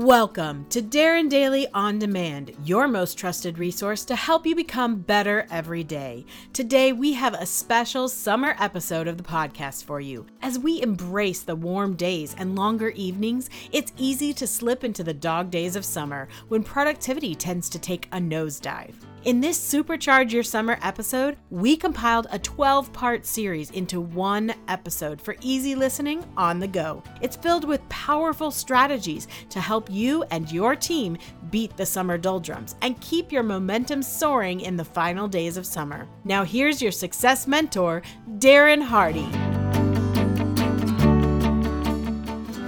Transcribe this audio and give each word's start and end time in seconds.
Welcome 0.00 0.64
to 0.70 0.80
Darren 0.80 1.28
Daily 1.28 1.68
On 1.74 1.98
Demand, 1.98 2.56
your 2.64 2.88
most 2.88 3.18
trusted 3.18 3.58
resource 3.58 4.02
to 4.06 4.16
help 4.16 4.46
you 4.46 4.56
become 4.56 4.96
better 4.96 5.46
every 5.50 5.84
day. 5.84 6.24
Today, 6.54 6.94
we 6.94 7.12
have 7.12 7.34
a 7.34 7.44
special 7.44 8.08
summer 8.08 8.56
episode 8.58 9.08
of 9.08 9.18
the 9.18 9.22
podcast 9.22 9.84
for 9.84 10.00
you. 10.00 10.24
As 10.40 10.58
we 10.58 10.80
embrace 10.80 11.42
the 11.42 11.54
warm 11.54 11.96
days 11.96 12.34
and 12.38 12.56
longer 12.56 12.88
evenings, 12.88 13.50
it's 13.72 13.92
easy 13.98 14.32
to 14.32 14.46
slip 14.46 14.84
into 14.84 15.04
the 15.04 15.12
dog 15.12 15.50
days 15.50 15.76
of 15.76 15.84
summer 15.84 16.28
when 16.48 16.62
productivity 16.62 17.34
tends 17.34 17.68
to 17.68 17.78
take 17.78 18.06
a 18.06 18.16
nosedive. 18.16 18.94
In 19.24 19.42
this 19.42 19.58
Supercharge 19.58 20.32
Your 20.32 20.42
Summer 20.42 20.78
episode, 20.80 21.36
we 21.50 21.76
compiled 21.76 22.26
a 22.30 22.38
12 22.38 22.90
part 22.94 23.26
series 23.26 23.70
into 23.70 24.00
one 24.00 24.54
episode 24.66 25.20
for 25.20 25.36
easy 25.42 25.74
listening 25.74 26.24
on 26.38 26.58
the 26.58 26.66
go. 26.66 27.02
It's 27.20 27.36
filled 27.36 27.66
with 27.66 27.86
powerful 27.90 28.50
strategies 28.50 29.28
to 29.50 29.60
help 29.60 29.90
you 29.90 30.22
and 30.30 30.50
your 30.50 30.74
team 30.74 31.18
beat 31.50 31.76
the 31.76 31.84
summer 31.84 32.16
doldrums 32.16 32.76
and 32.80 32.98
keep 33.02 33.30
your 33.30 33.42
momentum 33.42 34.02
soaring 34.02 34.60
in 34.60 34.78
the 34.78 34.86
final 34.86 35.28
days 35.28 35.58
of 35.58 35.66
summer. 35.66 36.08
Now, 36.24 36.42
here's 36.42 36.80
your 36.80 36.92
success 36.92 37.46
mentor, 37.46 38.00
Darren 38.38 38.82
Hardy. 38.82 39.28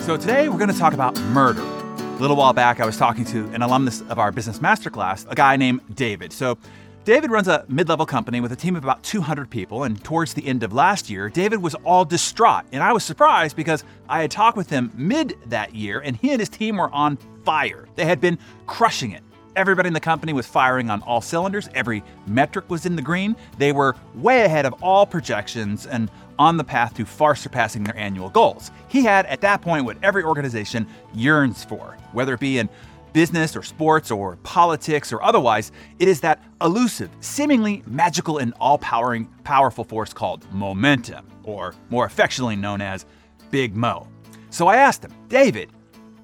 So, 0.04 0.18
today 0.18 0.50
we're 0.50 0.58
going 0.58 0.70
to 0.70 0.78
talk 0.78 0.92
about 0.92 1.18
murder. 1.30 1.81
A 2.12 2.22
little 2.22 2.36
while 2.36 2.52
back, 2.52 2.78
I 2.78 2.86
was 2.86 2.96
talking 2.96 3.24
to 3.26 3.46
an 3.52 3.62
alumnus 3.62 4.02
of 4.02 4.18
our 4.18 4.30
business 4.30 4.60
masterclass, 4.60 5.26
a 5.28 5.34
guy 5.34 5.56
named 5.56 5.80
David. 5.94 6.32
So, 6.32 6.56
David 7.04 7.32
runs 7.32 7.48
a 7.48 7.64
mid 7.68 7.88
level 7.88 8.06
company 8.06 8.40
with 8.40 8.52
a 8.52 8.56
team 8.56 8.76
of 8.76 8.84
about 8.84 9.02
200 9.02 9.50
people, 9.50 9.82
and 9.82 10.02
towards 10.04 10.34
the 10.34 10.46
end 10.46 10.62
of 10.62 10.72
last 10.72 11.10
year, 11.10 11.28
David 11.28 11.60
was 11.60 11.74
all 11.84 12.04
distraught. 12.04 12.64
And 12.70 12.80
I 12.80 12.92
was 12.92 13.02
surprised 13.02 13.56
because 13.56 13.82
I 14.08 14.20
had 14.20 14.30
talked 14.30 14.56
with 14.56 14.70
him 14.70 14.92
mid 14.94 15.36
that 15.46 15.74
year, 15.74 15.98
and 15.98 16.14
he 16.14 16.30
and 16.30 16.38
his 16.38 16.48
team 16.48 16.76
were 16.76 16.90
on 16.92 17.18
fire. 17.44 17.88
They 17.96 18.04
had 18.04 18.20
been 18.20 18.38
crushing 18.66 19.10
it. 19.10 19.22
Everybody 19.56 19.88
in 19.88 19.92
the 19.92 20.00
company 20.00 20.32
was 20.32 20.46
firing 20.46 20.90
on 20.90 21.02
all 21.02 21.20
cylinders. 21.20 21.68
Every 21.74 22.04
metric 22.26 22.70
was 22.70 22.86
in 22.86 22.94
the 22.94 23.02
green. 23.02 23.34
They 23.58 23.72
were 23.72 23.96
way 24.14 24.42
ahead 24.42 24.64
of 24.64 24.74
all 24.82 25.04
projections 25.04 25.86
and 25.86 26.08
on 26.38 26.56
the 26.56 26.64
path 26.64 26.94
to 26.94 27.04
far 27.04 27.34
surpassing 27.34 27.84
their 27.84 27.96
annual 27.96 28.30
goals. 28.30 28.70
He 28.88 29.04
had, 29.04 29.26
at 29.26 29.40
that 29.42 29.62
point, 29.62 29.84
what 29.84 29.96
every 30.02 30.22
organization 30.22 30.86
yearns 31.14 31.64
for, 31.64 31.96
whether 32.12 32.34
it 32.34 32.40
be 32.40 32.58
in 32.58 32.68
business 33.12 33.54
or 33.56 33.62
sports 33.62 34.10
or 34.10 34.36
politics 34.36 35.12
or 35.12 35.22
otherwise, 35.22 35.72
it 35.98 36.08
is 36.08 36.20
that 36.20 36.42
elusive, 36.60 37.10
seemingly 37.20 37.82
magical 37.86 38.38
and 38.38 38.54
all 38.58 38.78
powering, 38.78 39.26
powerful 39.44 39.84
force 39.84 40.12
called 40.12 40.50
momentum, 40.52 41.26
or 41.44 41.74
more 41.90 42.06
affectionately 42.06 42.56
known 42.56 42.80
as 42.80 43.04
Big 43.50 43.76
Mo. 43.76 44.08
So 44.50 44.66
I 44.66 44.76
asked 44.76 45.04
him, 45.04 45.12
David, 45.28 45.70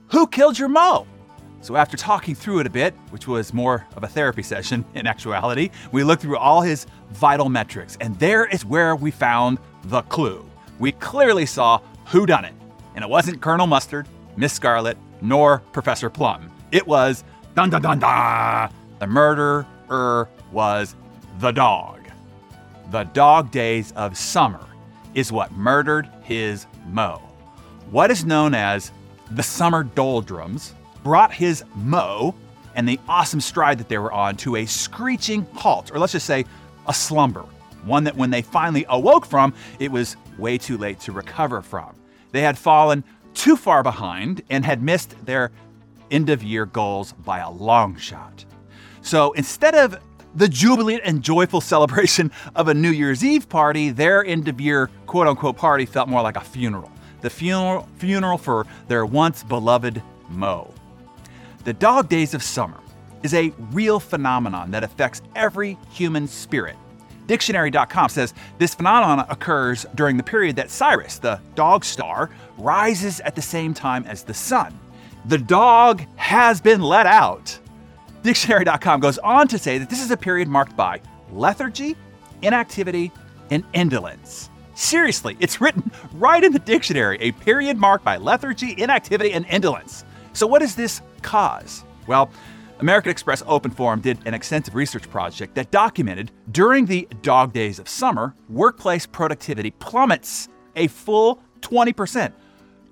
who 0.08 0.26
killed 0.26 0.58
your 0.58 0.68
Mo? 0.68 1.06
So, 1.60 1.76
after 1.76 1.96
talking 1.96 2.34
through 2.34 2.60
it 2.60 2.66
a 2.66 2.70
bit, 2.70 2.94
which 3.10 3.26
was 3.26 3.52
more 3.52 3.86
of 3.96 4.04
a 4.04 4.06
therapy 4.06 4.42
session 4.42 4.84
in 4.94 5.06
actuality, 5.06 5.70
we 5.90 6.04
looked 6.04 6.22
through 6.22 6.38
all 6.38 6.62
his 6.62 6.86
vital 7.10 7.48
metrics, 7.48 7.98
and 8.00 8.18
there 8.18 8.46
is 8.46 8.64
where 8.64 8.94
we 8.94 9.10
found 9.10 9.58
the 9.84 10.02
clue. 10.02 10.48
We 10.78 10.92
clearly 10.92 11.46
saw 11.46 11.80
who 12.06 12.26
done 12.26 12.44
it, 12.44 12.54
and 12.94 13.02
it 13.02 13.10
wasn't 13.10 13.40
Colonel 13.40 13.66
Mustard, 13.66 14.06
Miss 14.36 14.52
Scarlet, 14.52 14.96
nor 15.20 15.58
Professor 15.72 16.08
Plum. 16.08 16.50
It 16.70 16.86
was 16.86 17.24
dun 17.56 17.70
dun 17.70 17.82
dun 17.82 17.98
dun. 17.98 18.72
The 19.00 19.06
murderer 19.06 20.28
was 20.52 20.94
the 21.40 21.50
dog. 21.50 22.08
The 22.90 23.04
dog 23.04 23.50
days 23.50 23.92
of 23.92 24.16
summer 24.16 24.64
is 25.14 25.32
what 25.32 25.52
murdered 25.52 26.08
his 26.22 26.66
Mo. 26.86 27.20
What 27.90 28.10
is 28.10 28.24
known 28.24 28.54
as 28.54 28.92
the 29.30 29.42
summer 29.42 29.82
doldrums 29.82 30.72
brought 31.02 31.32
his 31.32 31.64
Mo 31.74 32.34
and 32.74 32.88
the 32.88 33.00
awesome 33.08 33.40
stride 33.40 33.78
that 33.78 33.88
they 33.88 33.98
were 33.98 34.12
on 34.12 34.36
to 34.36 34.56
a 34.56 34.66
screeching 34.66 35.46
halt, 35.54 35.90
or 35.92 35.98
let's 35.98 36.12
just 36.12 36.26
say 36.26 36.44
a 36.86 36.94
slumber. 36.94 37.44
One 37.84 38.04
that 38.04 38.16
when 38.16 38.30
they 38.30 38.42
finally 38.42 38.84
awoke 38.88 39.26
from, 39.26 39.54
it 39.78 39.90
was 39.90 40.16
way 40.36 40.58
too 40.58 40.78
late 40.78 41.00
to 41.00 41.12
recover 41.12 41.62
from. 41.62 41.94
They 42.32 42.42
had 42.42 42.58
fallen 42.58 43.04
too 43.34 43.56
far 43.56 43.82
behind 43.82 44.42
and 44.50 44.64
had 44.64 44.82
missed 44.82 45.14
their 45.24 45.50
end 46.10 46.30
of 46.30 46.42
year 46.42 46.66
goals 46.66 47.12
by 47.12 47.38
a 47.38 47.50
long 47.50 47.96
shot. 47.96 48.44
So 49.00 49.32
instead 49.32 49.74
of 49.74 49.98
the 50.34 50.48
jubilant 50.48 51.02
and 51.04 51.22
joyful 51.22 51.60
celebration 51.60 52.30
of 52.54 52.68
a 52.68 52.74
New 52.74 52.90
Year's 52.90 53.24
Eve 53.24 53.48
party, 53.48 53.90
their 53.90 54.24
end 54.24 54.48
of 54.48 54.60
year 54.60 54.90
quote 55.06 55.26
unquote 55.26 55.56
party 55.56 55.86
felt 55.86 56.08
more 56.08 56.22
like 56.22 56.36
a 56.36 56.40
funeral. 56.40 56.90
The 57.20 57.30
funeral, 57.30 57.88
funeral 57.96 58.38
for 58.38 58.66
their 58.86 59.04
once 59.04 59.42
beloved 59.42 60.02
Mo. 60.28 60.72
The 61.64 61.72
dog 61.72 62.08
days 62.08 62.34
of 62.34 62.42
summer 62.42 62.80
is 63.22 63.34
a 63.34 63.52
real 63.72 64.00
phenomenon 64.00 64.70
that 64.70 64.84
affects 64.84 65.22
every 65.34 65.76
human 65.90 66.28
spirit. 66.28 66.76
Dictionary.com 67.26 68.08
says 68.08 68.32
this 68.58 68.74
phenomenon 68.74 69.26
occurs 69.28 69.84
during 69.94 70.16
the 70.16 70.22
period 70.22 70.56
that 70.56 70.70
Sirius, 70.70 71.18
the 71.18 71.40
dog 71.54 71.84
star, 71.84 72.30
rises 72.56 73.20
at 73.20 73.34
the 73.34 73.42
same 73.42 73.74
time 73.74 74.04
as 74.04 74.22
the 74.22 74.32
sun. 74.32 74.78
The 75.26 75.36
dog 75.36 76.02
has 76.16 76.60
been 76.60 76.80
let 76.80 77.06
out. 77.06 77.58
Dictionary.com 78.22 79.00
goes 79.00 79.18
on 79.18 79.46
to 79.48 79.58
say 79.58 79.78
that 79.78 79.90
this 79.90 80.02
is 80.02 80.10
a 80.10 80.16
period 80.16 80.48
marked 80.48 80.74
by 80.74 81.02
lethargy, 81.30 81.96
inactivity, 82.40 83.12
and 83.50 83.62
indolence. 83.74 84.48
Seriously, 84.74 85.36
it's 85.40 85.60
written 85.60 85.90
right 86.14 86.42
in 86.42 86.52
the 86.52 86.58
dictionary 86.60 87.18
a 87.20 87.32
period 87.32 87.76
marked 87.76 88.04
by 88.04 88.16
lethargy, 88.16 88.74
inactivity, 88.78 89.32
and 89.32 89.44
indolence. 89.46 90.04
So, 90.32 90.46
what 90.46 90.60
does 90.60 90.74
this 90.74 91.00
cause? 91.22 91.84
Well, 92.06 92.30
American 92.80 93.10
Express 93.10 93.42
Open 93.46 93.70
Forum 93.70 94.00
did 94.00 94.18
an 94.24 94.34
extensive 94.34 94.74
research 94.74 95.10
project 95.10 95.54
that 95.56 95.70
documented 95.70 96.30
during 96.52 96.86
the 96.86 97.08
dog 97.22 97.52
days 97.52 97.78
of 97.78 97.88
summer, 97.88 98.34
workplace 98.48 99.04
productivity 99.04 99.72
plummets 99.72 100.48
a 100.76 100.86
full 100.86 101.42
20%. 101.60 102.32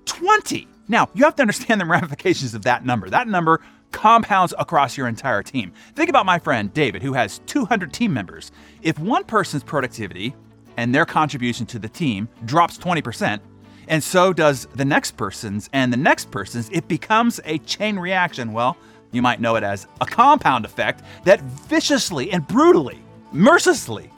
20! 0.05 0.67
Now, 0.89 1.09
you 1.13 1.23
have 1.23 1.35
to 1.37 1.41
understand 1.41 1.79
the 1.79 1.85
ramifications 1.85 2.53
of 2.53 2.63
that 2.63 2.85
number. 2.85 3.09
That 3.09 3.27
number 3.27 3.61
compounds 3.91 4.53
across 4.59 4.97
your 4.97 5.07
entire 5.07 5.41
team. 5.41 5.71
Think 5.95 6.09
about 6.09 6.25
my 6.25 6.39
friend 6.39 6.73
David, 6.73 7.01
who 7.01 7.13
has 7.13 7.39
200 7.45 7.93
team 7.93 8.13
members. 8.13 8.51
If 8.81 8.99
one 8.99 9.23
person's 9.23 9.63
productivity 9.63 10.35
and 10.75 10.93
their 10.93 11.05
contribution 11.05 11.65
to 11.67 11.79
the 11.79 11.89
team 11.89 12.27
drops 12.45 12.77
20%, 12.77 13.39
and 13.87 14.03
so 14.03 14.33
does 14.33 14.67
the 14.75 14.85
next 14.85 15.17
person's 15.17 15.69
and 15.73 15.91
the 15.91 15.97
next 15.97 16.31
person's, 16.31 16.69
it 16.69 16.87
becomes 16.87 17.39
a 17.45 17.57
chain 17.59 17.97
reaction. 17.97 18.53
Well, 18.53 18.77
you 19.11 19.21
might 19.21 19.39
know 19.39 19.55
it 19.55 19.63
as 19.63 19.87
a 20.01 20.05
compound 20.05 20.65
effect 20.65 21.03
that 21.23 21.41
viciously 21.41 22.31
and 22.31 22.45
brutally, 22.47 22.99
mercilessly 23.31 24.11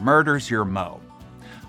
murders 0.00 0.50
your 0.50 0.64
Mo. 0.64 1.00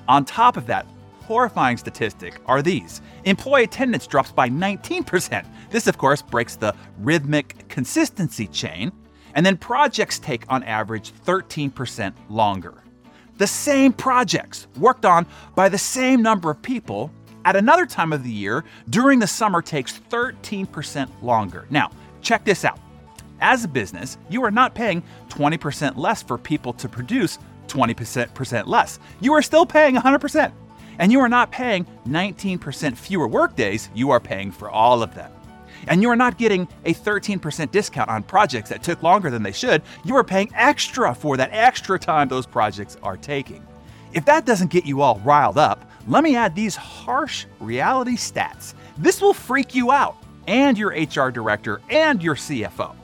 On 0.08 0.24
top 0.26 0.58
of 0.58 0.66
that, 0.68 0.86
horrifying 1.22 1.78
statistic 1.78 2.40
are 2.46 2.62
these 2.62 3.02
employee 3.26 3.64
attendance 3.64 4.08
drops 4.08 4.32
by 4.32 4.50
19%. 4.50 5.46
This, 5.70 5.88
of 5.88 5.98
course, 5.98 6.22
breaks 6.22 6.56
the 6.56 6.76
rhythmic 7.00 7.68
consistency 7.70 8.48
chain. 8.48 8.92
And 9.34 9.46
then 9.46 9.56
projects 9.56 10.20
take 10.20 10.44
on 10.50 10.64
average 10.64 11.14
13% 11.26 12.14
longer. 12.30 12.84
The 13.38 13.48
same 13.48 13.94
projects 13.94 14.68
worked 14.78 15.06
on 15.06 15.26
by 15.56 15.70
the 15.70 15.78
same 15.78 16.22
number 16.22 16.52
of 16.52 16.62
people 16.62 17.12
at 17.46 17.56
another 17.56 17.86
time 17.86 18.14
of 18.14 18.24
the 18.24 18.32
year 18.32 18.64
during 18.90 19.20
the 19.20 19.28
summer 19.28 19.62
takes 19.62 20.00
13% 20.10 21.10
longer. 21.22 21.66
Now, 21.70 21.92
check 22.22 22.44
this 22.46 22.66
out. 22.66 22.80
As 23.40 23.64
a 23.64 23.68
business, 23.68 24.18
you 24.30 24.44
are 24.44 24.52
not 24.52 24.76
paying 24.76 25.02
20% 25.30 25.98
less 25.98 26.22
for 26.22 26.38
people 26.38 26.74
to 26.74 26.88
produce 26.88 27.40
20% 27.68 28.68
less. 28.68 29.00
You 29.20 29.34
are 29.34 29.42
still 29.42 29.66
paying 29.66 29.96
100%. 29.96 30.52
And 31.00 31.12
you 31.12 31.20
are 31.20 31.30
not 31.30 31.52
paying 31.52 31.88
19% 32.08 32.96
fewer 32.96 33.28
workdays, 33.28 33.90
you 33.96 34.12
are 34.12 34.20
paying 34.20 34.52
for 34.52 34.70
all 34.70 35.02
of 35.02 35.16
them. 35.16 35.32
And 35.88 36.02
you 36.02 36.10
are 36.10 36.16
not 36.16 36.38
getting 36.38 36.68
a 36.86 36.94
13% 36.94 37.72
discount 37.72 38.10
on 38.10 38.22
projects 38.22 38.70
that 38.70 38.84
took 38.84 39.02
longer 39.02 39.32
than 39.32 39.42
they 39.42 39.52
should, 39.52 39.82
you 40.06 40.16
are 40.16 40.24
paying 40.24 40.52
extra 40.54 41.16
for 41.16 41.38
that 41.38 41.50
extra 41.52 41.98
time 41.98 42.28
those 42.28 42.46
projects 42.46 42.98
are 43.02 43.18
taking. 43.18 43.66
If 44.14 44.26
that 44.26 44.46
doesn't 44.46 44.70
get 44.70 44.86
you 44.86 45.02
all 45.02 45.20
riled 45.24 45.58
up, 45.58 45.90
let 46.08 46.24
me 46.24 46.36
add 46.36 46.56
these 46.56 46.76
harsh 46.76 47.46
reality 47.60 48.16
stats. 48.16 48.74
This 48.98 49.22
will 49.22 49.34
freak 49.34 49.76
you 49.76 49.92
out 49.92 50.18
and 50.48 50.78
your 50.78 50.90
HR 50.90 51.32
director 51.32 51.82
and 51.90 52.22
your 52.22 52.36
CFO. 52.36 52.96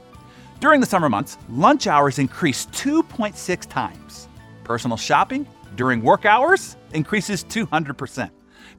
During 0.60 0.80
the 0.80 0.88
summer 0.88 1.10
months, 1.10 1.38
lunch 1.50 1.86
hours 1.86 2.18
increase 2.20 2.66
2.6 2.68 3.70
times. 3.70 4.28
Personal 4.64 4.98
shopping 4.98 5.48
during 5.76 6.02
work 6.02 6.26
hours 6.26 6.76
increases 6.94 7.44
200%. 7.46 8.32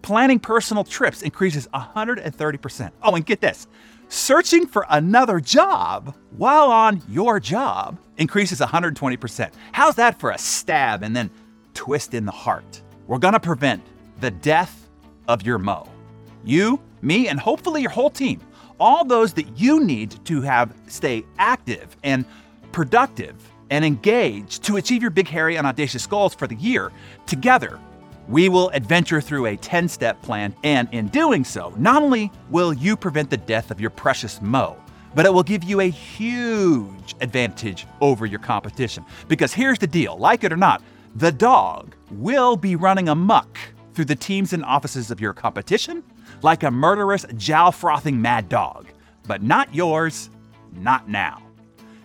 Planning 0.02 0.38
personal 0.38 0.84
trips 0.84 1.22
increases 1.22 1.68
130%. 1.68 2.90
Oh, 3.02 3.14
and 3.14 3.24
get 3.24 3.40
this 3.40 3.66
searching 4.08 4.66
for 4.66 4.86
another 4.88 5.38
job 5.38 6.14
while 6.30 6.70
on 6.70 7.02
your 7.08 7.38
job 7.38 7.98
increases 8.16 8.60
120%. 8.60 9.52
How's 9.72 9.96
that 9.96 10.18
for 10.18 10.30
a 10.30 10.38
stab 10.38 11.02
and 11.02 11.14
then 11.14 11.30
twist 11.74 12.14
in 12.14 12.24
the 12.24 12.32
heart? 12.32 12.82
We're 13.06 13.18
gonna 13.18 13.40
prevent 13.40 13.82
the 14.20 14.30
death 14.30 14.88
of 15.28 15.42
your 15.42 15.58
Mo. 15.58 15.88
You, 16.44 16.80
me, 17.02 17.28
and 17.28 17.38
hopefully 17.38 17.82
your 17.82 17.90
whole 17.90 18.10
team 18.10 18.40
all 18.80 19.04
those 19.04 19.32
that 19.34 19.58
you 19.58 19.84
need 19.84 20.14
to 20.26 20.40
have 20.42 20.72
stay 20.86 21.24
active 21.38 21.96
and 22.04 22.24
productive 22.72 23.34
and 23.70 23.84
engaged 23.84 24.62
to 24.64 24.76
achieve 24.76 25.02
your 25.02 25.10
big, 25.10 25.28
hairy, 25.28 25.56
and 25.56 25.66
audacious 25.66 26.06
goals 26.06 26.34
for 26.34 26.46
the 26.46 26.54
year. 26.56 26.90
Together, 27.26 27.78
we 28.28 28.48
will 28.48 28.70
adventure 28.70 29.20
through 29.20 29.46
a 29.46 29.56
10 29.56 29.88
step 29.88 30.20
plan, 30.22 30.54
and 30.64 30.88
in 30.92 31.08
doing 31.08 31.44
so, 31.44 31.72
not 31.76 32.02
only 32.02 32.30
will 32.50 32.72
you 32.72 32.96
prevent 32.96 33.30
the 33.30 33.36
death 33.36 33.70
of 33.70 33.80
your 33.80 33.90
precious 33.90 34.40
Mo, 34.40 34.76
but 35.14 35.26
it 35.26 35.32
will 35.32 35.42
give 35.42 35.64
you 35.64 35.80
a 35.80 35.90
huge 35.90 37.14
advantage 37.20 37.86
over 38.00 38.26
your 38.26 38.38
competition. 38.38 39.04
Because 39.26 39.52
here's 39.52 39.78
the 39.78 39.86
deal 39.86 40.16
like 40.16 40.44
it 40.44 40.52
or 40.52 40.56
not, 40.56 40.82
the 41.16 41.32
dog 41.32 41.94
will 42.10 42.56
be 42.56 42.76
running 42.76 43.08
amuck 43.08 43.58
through 43.98 44.04
the 44.04 44.14
teams 44.14 44.52
and 44.52 44.64
offices 44.64 45.10
of 45.10 45.20
your 45.20 45.32
competition 45.32 46.04
like 46.42 46.62
a 46.62 46.70
murderous, 46.70 47.26
jowl 47.36 47.72
frothing 47.72 48.22
mad 48.22 48.48
dog. 48.48 48.86
But 49.26 49.42
not 49.42 49.74
yours, 49.74 50.30
not 50.72 51.08
now. 51.08 51.42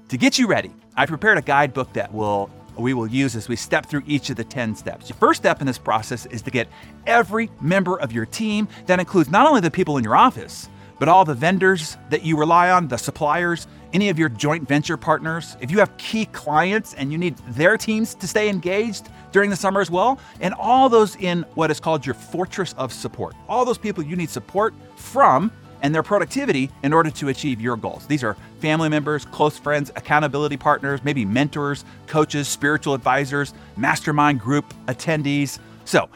To 0.10 0.18
get 0.18 0.40
you 0.40 0.48
ready, 0.48 0.72
I 0.98 1.06
prepared 1.06 1.38
a 1.38 1.44
guidebook 1.44 1.94
that 1.94 2.12
will 2.12 2.50
we 2.78 2.96
will 2.96 3.06
use 3.06 3.36
as 3.36 3.48
we 3.48 3.56
step 3.56 3.86
through 3.86 4.02
each 4.08 4.32
of 4.32 4.38
the 4.38 4.44
10 4.44 4.74
steps. 4.76 5.08
Your 5.08 5.18
first 5.18 5.40
step 5.40 5.62
in 5.62 5.68
this 5.68 5.78
process 5.78 6.26
is 6.26 6.42
to 6.42 6.50
get 6.50 6.68
every 7.06 7.52
member 7.62 8.00
of 8.00 8.12
your 8.12 8.26
team. 8.26 8.68
That 8.88 9.00
includes 9.00 9.30
not 9.30 9.46
only 9.46 9.62
the 9.62 9.70
people 9.70 10.00
in 10.00 10.04
your 10.04 10.16
office, 10.16 10.70
but 10.98 11.08
all 11.08 11.26
the 11.26 11.36
vendors 11.36 11.96
that 12.10 12.24
you 12.24 12.36
rely 12.38 12.72
on, 12.72 12.88
the 12.88 12.98
suppliers, 12.98 13.68
any 13.94 14.10
of 14.10 14.18
your 14.18 14.30
joint 14.30 14.68
venture 14.68 14.98
partners. 14.98 15.56
If 15.62 15.70
you 15.70 15.78
have 15.78 15.96
key 15.98 16.26
clients 16.26 16.96
and 16.96 17.12
you 17.12 17.20
need 17.20 17.38
their 17.50 17.78
teams 17.78 18.16
to 18.16 18.28
stay 18.28 18.50
engaged 18.50 19.10
during 19.34 19.50
the 19.50 19.56
summer 19.58 19.82
as 19.82 19.92
well, 19.92 20.18
and 20.40 20.54
all 20.54 20.88
those 20.88 21.18
in 21.18 21.44
what 21.56 21.70
is 21.70 21.82
called 21.82 22.06
your 22.06 22.16
fortress 22.16 22.74
of 22.78 22.94
support. 22.94 23.36
All 23.50 23.66
those 23.66 23.78
people 23.78 24.02
you 24.02 24.16
need 24.16 24.30
support 24.30 24.74
from 24.96 25.52
and 25.82 25.94
their 25.94 26.04
productivity 26.04 26.72
in 26.82 26.94
order 26.94 27.12
to 27.12 27.28
achieve 27.28 27.60
your 27.60 27.76
goals. 27.76 28.08
These 28.08 28.24
are 28.24 28.38
family 28.60 28.88
members, 28.88 29.26
close 29.26 29.58
friends, 29.58 29.92
accountability 29.98 30.56
partners, 30.56 31.02
maybe 31.04 31.26
mentors, 31.26 31.84
coaches, 32.08 32.48
spiritual 32.48 32.94
advisors, 32.94 33.54
mastermind 33.76 34.40
group 34.40 34.74
attendees. 34.88 35.60
So, 35.84 36.10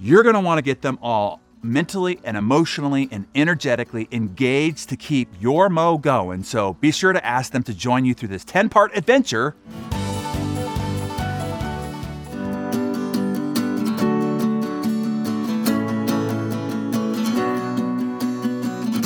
you're 0.00 0.22
going 0.22 0.34
to 0.34 0.40
want 0.40 0.56
to 0.56 0.62
get 0.62 0.80
them 0.80 0.98
all 1.02 1.42
mentally 1.62 2.18
and 2.24 2.38
emotionally 2.38 3.06
and 3.12 3.26
energetically 3.34 4.08
engaged 4.12 4.88
to 4.88 4.96
keep 4.96 5.28
your 5.38 5.68
mo 5.68 5.98
going. 5.98 6.42
So, 6.42 6.72
be 6.74 6.90
sure 6.90 7.12
to 7.12 7.24
ask 7.24 7.52
them 7.52 7.62
to 7.64 7.74
join 7.74 8.06
you 8.06 8.14
through 8.14 8.28
this 8.28 8.44
10 8.44 8.70
part 8.70 8.96
adventure. 8.96 9.54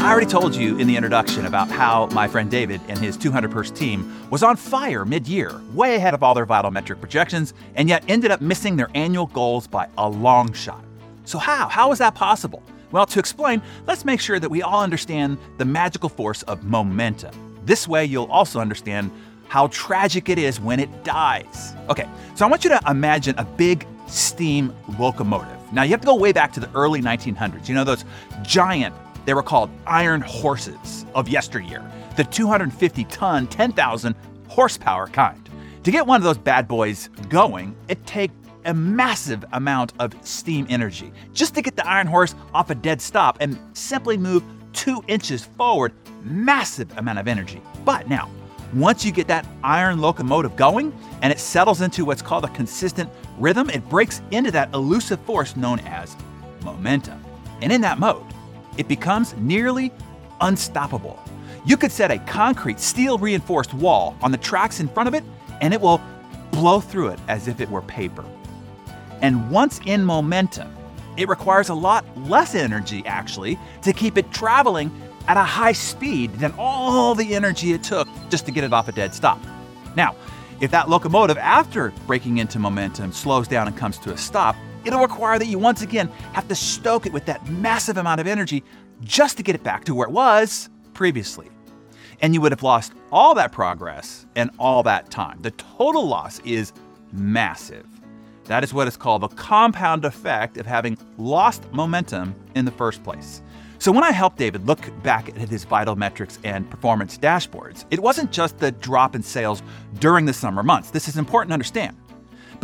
I 0.05 0.11
already 0.11 0.27
told 0.27 0.55
you 0.55 0.77
in 0.77 0.87
the 0.87 0.97
introduction 0.97 1.47
about 1.47 1.71
how 1.71 2.09
my 2.09 2.29
friend 2.29 2.51
David 2.51 2.83
and 2.89 2.99
his 2.99 3.17
200 3.17 3.51
person 3.51 3.75
team 3.75 4.29
was 4.29 4.43
on 4.43 4.55
fire 4.55 5.07
mid 5.07 5.27
year, 5.27 5.59
way 5.73 5.97
ahead 5.97 6.13
of 6.13 6.23
all 6.23 6.35
their 6.35 6.45
vital 6.45 6.71
metric 6.71 7.01
projections, 7.01 7.55
and 7.75 7.89
yet 7.89 8.05
ended 8.07 8.31
up 8.31 8.43
missing 8.43 8.77
their 8.77 8.91
annual 8.95 9.29
goals 9.29 9.67
by 9.67 9.89
a 9.97 10.07
long 10.07 10.53
shot. 10.53 10.85
So, 11.25 11.39
how? 11.39 11.69
How 11.69 11.91
is 11.91 12.01
that 12.01 12.15
possible? 12.15 12.63
Well, 12.93 13.07
to 13.07 13.19
explain, 13.19 13.63
let's 13.87 14.05
make 14.05 14.21
sure 14.21 14.39
that 14.39 14.51
we 14.51 14.61
all 14.61 14.83
understand 14.83 15.39
the 15.57 15.65
magical 15.65 16.11
force 16.11 16.43
of 16.43 16.65
momentum. 16.65 17.35
This 17.65 17.89
way, 17.89 18.05
you'll 18.05 18.31
also 18.31 18.61
understand 18.61 19.11
how 19.49 19.69
tragic 19.69 20.29
it 20.29 20.39
is 20.39 20.61
when 20.61 20.81
it 20.81 21.03
dies. 21.03 21.75
Okay, 21.89 22.07
so 22.35 22.45
I 22.45 22.51
want 22.51 22.63
you 22.63 22.69
to 22.69 22.81
imagine 22.91 23.39
a 23.39 23.45
big 23.45 23.87
steam 24.07 24.75
locomotive. 24.99 25.73
Now, 25.73 25.83
you 25.83 25.93
have 25.93 26.03
to 26.03 26.07
go 26.07 26.15
way 26.15 26.33
back 26.33 26.53
to 26.53 26.61
the 26.61 26.69
early 26.75 27.01
1900s. 27.01 27.71
You 27.71 27.75
know, 27.75 27.85
those 27.85 28.05
giant 28.43 28.95
they 29.25 29.35
were 29.35 29.43
called 29.43 29.71
iron 29.87 30.21
horses 30.21 31.07
of 31.15 31.29
yesteryear, 31.29 31.83
the 32.17 32.25
250 32.25 33.05
ton, 33.05 33.47
10,000 33.47 34.15
horsepower 34.49 35.07
kind. 35.07 35.49
To 35.85 35.91
get 35.91 36.07
one 36.07 36.17
of 36.17 36.23
those 36.23 36.39
bad 36.39 36.67
boys 36.67 37.09
going, 37.29 37.77
it 37.89 38.05
takes 38.07 38.35
a 38.65 38.73
massive 38.73 39.45
amount 39.53 39.93
of 39.99 40.15
steam 40.27 40.67
energy 40.71 41.13
just 41.33 41.55
to 41.55 41.63
get 41.63 41.77
the 41.77 41.87
iron 41.87 42.07
horse 42.07 42.35
off 42.55 42.71
a 42.71 42.75
dead 42.75 43.01
stop 43.01 43.37
and 43.41 43.59
simply 43.75 44.17
move 44.17 44.43
two 44.73 45.03
inches 45.07 45.45
forward. 45.45 45.93
Massive 46.23 46.97
amount 46.97 47.19
of 47.19 47.29
energy. 47.29 47.61
But 47.85 48.09
now, 48.09 48.31
once 48.73 49.05
you 49.05 49.13
get 49.13 49.29
that 49.29 49.47
iron 49.63 50.01
locomotive 50.01 50.57
going 50.57 50.93
and 51.23 51.33
it 51.33 51.39
settles 51.39 51.81
into 51.81 52.05
what's 52.05 52.23
called 52.23 52.45
a 52.45 52.49
consistent 52.49 53.11
rhythm, 53.39 53.71
it 53.71 53.89
breaks 53.89 54.23
into 54.31 54.51
that 54.51 54.73
elusive 54.75 55.21
force 55.21 55.57
known 55.57 55.79
as 55.81 56.17
momentum. 56.63 57.23
And 57.61 57.73
in 57.73 57.83
that 57.83 57.99
mode, 57.99 58.25
it 58.77 58.89
becomes 58.89 59.35
nearly 59.37 59.93
unstoppable. 60.41 61.19
You 61.67 61.77
could 61.77 61.93
set 61.93 62.11
a 62.11 62.19
concrete, 62.19 62.79
steel 62.79 63.19
reinforced 63.19 63.73
wall 63.73 64.17
on 64.23 64.33
the 64.33 64.39
tracks 64.39 64.81
in 64.81 64.89
front 64.89 65.09
of 65.09 65.15
it, 65.15 65.25
and 65.61 65.73
it 65.73 65.81
will 65.81 66.01
blow 66.51 66.81
through 66.81 67.09
it 67.09 67.21
as 67.29 67.49
if 67.49 67.61
it 67.61 67.71
were 67.71 67.83
paper. 67.83 68.25
And 69.23 69.51
once 69.51 69.81
in 69.87 70.05
momentum, 70.05 70.75
it 71.17 71.29
requires 71.29 71.69
a 71.69 71.75
lot 71.75 72.05
less 72.29 72.55
energy, 72.55 73.03
actually, 73.07 73.59
to 73.83 73.93
keep 73.93 74.19
it 74.19 74.31
traveling 74.33 74.91
at 75.27 75.37
a 75.37 75.43
high 75.43 75.73
speed 75.73 76.33
than 76.35 76.53
all 76.59 77.15
the 77.15 77.35
energy 77.35 77.73
it 77.73 77.83
took 77.83 78.09
just 78.29 78.45
to 78.47 78.53
get 78.53 78.65
it 78.65 78.73
off 78.73 78.89
a 78.89 78.93
dead 78.93 79.15
stop. 79.15 79.41
Now, 79.97 80.17
if 80.61 80.71
that 80.73 80.89
locomotive, 80.89 81.39
after 81.39 81.93
breaking 82.07 82.39
into 82.39 82.59
momentum, 82.59 83.13
slows 83.13 83.49
down 83.49 83.67
and 83.69 83.77
comes 83.77 83.99
to 83.99 84.13
a 84.13 84.17
stop, 84.17 84.57
it'll 84.85 85.01
require 85.01 85.39
that 85.39 85.47
you 85.47 85.59
once 85.59 85.83
again 85.83 86.09
have 86.33 86.49
to 86.49 86.55
stoke 86.55 87.07
it 87.07 87.13
with 87.13 87.25
that 87.27 87.49
massive 87.49 87.97
amount 87.97 88.21
of 88.21 88.27
energy 88.27 88.63
just 89.03 89.37
to 89.37 89.43
get 89.43 89.55
it 89.55 89.63
back 89.63 89.85
to 89.85 89.95
where 89.95 90.09
it 90.09 90.13
was 90.13 90.69
previously. 90.93 91.49
And 92.21 92.33
you 92.33 92.41
would 92.41 92.53
have 92.53 92.63
lost 92.63 92.93
all 93.11 93.35
that 93.35 93.53
progress 93.53 94.27
and 94.37 94.51
all 94.59 94.83
that 94.85 95.11
time. 95.11 95.43
The 95.43 95.51
total 95.53 96.07
loss 96.07 96.39
is 96.41 96.73
massive. 97.13 97.87
That 98.45 98.63
is 98.63 98.75
what 98.75 98.87
is 98.89 98.97
called 98.97 99.23
the 99.23 99.29
compound 99.29 100.05
effect 100.05 100.59
of 100.59 100.67
having 100.67 100.99
lost 101.17 101.71
momentum 101.73 102.35
in 102.55 102.65
the 102.65 102.71
first 102.71 103.03
place. 103.03 103.43
So, 103.79 103.91
when 103.91 104.05
I 104.05 104.13
helped 104.13 104.39
David 104.39 104.67
look 104.67 104.81
back 105.03 105.29
at 105.29 105.49
his 105.49 105.65
vital 105.65 105.97
metrics 105.97 106.39
and 106.45 106.71
performance 106.71 107.19
dashboards, 107.19 107.85
it 107.91 108.01
wasn't 108.01 108.31
just 108.31 108.59
the 108.59 108.71
drop 108.73 109.15
in 109.15 109.23
sales 109.23 109.63
during 109.99 110.25
the 110.25 110.33
summer 110.33 110.63
months. 110.63 110.91
This 110.91 111.09
is 111.09 111.17
important 111.17 111.51
to 111.51 111.55
understand 111.55 111.97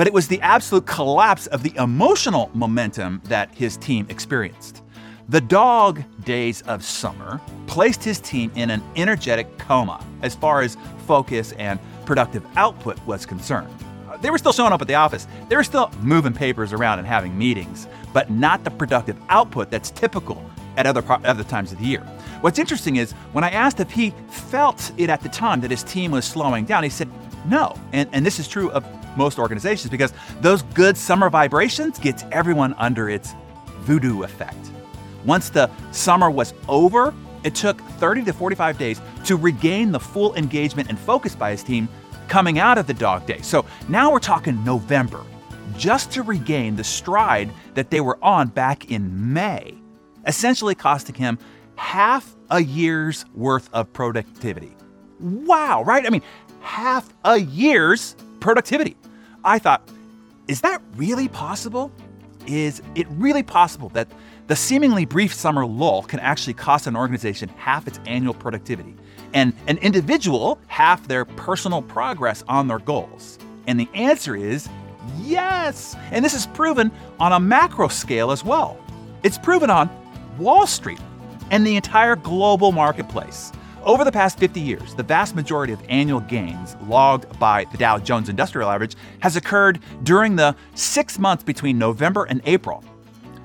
but 0.00 0.06
it 0.06 0.14
was 0.14 0.29
the 0.29 0.41
absolute 0.41 0.87
collapse 0.87 1.47
of 1.49 1.62
the 1.62 1.75
emotional 1.76 2.50
momentum 2.55 3.20
that 3.25 3.55
his 3.55 3.76
team 3.76 4.06
experienced. 4.08 4.82
The 5.29 5.43
dog 5.43 6.02
days 6.25 6.62
of 6.62 6.82
summer 6.82 7.38
placed 7.67 8.02
his 8.02 8.19
team 8.19 8.50
in 8.55 8.70
an 8.70 8.82
energetic 8.97 9.58
coma 9.58 10.02
as 10.23 10.35
far 10.35 10.62
as 10.62 10.78
focus 11.07 11.52
and 11.59 11.78
productive 12.07 12.42
output 12.57 12.99
was 13.04 13.26
concerned. 13.26 13.69
Uh, 14.09 14.16
they 14.16 14.30
were 14.30 14.38
still 14.38 14.54
showing 14.54 14.73
up 14.73 14.80
at 14.80 14.88
the 14.88 14.95
office, 14.95 15.26
they 15.50 15.57
were 15.57 15.62
still 15.62 15.90
moving 16.00 16.33
papers 16.33 16.73
around 16.73 16.99
and 16.99 17.07
having 17.07 17.37
meetings, 17.37 17.87
but 18.14 18.30
not 18.30 18.64
the 18.64 18.71
productive 18.71 19.19
output 19.28 19.71
that's 19.71 19.90
typical 19.90 20.42
at 20.78 20.87
other, 20.87 21.04
other 21.26 21.45
times 21.45 21.73
of 21.73 21.78
the 21.78 21.85
year. 21.85 22.00
What's 22.40 22.59
interesting 22.59 22.97
is 22.97 23.12
when 23.35 23.45
I 23.45 23.50
asked 23.50 23.80
if 23.80 23.90
he 23.90 24.14
felt 24.30 24.92
it 24.97 25.11
at 25.11 25.21
the 25.21 25.28
time 25.28 25.61
that 25.61 25.71
his 25.71 25.83
team 25.83 26.11
was 26.12 26.25
slowing 26.25 26.64
down, 26.64 26.85
he 26.85 26.88
said 26.88 27.11
no. 27.47 27.78
And, 27.92 28.09
and 28.12 28.25
this 28.25 28.38
is 28.38 28.49
true 28.49 28.71
of 28.71 28.83
most 29.17 29.38
organizations 29.38 29.90
because 29.90 30.12
those 30.40 30.62
good 30.75 30.97
summer 30.97 31.31
vibrations 31.31 31.99
gets 31.99 32.25
everyone 32.33 32.75
under 32.75 33.09
its 33.09 33.35
voodoo 33.81 34.23
effect. 34.23 34.71
Once 35.25 35.50
the 35.50 35.71
summer 35.93 36.31
was 36.31 36.55
over, 36.69 37.14
it 37.45 37.55
took 37.55 37.81
30 37.81 38.25
to 38.25 38.33
45 38.33 38.79
days 38.79 39.00
to 39.25 39.37
regain 39.37 39.93
the 39.93 40.00
full 40.00 40.35
engagement 40.35 40.88
and 40.88 40.99
focus 40.99 41.35
by 41.35 41.50
his 41.50 41.62
team 41.62 41.88
coming 42.29 42.59
out 42.59 42.79
of 42.79 42.87
the 42.87 42.95
dog 42.95 43.26
day. 43.26 43.40
So 43.43 43.64
now 43.88 44.12
we're 44.12 44.21
talking 44.21 44.62
November, 44.64 45.25
just 45.76 46.12
to 46.12 46.23
regain 46.23 46.76
the 46.76 46.85
stride 46.85 47.50
that 47.75 47.90
they 47.90 48.00
were 48.00 48.19
on 48.23 48.49
back 48.49 48.90
in 48.90 49.33
May, 49.33 49.75
essentially 50.26 50.75
costing 50.75 51.14
him 51.14 51.38
half 51.76 52.37
a 52.50 52.61
year's 52.61 53.25
worth 53.35 53.69
of 53.73 53.93
productivity. 53.93 54.76
Wow, 55.19 55.83
right? 55.83 56.07
I 56.07 56.11
mean, 56.11 56.23
half 56.61 57.12
a 57.25 57.38
year's 57.38 58.17
productivity. 58.40 58.97
I 59.44 59.59
thought, 59.59 59.88
is 60.49 60.61
that 60.62 60.82
really 60.97 61.28
possible? 61.28 61.90
Is 62.47 62.82
it 62.94 63.06
really 63.11 63.42
possible 63.42 63.90
that 63.90 64.09
the 64.49 64.56
seemingly 64.56 65.04
brief 65.04 65.32
summer 65.32 65.64
lull 65.64 66.02
can 66.02 66.18
actually 66.20 66.54
cost 66.54 66.87
an 66.87 66.97
organization 66.97 67.49
half 67.50 67.87
its 67.87 68.00
annual 68.06 68.35
productivity 68.35 68.97
and 69.32 69.52
an 69.68 69.78
individual 69.78 70.59
half 70.66 71.06
their 71.06 71.25
personal 71.25 71.82
progress 71.82 72.42
on 72.49 72.66
their 72.66 72.80
goals? 72.80 73.38
And 73.66 73.78
the 73.78 73.88
answer 73.94 74.35
is 74.35 74.68
yes. 75.23 75.94
And 76.11 76.25
this 76.25 76.35
is 76.35 76.47
proven 76.49 76.90
on 77.18 77.32
a 77.32 77.40
macro 77.40 77.88
scale 77.88 78.30
as 78.30 78.44
well. 78.44 78.76
It's 79.23 79.38
proven 79.38 79.70
on 79.70 79.88
Wall 80.38 80.66
Street 80.66 81.00
and 81.50 81.66
the 81.66 81.76
entire 81.76 82.16
global 82.16 82.73
marketplace. 82.73 83.52
Over 83.84 84.04
the 84.04 84.12
past 84.12 84.38
50 84.38 84.60
years, 84.60 84.94
the 84.94 85.02
vast 85.02 85.34
majority 85.34 85.72
of 85.72 85.82
annual 85.88 86.20
gains 86.20 86.76
logged 86.87 87.38
by 87.38 87.64
the 87.72 87.78
Dow 87.78 87.96
Jones 87.96 88.28
Industrial 88.28 88.68
Average 88.68 88.94
has 89.20 89.37
occurred 89.37 89.80
during 90.02 90.37
the 90.37 90.54
six 90.75 91.18
months 91.18 91.42
between 91.42 91.78
November 91.78 92.25
and 92.25 92.42
April. 92.44 92.84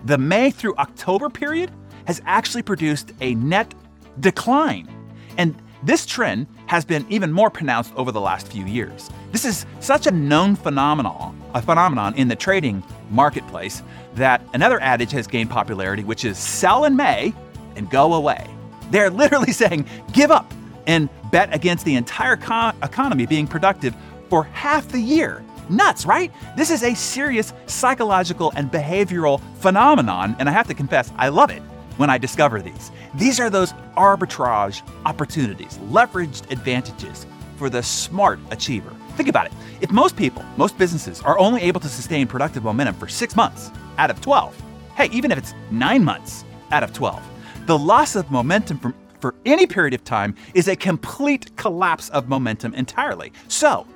The 0.03 0.17
May 0.17 0.51
through 0.51 0.75
October 0.75 1.29
period 1.29 1.71
has 2.05 2.21
actually 2.25 2.63
produced 2.63 3.13
a 3.21 3.35
net 3.35 3.73
decline. 4.19 4.89
And 5.37 5.55
this 5.83 6.05
trend 6.05 6.47
has 6.65 6.83
been 6.83 7.05
even 7.09 7.31
more 7.31 7.49
pronounced 7.49 7.93
over 7.95 8.11
the 8.11 8.21
last 8.21 8.49
few 8.49 8.65
years. 8.65 9.09
This 9.31 9.45
is 9.45 9.65
such 9.79 10.05
a 10.05 10.11
known 10.11 10.57
phenomenon, 10.57 11.41
a 11.53 11.61
phenomenon 11.61 12.13
in 12.15 12.27
the 12.27 12.35
trading 12.35 12.83
marketplace 13.09 13.81
that 14.15 14.41
another 14.53 14.81
adage 14.81 15.11
has 15.11 15.27
gained 15.27 15.49
popularity, 15.49 16.03
which 16.03 16.25
is 16.25 16.37
sell 16.37 16.83
in 16.83 16.97
May 16.97 17.33
and 17.77 17.89
go 17.89 18.15
away. 18.15 18.54
They're 18.91 19.09
literally 19.09 19.51
saying 19.63 19.85
give 20.13 20.31
up 20.31 20.53
and 20.87 21.09
bet 21.31 21.53
against 21.53 21.85
the 21.85 21.95
entire 21.95 22.37
co- 22.37 22.71
economy 22.83 23.25
being 23.25 23.47
productive 23.47 23.95
for 24.29 24.43
half 24.43 24.87
the 24.89 24.99
year. 24.99 25.43
Nuts, 25.69 26.05
right? 26.05 26.31
This 26.55 26.69
is 26.69 26.83
a 26.83 26.93
serious 26.93 27.53
psychological 27.65 28.53
and 28.55 28.71
behavioral 28.71 29.41
phenomenon, 29.57 30.35
and 30.39 30.47
I 30.47 30.51
have 30.51 30.67
to 30.67 30.75
confess, 30.75 31.11
I 31.17 31.29
love 31.29 31.49
it 31.49 31.61
when 31.97 32.09
I 32.09 32.17
discover 32.17 32.61
these. 32.61 32.91
These 33.15 33.39
are 33.39 33.49
those 33.49 33.73
arbitrage 33.97 34.81
opportunities, 35.05 35.77
leveraged 35.89 36.51
advantages 36.51 37.25
for 37.57 37.69
the 37.69 37.81
smart 37.81 38.39
achiever. 38.51 38.93
Think 39.15 39.29
about 39.29 39.47
it. 39.47 39.53
If 39.81 39.91
most 39.91 40.15
people, 40.15 40.43
most 40.57 40.77
businesses, 40.77 41.21
are 41.21 41.39
only 41.39 41.61
able 41.61 41.79
to 41.79 41.87
sustain 41.87 42.27
productive 42.27 42.63
momentum 42.63 42.95
for 42.95 43.07
six 43.07 43.35
months 43.35 43.71
out 43.97 44.09
of 44.09 44.21
12, 44.21 44.61
hey, 44.95 45.09
even 45.11 45.31
if 45.31 45.37
it's 45.37 45.53
nine 45.71 46.03
months 46.03 46.43
out 46.71 46.83
of 46.83 46.93
12, 46.93 47.23
the 47.65 47.77
loss 47.77 48.15
of 48.15 48.29
momentum 48.31 48.77
from, 48.79 48.93
for 49.19 49.35
any 49.45 49.65
period 49.65 49.93
of 49.93 50.03
time 50.03 50.35
is 50.53 50.67
a 50.67 50.75
complete 50.75 51.55
collapse 51.55 52.09
of 52.09 52.29
momentum 52.29 52.73
entirely. 52.75 53.31
So, 53.47 53.87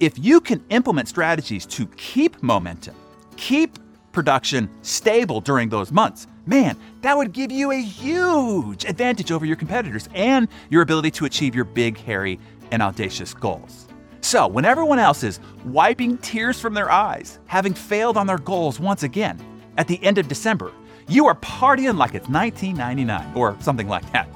if 0.00 0.18
you 0.18 0.40
can 0.40 0.64
implement 0.70 1.08
strategies 1.08 1.66
to 1.66 1.86
keep 1.88 2.42
momentum, 2.42 2.94
keep 3.36 3.78
production 4.12 4.70
stable 4.82 5.40
during 5.40 5.68
those 5.68 5.92
months, 5.92 6.26
man, 6.46 6.76
that 7.02 7.16
would 7.16 7.32
give 7.32 7.52
you 7.52 7.72
a 7.72 7.80
huge 7.80 8.84
advantage 8.84 9.30
over 9.30 9.44
your 9.44 9.56
competitors 9.56 10.08
and 10.14 10.48
your 10.70 10.82
ability 10.82 11.10
to 11.10 11.24
achieve 11.24 11.54
your 11.54 11.64
big, 11.64 11.98
hairy, 11.98 12.38
and 12.70 12.82
audacious 12.82 13.34
goals. 13.34 13.86
So, 14.20 14.46
when 14.46 14.64
everyone 14.64 14.98
else 14.98 15.22
is 15.22 15.40
wiping 15.64 16.18
tears 16.18 16.60
from 16.60 16.74
their 16.74 16.90
eyes, 16.90 17.38
having 17.46 17.74
failed 17.74 18.16
on 18.16 18.26
their 18.26 18.38
goals 18.38 18.80
once 18.80 19.02
again, 19.02 19.38
at 19.76 19.86
the 19.86 20.02
end 20.02 20.18
of 20.18 20.28
December, 20.28 20.72
you 21.08 21.26
are 21.26 21.34
partying 21.36 21.96
like 21.96 22.14
it's 22.14 22.28
1999 22.28 23.32
or 23.34 23.56
something 23.60 23.88
like 23.88 24.10
that. 24.12 24.26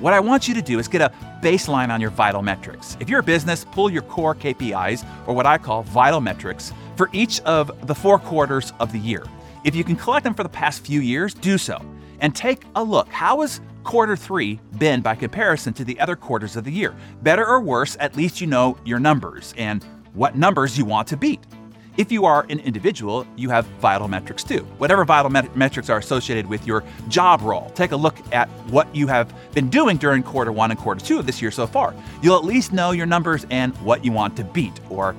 What 0.00 0.12
I 0.12 0.20
want 0.20 0.46
you 0.46 0.54
to 0.54 0.62
do 0.62 0.78
is 0.78 0.88
get 0.88 1.00
a 1.00 1.12
baseline 1.42 1.90
on 1.90 2.00
your 2.00 2.10
vital 2.10 2.42
metrics. 2.42 2.96
If 3.00 3.08
you're 3.08 3.20
a 3.20 3.22
business, 3.22 3.64
pull 3.64 3.90
your 3.90 4.02
core 4.02 4.34
KPIs, 4.34 5.06
or 5.26 5.34
what 5.34 5.46
I 5.46 5.56
call 5.56 5.84
vital 5.84 6.20
metrics, 6.20 6.72
for 6.96 7.08
each 7.12 7.40
of 7.40 7.86
the 7.86 7.94
four 7.94 8.18
quarters 8.18 8.72
of 8.78 8.92
the 8.92 8.98
year. 8.98 9.24
If 9.64 9.74
you 9.74 9.84
can 9.84 9.96
collect 9.96 10.24
them 10.24 10.34
for 10.34 10.42
the 10.42 10.50
past 10.50 10.84
few 10.84 11.00
years, 11.00 11.32
do 11.32 11.56
so. 11.56 11.80
And 12.20 12.34
take 12.34 12.64
a 12.74 12.82
look. 12.82 13.08
How 13.08 13.40
has 13.40 13.60
quarter 13.84 14.16
three 14.16 14.60
been 14.78 15.00
by 15.00 15.14
comparison 15.14 15.72
to 15.74 15.84
the 15.84 15.98
other 15.98 16.16
quarters 16.16 16.56
of 16.56 16.64
the 16.64 16.72
year? 16.72 16.94
Better 17.22 17.46
or 17.46 17.60
worse, 17.60 17.96
at 17.98 18.16
least 18.16 18.40
you 18.40 18.46
know 18.46 18.76
your 18.84 18.98
numbers 18.98 19.54
and 19.56 19.82
what 20.12 20.36
numbers 20.36 20.76
you 20.76 20.84
want 20.84 21.08
to 21.08 21.16
beat. 21.16 21.40
If 21.96 22.12
you 22.12 22.26
are 22.26 22.44
an 22.50 22.60
individual, 22.60 23.26
you 23.36 23.48
have 23.48 23.64
vital 23.80 24.06
metrics 24.06 24.44
too. 24.44 24.64
Whatever 24.76 25.06
vital 25.06 25.30
met- 25.30 25.56
metrics 25.56 25.88
are 25.88 25.96
associated 25.96 26.46
with 26.46 26.66
your 26.66 26.84
job 27.08 27.40
role, 27.40 27.70
take 27.74 27.92
a 27.92 27.96
look 27.96 28.16
at 28.34 28.50
what 28.68 28.94
you 28.94 29.06
have 29.06 29.32
been 29.54 29.70
doing 29.70 29.96
during 29.96 30.22
quarter 30.22 30.52
one 30.52 30.70
and 30.70 30.78
quarter 30.78 31.02
two 31.02 31.18
of 31.18 31.24
this 31.24 31.40
year 31.40 31.50
so 31.50 31.66
far. 31.66 31.94
You'll 32.20 32.36
at 32.36 32.44
least 32.44 32.70
know 32.74 32.90
your 32.90 33.06
numbers 33.06 33.46
and 33.50 33.74
what 33.78 34.04
you 34.04 34.12
want 34.12 34.36
to 34.36 34.44
beat, 34.44 34.78
or 34.90 35.16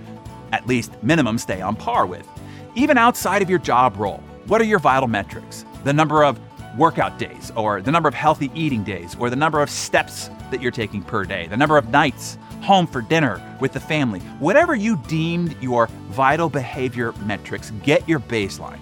at 0.52 0.68
least 0.68 0.92
minimum 1.02 1.40
stay 1.40 1.62
on 1.62 1.76
par 1.76 2.06
with. 2.06 2.28
Even 2.76 2.96
outside 2.96 3.42
of 3.42 3.50
your 3.50 3.60
job 3.60 3.98
role, 3.98 4.24
what 4.46 4.62
are 4.62 4.66
your 4.66 4.80
vital 4.80 5.08
metrics? 5.08 5.66
The 5.84 5.94
number 5.94 6.24
of 6.24 6.40
workout 6.78 7.18
days, 7.18 7.52
or 7.56 7.82
the 7.82 7.92
number 7.92 8.08
of 8.08 8.14
healthy 8.14 8.52
eating 8.54 8.84
days, 8.84 9.16
or 9.20 9.32
the 9.32 9.36
number 9.36 9.64
of 9.64 9.70
steps 9.72 10.30
that 10.52 10.62
you're 10.62 10.72
taking 10.72 11.02
per 11.02 11.26
day, 11.26 11.48
the 11.48 11.58
number 11.58 11.76
of 11.76 11.90
nights 11.90 12.38
home 12.62 12.88
for 12.88 13.02
dinner 13.02 13.42
with 13.60 13.74
the 13.74 13.80
family. 13.80 14.20
Whatever 14.40 14.76
you 14.76 14.98
deemed 15.08 15.56
your 15.62 15.88
vital 16.10 16.50
behavior 16.50 17.14
metrics, 17.26 17.72
get 17.84 18.08
your 18.08 18.20
baseline. 18.20 18.80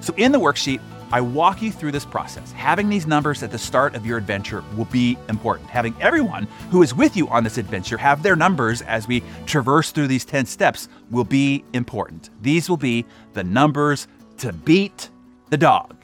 So, 0.00 0.14
in 0.16 0.32
the 0.32 0.40
worksheet, 0.40 0.80
I 1.14 1.20
walk 1.20 1.62
you 1.62 1.70
through 1.70 1.92
this 1.92 2.04
process. 2.04 2.50
Having 2.52 2.88
these 2.88 3.06
numbers 3.06 3.42
at 3.42 3.52
the 3.52 3.58
start 3.58 3.94
of 3.94 4.04
your 4.04 4.18
adventure 4.18 4.64
will 4.76 4.86
be 4.86 5.16
important. 5.28 5.70
Having 5.70 5.94
everyone 6.00 6.48
who 6.70 6.82
is 6.82 6.92
with 6.92 7.16
you 7.16 7.28
on 7.28 7.44
this 7.44 7.56
adventure 7.56 7.96
have 7.96 8.22
their 8.22 8.34
numbers 8.34 8.82
as 8.82 9.06
we 9.06 9.22
traverse 9.46 9.92
through 9.92 10.08
these 10.08 10.24
10 10.24 10.46
steps 10.46 10.88
will 11.10 11.24
be 11.24 11.64
important. 11.72 12.30
These 12.42 12.68
will 12.68 12.76
be 12.76 13.04
the 13.34 13.44
numbers 13.44 14.08
to 14.38 14.52
beat 14.52 15.08
the 15.50 15.56
dog. 15.56 15.96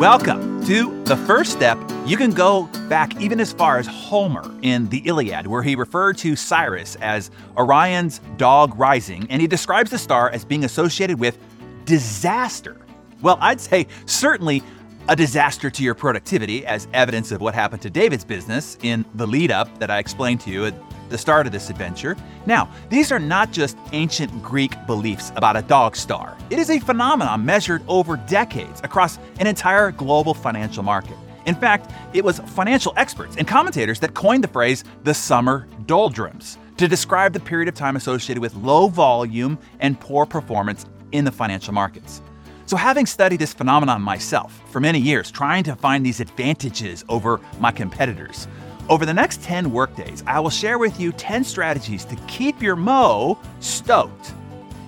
Welcome 0.00 0.64
to 0.64 1.04
the 1.04 1.16
first 1.26 1.52
step. 1.52 1.78
You 2.06 2.16
can 2.16 2.30
go 2.30 2.68
back 2.88 3.20
even 3.20 3.38
as 3.38 3.52
far 3.52 3.76
as 3.76 3.86
Homer 3.86 4.50
in 4.62 4.88
the 4.88 5.02
Iliad, 5.04 5.46
where 5.46 5.62
he 5.62 5.74
referred 5.74 6.16
to 6.18 6.36
Sirius 6.36 6.96
as 7.02 7.30
Orion's 7.54 8.22
dog 8.38 8.78
rising, 8.78 9.26
and 9.28 9.42
he 9.42 9.46
describes 9.46 9.90
the 9.90 9.98
star 9.98 10.30
as 10.30 10.42
being 10.42 10.64
associated 10.64 11.20
with 11.20 11.36
disaster. 11.84 12.78
Well, 13.20 13.36
I'd 13.42 13.60
say 13.60 13.88
certainly 14.06 14.62
a 15.06 15.14
disaster 15.14 15.68
to 15.68 15.82
your 15.82 15.94
productivity, 15.94 16.64
as 16.64 16.88
evidence 16.94 17.30
of 17.30 17.42
what 17.42 17.54
happened 17.54 17.82
to 17.82 17.90
David's 17.90 18.24
business 18.24 18.78
in 18.82 19.04
the 19.16 19.26
lead 19.26 19.50
up 19.50 19.80
that 19.80 19.90
I 19.90 19.98
explained 19.98 20.40
to 20.40 20.50
you 20.50 20.64
the 21.10 21.18
start 21.18 21.46
of 21.46 21.52
this 21.52 21.68
adventure. 21.68 22.16
Now, 22.46 22.70
these 22.88 23.12
are 23.12 23.18
not 23.18 23.50
just 23.50 23.76
ancient 23.92 24.42
Greek 24.42 24.74
beliefs 24.86 25.32
about 25.36 25.56
a 25.56 25.62
dog 25.62 25.96
star. 25.96 26.36
It 26.48 26.58
is 26.58 26.70
a 26.70 26.80
phenomenon 26.80 27.44
measured 27.44 27.82
over 27.88 28.16
decades 28.16 28.80
across 28.82 29.18
an 29.38 29.46
entire 29.46 29.90
global 29.90 30.32
financial 30.32 30.82
market. 30.82 31.16
In 31.46 31.54
fact, 31.54 31.90
it 32.12 32.24
was 32.24 32.38
financial 32.40 32.92
experts 32.96 33.36
and 33.36 33.46
commentators 33.46 34.00
that 34.00 34.14
coined 34.14 34.44
the 34.44 34.48
phrase 34.48 34.84
the 35.04 35.14
summer 35.14 35.66
doldrums 35.86 36.58
to 36.76 36.88
describe 36.88 37.32
the 37.32 37.40
period 37.40 37.68
of 37.68 37.74
time 37.74 37.96
associated 37.96 38.40
with 38.40 38.54
low 38.54 38.88
volume 38.88 39.58
and 39.80 39.98
poor 40.00 40.24
performance 40.24 40.86
in 41.12 41.24
the 41.24 41.32
financial 41.32 41.74
markets. 41.74 42.22
So, 42.66 42.76
having 42.76 43.04
studied 43.04 43.40
this 43.40 43.52
phenomenon 43.52 44.00
myself 44.00 44.62
for 44.70 44.78
many 44.78 45.00
years, 45.00 45.30
trying 45.30 45.64
to 45.64 45.74
find 45.74 46.06
these 46.06 46.20
advantages 46.20 47.04
over 47.08 47.40
my 47.58 47.72
competitors, 47.72 48.46
over 48.90 49.06
the 49.06 49.14
next 49.14 49.40
10 49.42 49.70
workdays, 49.70 50.24
I 50.26 50.40
will 50.40 50.50
share 50.50 50.76
with 50.76 50.98
you 50.98 51.12
10 51.12 51.44
strategies 51.44 52.04
to 52.06 52.16
keep 52.26 52.60
your 52.60 52.74
mo 52.74 53.38
stoked 53.60 54.34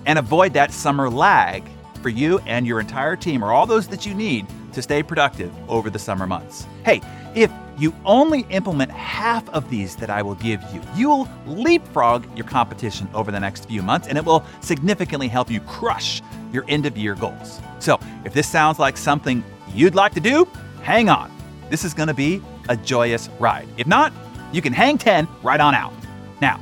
and 0.05 0.19
avoid 0.19 0.53
that 0.53 0.73
summer 0.73 1.09
lag 1.09 1.63
for 2.01 2.09
you 2.09 2.39
and 2.39 2.67
your 2.67 2.81
entire 2.81 3.15
team 3.15 3.41
or 3.41 3.53
all 3.53 3.65
those 3.65 3.87
that 3.87 4.05
you 4.05 4.13
need 4.13 4.45
to 4.73 4.81
stay 4.81 5.01
productive 5.03 5.53
over 5.69 5.89
the 5.89 5.97
summer 5.97 6.27
months. 6.27 6.67
Hey, 6.83 7.01
if 7.33 7.49
you 7.77 7.95
only 8.03 8.41
implement 8.49 8.91
half 8.91 9.47
of 9.49 9.69
these 9.69 9.95
that 9.95 10.09
I 10.09 10.21
will 10.21 10.35
give 10.35 10.61
you, 10.73 10.81
you'll 10.97 11.29
leapfrog 11.47 12.25
your 12.37 12.45
competition 12.45 13.07
over 13.13 13.31
the 13.31 13.39
next 13.39 13.69
few 13.69 13.81
months 13.81 14.09
and 14.09 14.17
it 14.17 14.25
will 14.25 14.43
significantly 14.59 15.29
help 15.29 15.49
you 15.49 15.61
crush 15.61 16.21
your 16.51 16.65
end 16.67 16.85
of 16.85 16.97
year 16.97 17.15
goals. 17.15 17.61
So, 17.79 17.99
if 18.25 18.33
this 18.33 18.49
sounds 18.49 18.79
like 18.79 18.97
something 18.97 19.43
you'd 19.73 19.95
like 19.95 20.13
to 20.15 20.19
do, 20.19 20.45
hang 20.81 21.07
on. 21.07 21.31
This 21.69 21.85
is 21.85 21.93
going 21.93 22.07
to 22.07 22.13
be 22.13 22.41
a 22.69 22.77
joyous 22.77 23.29
ride. 23.39 23.67
If 23.77 23.87
not, 23.87 24.13
you 24.51 24.61
can 24.61 24.73
hang 24.73 24.97
10 24.97 25.27
right 25.41 25.59
on 25.59 25.73
out. 25.75 25.93
Now, 26.41 26.59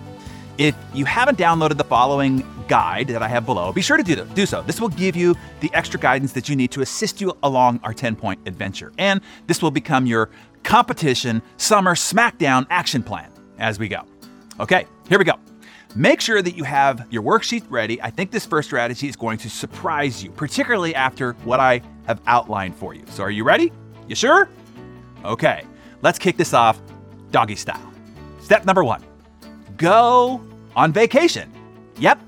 if 0.57 0.75
you 0.93 1.05
haven't 1.05 1.37
downloaded 1.37 1.77
the 1.77 1.83
following 1.83 2.45
guide 2.67 3.07
that 3.07 3.21
I 3.21 3.27
have 3.27 3.45
below, 3.45 3.71
be 3.73 3.81
sure 3.81 3.97
to 3.97 4.03
do, 4.03 4.23
do 4.33 4.45
so. 4.45 4.61
This 4.61 4.79
will 4.79 4.89
give 4.89 5.15
you 5.15 5.35
the 5.59 5.71
extra 5.73 5.99
guidance 5.99 6.33
that 6.33 6.47
you 6.47 6.55
need 6.55 6.71
to 6.71 6.81
assist 6.81 7.19
you 7.19 7.35
along 7.43 7.79
our 7.83 7.93
10 7.93 8.15
point 8.15 8.39
adventure. 8.45 8.93
And 8.97 9.21
this 9.47 9.61
will 9.61 9.71
become 9.71 10.05
your 10.05 10.29
competition 10.63 11.41
summer 11.57 11.95
smackdown 11.95 12.65
action 12.69 13.03
plan 13.03 13.31
as 13.57 13.79
we 13.79 13.87
go. 13.87 14.03
Okay, 14.59 14.85
here 15.09 15.17
we 15.17 15.25
go. 15.25 15.33
Make 15.95 16.21
sure 16.21 16.41
that 16.41 16.55
you 16.55 16.63
have 16.63 17.05
your 17.09 17.21
worksheet 17.21 17.65
ready. 17.69 18.01
I 18.01 18.11
think 18.11 18.31
this 18.31 18.45
first 18.45 18.69
strategy 18.69 19.09
is 19.09 19.15
going 19.15 19.37
to 19.39 19.49
surprise 19.49 20.23
you, 20.23 20.31
particularly 20.31 20.95
after 20.95 21.33
what 21.43 21.59
I 21.59 21.81
have 22.07 22.21
outlined 22.27 22.75
for 22.75 22.93
you. 22.93 23.03
So, 23.09 23.23
are 23.23 23.31
you 23.31 23.43
ready? 23.43 23.73
You 24.07 24.15
sure? 24.15 24.47
Okay. 25.25 25.65
Let's 26.01 26.19
kick 26.19 26.37
this 26.37 26.53
off 26.53 26.81
doggy 27.31 27.55
style. 27.55 27.91
Step 28.39 28.65
number 28.65 28.83
one 28.83 29.03
go 29.77 30.41
on 30.75 30.93
vacation. 30.93 31.51
Yep. 31.97 32.19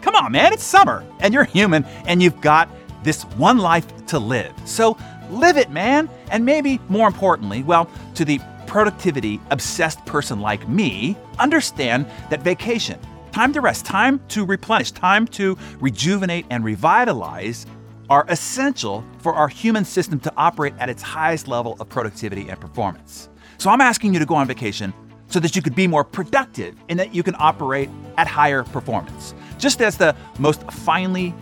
Come 0.00 0.14
on, 0.14 0.32
man, 0.32 0.52
it's 0.52 0.62
summer 0.62 1.04
and 1.20 1.32
you're 1.34 1.44
human 1.44 1.84
and 2.06 2.22
you've 2.22 2.40
got 2.40 2.68
this 3.02 3.22
one 3.36 3.58
life 3.58 4.06
to 4.06 4.18
live. 4.18 4.52
So 4.64 4.96
live 5.30 5.56
it, 5.56 5.70
man. 5.70 6.08
And 6.30 6.44
maybe 6.44 6.80
more 6.88 7.06
importantly, 7.06 7.62
well, 7.62 7.88
to 8.14 8.24
the 8.24 8.40
productivity 8.66 9.40
obsessed 9.50 10.04
person 10.04 10.40
like 10.40 10.68
me, 10.68 11.16
understand 11.38 12.06
that 12.30 12.42
vacation, 12.42 12.98
time 13.32 13.52
to 13.52 13.60
rest, 13.60 13.84
time 13.84 14.20
to 14.28 14.44
replenish, 14.44 14.92
time 14.92 15.26
to 15.28 15.56
rejuvenate 15.80 16.46
and 16.50 16.64
revitalize 16.64 17.66
are 18.10 18.24
essential 18.28 19.04
for 19.18 19.34
our 19.34 19.48
human 19.48 19.84
system 19.84 20.20
to 20.20 20.32
operate 20.36 20.74
at 20.78 20.88
its 20.88 21.02
highest 21.02 21.48
level 21.48 21.76
of 21.80 21.88
productivity 21.88 22.48
and 22.48 22.60
performance. 22.60 23.28
So 23.58 23.70
I'm 23.70 23.80
asking 23.80 24.12
you 24.12 24.20
to 24.20 24.26
go 24.26 24.34
on 24.34 24.46
vacation 24.46 24.92
so 25.28 25.40
that 25.40 25.56
you 25.56 25.62
could 25.62 25.74
be 25.74 25.86
more 25.86 26.04
productive 26.04 26.76
and 26.88 26.98
that 26.98 27.14
you 27.14 27.22
can 27.22 27.34
operate 27.38 27.88
at 28.16 28.26
higher 28.26 28.62
performance. 28.62 29.34
Just 29.58 29.80
as 29.80 29.96
the 29.96 30.14
most 30.38 30.62
finely 30.70 31.34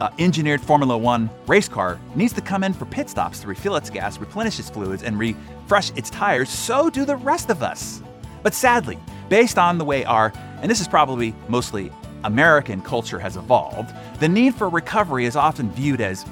uh, 0.00 0.10
engineered 0.18 0.60
Formula 0.60 0.96
One 0.96 1.30
race 1.46 1.68
car 1.68 1.98
needs 2.14 2.32
to 2.34 2.40
come 2.40 2.64
in 2.64 2.72
for 2.72 2.84
pit 2.84 3.08
stops 3.08 3.40
to 3.40 3.48
refill 3.48 3.76
its 3.76 3.90
gas, 3.90 4.18
replenish 4.18 4.58
its 4.58 4.70
fluids, 4.70 5.02
and 5.02 5.18
refresh 5.18 5.90
its 5.96 6.10
tires, 6.10 6.48
so 6.48 6.90
do 6.90 7.04
the 7.04 7.16
rest 7.16 7.50
of 7.50 7.62
us. 7.62 8.02
But 8.42 8.54
sadly, 8.54 8.98
based 9.28 9.58
on 9.58 9.78
the 9.78 9.84
way 9.84 10.04
our, 10.04 10.32
and 10.62 10.70
this 10.70 10.80
is 10.80 10.88
probably 10.88 11.34
mostly 11.48 11.90
American 12.24 12.80
culture 12.82 13.18
has 13.18 13.36
evolved, 13.36 13.94
the 14.20 14.28
need 14.28 14.54
for 14.54 14.68
recovery 14.68 15.24
is 15.24 15.36
often 15.36 15.70
viewed 15.72 16.00
as 16.00 16.24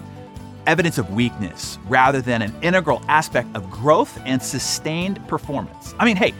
evidence 0.67 0.99
of 0.99 1.11
weakness 1.11 1.79
rather 1.87 2.21
than 2.21 2.43
an 2.43 2.55
integral 2.63 3.03
aspect 3.09 3.49
of 3.57 3.71
growth 3.71 4.21
and 4.27 4.43
sustained 4.43 5.27
performance. 5.27 5.95
I 5.99 6.05
mean, 6.05 6.17
hey, 6.17 6.35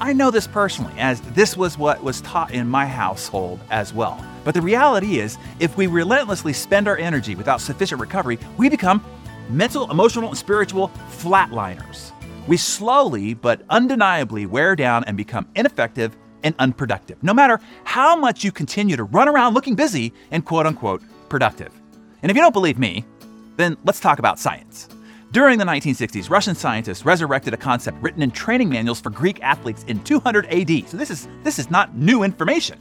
I 0.00 0.12
know 0.12 0.30
this 0.30 0.46
personally, 0.46 0.94
as 0.98 1.20
this 1.20 1.56
was 1.56 1.78
what 1.78 2.02
was 2.02 2.22
taught 2.22 2.52
in 2.52 2.66
my 2.66 2.86
household 2.86 3.60
as 3.70 3.92
well. 3.92 4.24
But 4.42 4.54
the 4.54 4.62
reality 4.62 5.20
is, 5.20 5.38
if 5.60 5.76
we 5.76 5.86
relentlessly 5.86 6.52
spend 6.52 6.88
our 6.88 6.96
energy 6.96 7.34
without 7.34 7.60
sufficient 7.60 8.00
recovery, 8.00 8.38
we 8.56 8.68
become 8.68 9.04
mental, 9.48 9.90
emotional, 9.90 10.30
and 10.30 10.38
spiritual 10.38 10.90
flatliners. 11.10 12.10
We 12.48 12.56
slowly 12.56 13.34
but 13.34 13.62
undeniably 13.70 14.46
wear 14.46 14.74
down 14.74 15.04
and 15.04 15.16
become 15.16 15.46
ineffective 15.54 16.16
and 16.42 16.54
unproductive, 16.58 17.22
no 17.22 17.34
matter 17.34 17.60
how 17.84 18.16
much 18.16 18.44
you 18.44 18.52
continue 18.52 18.96
to 18.96 19.04
run 19.04 19.28
around 19.28 19.54
looking 19.54 19.74
busy 19.74 20.12
and 20.30 20.44
quote 20.44 20.66
unquote 20.66 21.02
productive. 21.28 21.72
And 22.22 22.30
if 22.30 22.36
you 22.36 22.42
don't 22.42 22.52
believe 22.52 22.78
me, 22.78 23.04
then 23.56 23.76
let's 23.84 24.00
talk 24.00 24.18
about 24.18 24.38
science. 24.38 24.88
During 25.32 25.58
the 25.58 25.64
1960s, 25.64 26.28
Russian 26.28 26.54
scientists 26.54 27.06
resurrected 27.06 27.54
a 27.54 27.56
concept 27.56 28.02
written 28.02 28.22
in 28.22 28.30
training 28.30 28.68
manuals 28.68 29.00
for 29.00 29.08
Greek 29.08 29.42
athletes 29.42 29.82
in 29.84 30.04
200 30.04 30.46
AD. 30.46 30.88
So 30.88 30.96
this 30.98 31.10
is 31.10 31.26
this 31.42 31.58
is 31.58 31.70
not 31.70 31.96
new 31.96 32.22
information. 32.22 32.78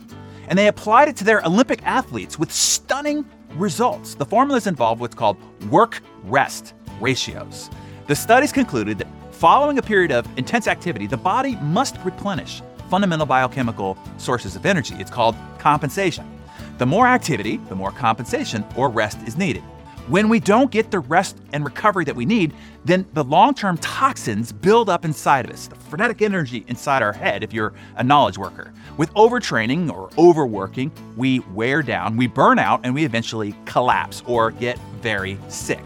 And 0.49 0.59
they 0.59 0.67
applied 0.67 1.07
it 1.07 1.15
to 1.17 1.23
their 1.23 1.41
Olympic 1.45 1.81
athletes 1.83 2.37
with 2.37 2.51
stunning 2.51 3.25
results. 3.55 4.15
The 4.15 4.25
formulas 4.25 4.67
involve 4.67 4.99
what's 4.99 5.15
called 5.15 5.37
work 5.69 6.01
rest 6.23 6.73
ratios. 6.99 7.69
The 8.07 8.15
studies 8.15 8.51
concluded 8.51 8.97
that 8.97 9.07
following 9.31 9.77
a 9.77 9.81
period 9.81 10.11
of 10.11 10.27
intense 10.37 10.67
activity, 10.67 11.07
the 11.07 11.15
body 11.15 11.55
must 11.61 11.95
replenish 12.03 12.61
fundamental 12.91 13.25
biochemical 13.25 13.97
sources 14.17 14.57
of 14.57 14.65
energy. 14.65 14.95
It's 14.99 15.09
called 15.09 15.37
compensation. 15.59 16.29
The 16.77 16.85
more 16.85 17.07
activity, 17.07 17.55
the 17.69 17.75
more 17.75 17.91
compensation 17.91 18.65
or 18.75 18.89
rest 18.89 19.17
is 19.25 19.37
needed. 19.37 19.63
When 20.07 20.27
we 20.27 20.41
don't 20.41 20.69
get 20.69 20.91
the 20.91 20.99
rest 20.99 21.37
and 21.53 21.63
recovery 21.63 22.03
that 22.03 22.15
we 22.17 22.25
need, 22.25 22.53
then 22.83 23.05
the 23.13 23.23
long 23.23 23.53
term 23.53 23.77
toxins 23.77 24.51
build 24.51 24.89
up 24.89 25.05
inside 25.05 25.45
of 25.45 25.51
us, 25.51 25.67
the 25.67 25.75
frenetic 25.75 26.21
energy 26.21 26.65
inside 26.67 27.01
our 27.01 27.13
head 27.13 27.43
if 27.43 27.53
you're 27.53 27.71
a 27.95 28.03
knowledge 28.03 28.37
worker. 28.37 28.73
With 28.97 29.13
overtraining 29.13 29.89
or 29.89 30.09
overworking, 30.17 30.91
we 31.15 31.39
wear 31.53 31.81
down, 31.81 32.17
we 32.17 32.27
burn 32.27 32.59
out, 32.59 32.81
and 32.83 32.93
we 32.93 33.05
eventually 33.05 33.55
collapse 33.63 34.21
or 34.25 34.51
get 34.51 34.77
very 34.99 35.37
sick. 35.47 35.83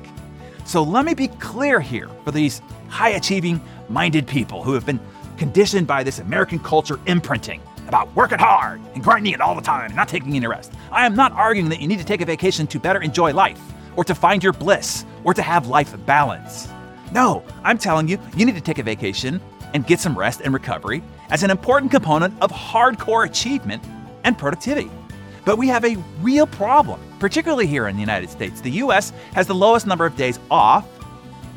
So 0.66 0.82
let 0.82 1.06
me 1.06 1.14
be 1.14 1.28
clear 1.28 1.80
here 1.80 2.10
for 2.24 2.32
these 2.32 2.64
high 2.90 3.10
achieving 3.10 3.62
minded 3.90 4.26
people 4.26 4.64
who 4.64 4.74
have 4.74 4.88
been 4.88 5.00
conditioned 5.38 5.88
by 5.88 6.04
this 6.04 6.20
American 6.20 6.60
culture 6.60 7.00
imprinting 7.06 7.62
about 7.88 8.13
working 8.15 8.39
hard 8.39 8.82
and 8.94 9.04
grinding 9.04 9.34
it 9.34 9.42
all 9.42 9.56
the 9.56 9.62
time 9.62 9.86
and 9.86 9.96
not 9.96 10.08
taking 10.08 10.36
any 10.36 10.48
rest. 10.48 10.74
I 10.92 11.06
am 11.06 11.15
not 11.15 11.32
arguing 11.34 11.70
that 11.70 11.82
you 11.82 11.88
need 11.88 12.00
to 12.00 12.06
take 12.06 12.22
a 12.22 12.25
vacation 12.25 12.68
to 12.68 12.80
better 12.80 13.01
enjoy 13.01 13.34
life 13.34 13.62
or 13.96 14.04
to 14.04 14.15
find 14.15 14.44
your 14.44 14.54
bliss, 14.54 15.06
or 15.24 15.34
to 15.34 15.42
have 15.42 15.68
life 15.68 15.96
balance. 16.06 16.68
No, 17.12 17.44
I'm 17.63 17.77
telling 17.77 18.08
you, 18.08 18.20
you 18.36 18.46
need 18.46 18.56
to 18.56 18.62
take 18.62 18.80
a 18.80 18.84
vacation 18.84 19.39
and 19.74 19.86
get 19.86 20.00
some 20.00 20.18
rest 20.18 20.42
and 20.42 20.54
recovery 20.54 21.04
as 21.30 21.44
an 21.44 21.50
important 21.50 21.92
component 21.92 22.34
of 22.42 22.51
hardcore 22.51 23.25
achievement 23.25 23.84
and 24.24 24.38
productivity. 24.38 24.89
But 25.44 25.58
we 25.58 25.68
have 25.68 25.86
a 25.86 25.98
real 26.22 26.48
problem, 26.48 27.00
particularly 27.20 27.68
here 27.68 27.88
in 27.88 27.96
the 27.96 28.01
United 28.01 28.30
States. 28.30 28.62
The 28.62 28.72
US 28.72 29.12
has 29.34 29.48
the 29.48 29.56
lowest 29.56 29.86
number 29.86 30.06
of 30.06 30.15
days 30.15 30.39
off 30.50 30.88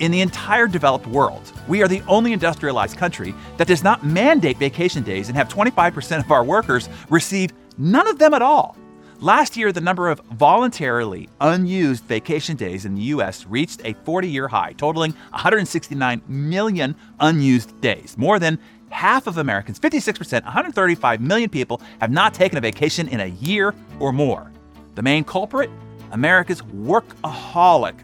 in 0.01 0.11
the 0.11 0.21
entire 0.21 0.67
developed 0.67 1.07
world. 1.07 1.53
We 1.67 1.83
are 1.83 1.89
the 1.89 2.03
only 2.09 2.33
industrialized 2.33 2.97
country 2.97 3.35
that 3.57 3.69
does 3.69 3.83
not 3.83 4.05
mandate 4.05 4.59
vacation 4.59 5.03
days 5.03 5.29
and 5.29 5.37
have 5.37 5.49
25% 5.49 6.25
of 6.25 6.31
our 6.31 6.45
workers 6.45 6.89
receive 7.11 7.53
none 7.77 8.07
of 8.09 8.19
them 8.19 8.35
at 8.35 8.43
all. 8.43 8.77
Last 9.21 9.57
year, 9.57 9.73
the 9.73 9.81
number 9.81 10.09
of 10.09 10.21
voluntarily 10.33 11.29
unused 11.41 12.05
vacation 12.05 12.57
days 12.57 12.85
in 12.85 12.95
the 12.95 13.03
U.S. 13.03 13.47
reached 13.47 13.81
a 13.85 13.95
40 14.05 14.29
year 14.29 14.47
high, 14.47 14.75
totaling 14.75 15.13
169 15.31 16.23
million 16.29 16.95
unused 17.19 17.81
days. 17.81 18.17
More 18.17 18.39
than 18.39 18.61
half 18.91 19.27
of 19.27 19.39
Americans, 19.39 19.81
56%, 19.81 20.45
135 20.45 21.21
million 21.21 21.51
people, 21.51 21.83
have 22.01 22.13
not 22.13 22.33
taken 22.33 22.59
a 22.59 22.61
vacation 22.61 23.09
in 23.09 23.19
a 23.19 23.27
year 23.27 23.75
or 23.99 24.13
more. 24.13 24.53
The 24.95 25.03
main 25.03 25.25
culprit? 25.25 25.71
America's 26.13 26.63
workaholic 26.63 27.97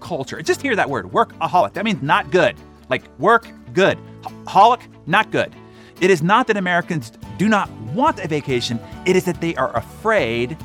culture. 0.00 0.40
Just 0.42 0.62
hear 0.62 0.76
that 0.76 0.88
word, 0.88 1.06
workaholic. 1.06 1.72
That 1.74 1.84
means 1.84 2.02
not 2.02 2.30
good. 2.30 2.56
Like 2.88 3.02
work, 3.18 3.48
good. 3.72 3.98
Holic, 4.44 4.80
not 5.06 5.30
good. 5.30 5.54
It 6.00 6.10
is 6.10 6.22
not 6.22 6.46
that 6.46 6.56
Americans 6.56 7.12
do 7.38 7.48
not 7.48 7.70
want 7.94 8.18
a 8.20 8.28
vacation, 8.28 8.80
it 9.06 9.16
is 9.16 9.24
that 9.24 9.40
they 9.40 9.54
are 9.56 9.76
afraid 9.76 10.56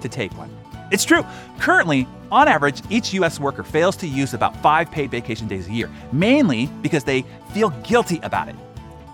to 0.00 0.08
take 0.08 0.36
one. 0.36 0.50
It's 0.90 1.04
true. 1.04 1.24
Currently, 1.58 2.06
on 2.30 2.48
average, 2.48 2.82
each 2.90 3.14
US 3.14 3.40
worker 3.40 3.62
fails 3.62 3.96
to 3.96 4.06
use 4.06 4.34
about 4.34 4.56
five 4.62 4.90
paid 4.90 5.10
vacation 5.10 5.48
days 5.48 5.68
a 5.68 5.72
year, 5.72 5.90
mainly 6.12 6.66
because 6.82 7.04
they 7.04 7.24
feel 7.52 7.70
guilty 7.82 8.20
about 8.22 8.48
it. 8.48 8.56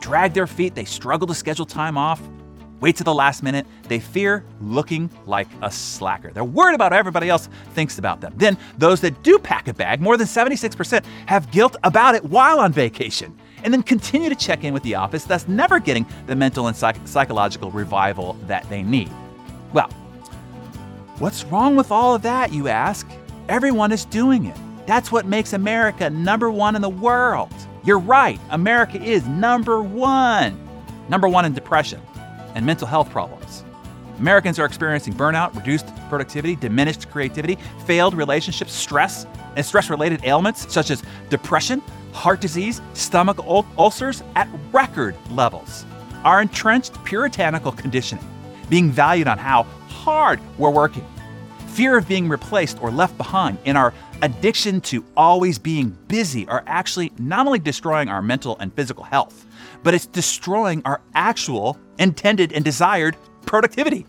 Drag 0.00 0.32
their 0.32 0.46
feet, 0.46 0.74
they 0.74 0.84
struggle 0.84 1.26
to 1.26 1.34
schedule 1.34 1.66
time 1.66 1.96
off, 1.96 2.20
wait 2.80 2.96
to 2.96 3.04
the 3.04 3.14
last 3.14 3.42
minute. 3.42 3.66
They 3.88 4.00
fear 4.00 4.44
looking 4.60 5.10
like 5.26 5.48
a 5.62 5.70
slacker. 5.70 6.30
They're 6.30 6.44
worried 6.44 6.74
about 6.74 6.92
everybody 6.92 7.28
else 7.28 7.48
thinks 7.74 7.98
about 7.98 8.20
them. 8.20 8.32
Then, 8.36 8.56
those 8.78 9.00
that 9.02 9.22
do 9.22 9.38
pack 9.38 9.68
a 9.68 9.74
bag, 9.74 10.00
more 10.00 10.16
than 10.16 10.26
76%, 10.26 11.04
have 11.26 11.50
guilt 11.50 11.76
about 11.84 12.14
it 12.14 12.24
while 12.24 12.60
on 12.60 12.72
vacation 12.72 13.36
and 13.62 13.72
then 13.72 13.82
continue 13.82 14.28
to 14.28 14.34
check 14.34 14.64
in 14.64 14.72
with 14.72 14.82
the 14.82 14.94
office, 14.94 15.24
thus 15.24 15.46
never 15.46 15.78
getting 15.78 16.06
the 16.26 16.34
mental 16.34 16.66
and 16.68 16.76
psych- 16.76 17.06
psychological 17.06 17.70
revival 17.70 18.34
that 18.46 18.68
they 18.70 18.82
need. 18.82 19.10
Well, 19.72 19.90
what's 21.18 21.44
wrong 21.44 21.76
with 21.76 21.90
all 21.90 22.14
of 22.14 22.22
that, 22.22 22.52
you 22.52 22.68
ask? 22.68 23.06
Everyone 23.48 23.92
is 23.92 24.04
doing 24.06 24.46
it. 24.46 24.56
That's 24.86 25.12
what 25.12 25.26
makes 25.26 25.52
America 25.52 26.08
number 26.10 26.50
one 26.50 26.74
in 26.74 26.82
the 26.82 26.88
world. 26.88 27.52
You're 27.84 27.98
right, 27.98 28.40
America 28.50 29.00
is 29.00 29.26
number 29.26 29.82
one. 29.82 30.58
Number 31.08 31.28
one 31.28 31.44
in 31.44 31.52
depression 31.52 32.00
and 32.54 32.64
mental 32.64 32.86
health 32.86 33.10
problems. 33.10 33.64
Americans 34.18 34.58
are 34.58 34.66
experiencing 34.66 35.14
burnout, 35.14 35.54
reduced 35.56 35.86
productivity, 36.10 36.54
diminished 36.54 37.10
creativity, 37.10 37.56
failed 37.86 38.12
relationships, 38.14 38.72
stress, 38.72 39.26
and 39.56 39.64
stress 39.64 39.88
related 39.88 40.24
ailments 40.24 40.70
such 40.72 40.90
as 40.90 41.02
depression, 41.30 41.80
heart 42.12 42.40
disease, 42.40 42.82
stomach 42.92 43.38
ul- 43.38 43.66
ulcers 43.78 44.22
at 44.36 44.48
record 44.72 45.16
levels. 45.30 45.86
Our 46.24 46.42
entrenched 46.42 47.02
puritanical 47.04 47.72
conditioning, 47.72 48.26
being 48.68 48.90
valued 48.90 49.26
on 49.26 49.38
how 49.38 49.62
hard 49.88 50.38
we're 50.58 50.70
working, 50.70 51.06
fear 51.68 51.96
of 51.96 52.06
being 52.06 52.28
replaced 52.28 52.82
or 52.82 52.90
left 52.90 53.16
behind, 53.16 53.56
and 53.64 53.78
our 53.78 53.94
addiction 54.20 54.82
to 54.82 55.02
always 55.16 55.58
being 55.58 55.96
busy 56.08 56.46
are 56.48 56.62
actually 56.66 57.10
not 57.18 57.46
only 57.46 57.58
destroying 57.58 58.10
our 58.10 58.20
mental 58.20 58.58
and 58.58 58.74
physical 58.74 59.04
health, 59.04 59.46
but 59.82 59.94
it's 59.94 60.06
destroying 60.06 60.82
our 60.84 61.00
actual 61.14 61.78
intended 62.00 62.52
and 62.52 62.64
desired 62.64 63.16
productivity. 63.46 64.06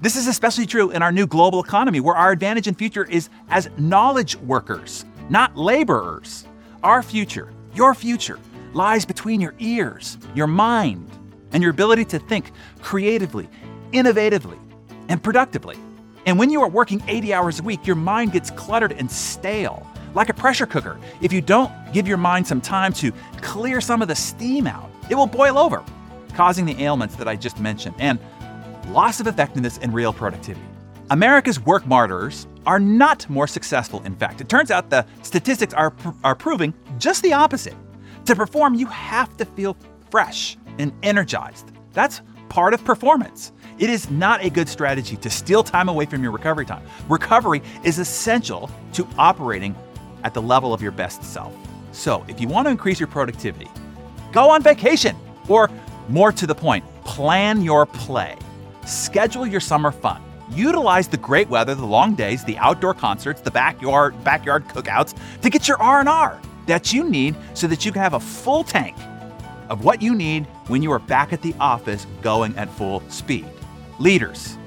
This 0.00 0.14
is 0.16 0.28
especially 0.28 0.66
true 0.66 0.90
in 0.90 1.02
our 1.02 1.10
new 1.10 1.26
global 1.26 1.62
economy, 1.62 2.00
where 2.00 2.14
our 2.14 2.30
advantage 2.30 2.68
in 2.68 2.74
future 2.74 3.04
is 3.04 3.28
as 3.48 3.68
knowledge 3.76 4.36
workers, 4.36 5.04
not 5.28 5.56
laborers. 5.56 6.46
Our 6.82 7.02
future, 7.02 7.52
your 7.74 7.94
future, 7.94 8.38
lies 8.72 9.04
between 9.04 9.40
your 9.40 9.54
ears, 9.58 10.16
your 10.34 10.46
mind, 10.46 11.10
and 11.52 11.62
your 11.62 11.70
ability 11.70 12.04
to 12.06 12.18
think 12.18 12.52
creatively, 12.80 13.48
innovatively, 13.92 14.58
and 15.08 15.22
productively. 15.22 15.76
And 16.26 16.38
when 16.38 16.50
you 16.50 16.62
are 16.62 16.68
working 16.68 17.02
80 17.08 17.34
hours 17.34 17.60
a 17.60 17.62
week, 17.62 17.86
your 17.86 17.96
mind 17.96 18.32
gets 18.32 18.50
cluttered 18.50 18.92
and 18.92 19.10
stale, 19.10 19.86
like 20.14 20.28
a 20.28 20.34
pressure 20.34 20.66
cooker. 20.66 20.98
If 21.20 21.32
you 21.32 21.40
don't 21.40 21.72
give 21.92 22.06
your 22.06 22.16
mind 22.18 22.46
some 22.46 22.60
time 22.60 22.92
to 22.94 23.12
clear 23.40 23.80
some 23.80 24.02
of 24.02 24.08
the 24.08 24.14
steam 24.14 24.66
out, 24.66 24.90
it 25.08 25.14
will 25.14 25.26
boil 25.26 25.58
over, 25.58 25.82
causing 26.30 26.66
the 26.66 26.82
ailments 26.82 27.16
that 27.16 27.28
I 27.28 27.36
just 27.36 27.60
mentioned 27.60 27.94
and 27.98 28.18
loss 28.88 29.20
of 29.20 29.26
effectiveness 29.26 29.78
and 29.78 29.92
real 29.94 30.12
productivity. 30.12 30.64
America's 31.10 31.58
work 31.60 31.86
martyrs 31.86 32.46
are 32.66 32.78
not 32.78 33.28
more 33.28 33.46
successful, 33.46 34.02
in 34.04 34.14
fact. 34.14 34.40
It 34.40 34.48
turns 34.48 34.70
out 34.70 34.90
the 34.90 35.04
statistics 35.22 35.74
are, 35.74 35.92
are 36.22 36.34
proving 36.34 36.72
just 36.98 37.22
the 37.22 37.32
opposite. 37.32 37.74
To 38.26 38.36
perform, 38.36 38.74
you 38.74 38.86
have 38.86 39.36
to 39.38 39.44
feel 39.44 39.76
fresh 40.10 40.56
and 40.78 40.92
energized. 41.02 41.72
That's 41.92 42.20
part 42.48 42.74
of 42.74 42.84
performance. 42.84 43.52
It 43.78 43.88
is 43.88 44.10
not 44.10 44.44
a 44.44 44.50
good 44.50 44.68
strategy 44.68 45.16
to 45.16 45.30
steal 45.30 45.62
time 45.64 45.88
away 45.88 46.04
from 46.04 46.22
your 46.22 46.32
recovery 46.32 46.66
time. 46.66 46.84
Recovery 47.08 47.62
is 47.82 47.98
essential 47.98 48.70
to 48.92 49.08
operating 49.18 49.74
at 50.22 50.34
the 50.34 50.42
level 50.42 50.74
of 50.74 50.82
your 50.82 50.92
best 50.92 51.24
self. 51.24 51.54
So, 51.92 52.24
if 52.28 52.40
you 52.40 52.46
want 52.46 52.66
to 52.66 52.70
increase 52.70 53.00
your 53.00 53.06
productivity, 53.08 53.68
go 54.32 54.50
on 54.50 54.62
vacation. 54.62 55.16
Or, 55.48 55.70
more 56.10 56.32
to 56.32 56.46
the 56.46 56.54
point, 56.54 56.84
plan 57.04 57.62
your 57.62 57.86
play. 57.86 58.36
Schedule 58.84 59.46
your 59.46 59.60
summer 59.60 59.92
fun 59.92 60.22
Utilize 60.52 61.06
the 61.06 61.16
great 61.16 61.48
weather, 61.48 61.76
the 61.76 61.86
long 61.86 62.14
days, 62.16 62.42
the 62.44 62.58
outdoor 62.58 62.92
concerts, 62.92 63.40
the 63.40 63.50
backyard 63.50 64.22
backyard 64.24 64.66
cookouts 64.66 65.16
to 65.42 65.50
get 65.50 65.68
your 65.68 65.80
R&R 65.80 66.40
that 66.66 66.92
you 66.92 67.08
need 67.08 67.36
so 67.54 67.66
that 67.68 67.84
you 67.84 67.92
can 67.92 68.02
have 68.02 68.14
a 68.14 68.20
full 68.20 68.64
tank 68.64 68.96
of 69.68 69.84
what 69.84 70.02
you 70.02 70.14
need 70.14 70.46
when 70.66 70.82
you 70.82 70.90
are 70.90 70.98
back 70.98 71.32
at 71.32 71.40
the 71.42 71.54
office 71.60 72.06
going 72.20 72.56
at 72.56 72.68
full 72.68 73.00
speed. 73.08 73.46
Leaders, 74.00 74.58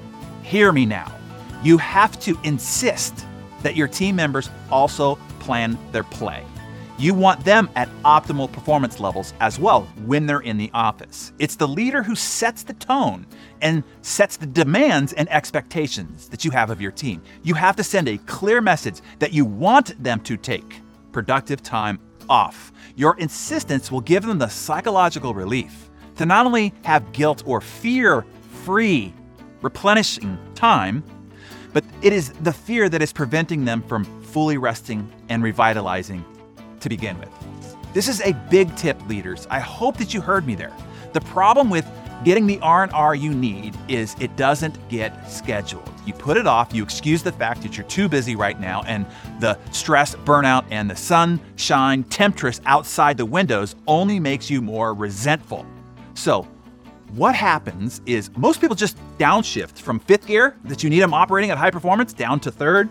hear 0.42 0.72
me 0.72 0.86
now. 0.86 1.12
You 1.62 1.76
have 1.78 2.18
to 2.20 2.38
insist 2.44 3.26
that 3.62 3.76
your 3.76 3.88
team 3.88 4.16
members 4.16 4.48
also 4.70 5.16
plan 5.38 5.78
their 5.92 6.04
play. 6.04 6.44
You 6.96 7.12
want 7.12 7.44
them 7.44 7.68
at 7.74 7.88
optimal 8.04 8.52
performance 8.52 9.00
levels 9.00 9.34
as 9.40 9.58
well 9.58 9.82
when 10.06 10.26
they're 10.26 10.38
in 10.38 10.58
the 10.58 10.70
office. 10.72 11.32
It's 11.40 11.56
the 11.56 11.66
leader 11.66 12.04
who 12.04 12.14
sets 12.14 12.62
the 12.62 12.74
tone 12.74 13.26
and 13.60 13.82
sets 14.02 14.36
the 14.36 14.46
demands 14.46 15.12
and 15.12 15.28
expectations 15.28 16.28
that 16.28 16.44
you 16.44 16.52
have 16.52 16.70
of 16.70 16.80
your 16.80 16.92
team. 16.92 17.20
You 17.42 17.54
have 17.54 17.74
to 17.76 17.82
send 17.82 18.06
a 18.06 18.18
clear 18.18 18.60
message 18.60 19.00
that 19.18 19.32
you 19.32 19.44
want 19.44 20.00
them 20.00 20.20
to 20.20 20.36
take 20.36 20.80
productive 21.10 21.64
time 21.64 21.98
off. 22.28 22.72
Your 22.94 23.18
insistence 23.18 23.90
will 23.90 24.00
give 24.00 24.24
them 24.24 24.38
the 24.38 24.48
psychological 24.48 25.34
relief 25.34 25.90
to 26.16 26.26
not 26.26 26.46
only 26.46 26.72
have 26.84 27.12
guilt 27.12 27.42
or 27.44 27.60
fear 27.60 28.24
free 28.64 29.12
replenishing 29.62 30.38
time, 30.54 31.02
but 31.72 31.82
it 32.02 32.12
is 32.12 32.30
the 32.42 32.52
fear 32.52 32.88
that 32.88 33.02
is 33.02 33.12
preventing 33.12 33.64
them 33.64 33.82
from 33.82 34.04
fully 34.22 34.58
resting 34.58 35.12
and 35.28 35.42
revitalizing 35.42 36.24
to 36.84 36.88
begin 36.88 37.18
with. 37.18 37.30
This 37.92 38.08
is 38.08 38.20
a 38.20 38.32
big 38.50 38.74
tip, 38.76 39.00
leaders. 39.08 39.46
I 39.50 39.58
hope 39.58 39.96
that 39.96 40.14
you 40.14 40.20
heard 40.20 40.46
me 40.46 40.54
there. 40.54 40.72
The 41.12 41.20
problem 41.20 41.70
with 41.70 41.86
getting 42.24 42.46
the 42.46 42.58
R&R 42.60 43.14
you 43.14 43.32
need 43.32 43.76
is 43.88 44.16
it 44.20 44.36
doesn't 44.36 44.76
get 44.88 45.30
scheduled. 45.30 45.88
You 46.06 46.12
put 46.12 46.36
it 46.36 46.46
off, 46.46 46.74
you 46.74 46.82
excuse 46.82 47.22
the 47.22 47.32
fact 47.32 47.62
that 47.62 47.76
you're 47.76 47.86
too 47.86 48.08
busy 48.08 48.36
right 48.36 48.58
now 48.58 48.82
and 48.86 49.06
the 49.40 49.58
stress, 49.72 50.14
burnout 50.14 50.64
and 50.70 50.90
the 50.90 50.96
sunshine 50.96 52.04
temptress 52.04 52.60
outside 52.66 53.16
the 53.16 53.26
windows 53.26 53.76
only 53.86 54.20
makes 54.20 54.50
you 54.50 54.60
more 54.60 54.92
resentful. 54.92 55.64
So, 56.14 56.46
what 57.12 57.34
happens 57.34 58.00
is 58.06 58.30
most 58.36 58.60
people 58.60 58.74
just 58.74 58.98
downshift 59.18 59.78
from 59.78 60.00
fifth 60.00 60.26
gear 60.26 60.56
that 60.64 60.82
you 60.82 60.90
need 60.90 61.00
them 61.00 61.14
operating 61.14 61.50
at 61.50 61.58
high 61.58 61.70
performance 61.70 62.12
down 62.12 62.40
to 62.40 62.50
third 62.50 62.88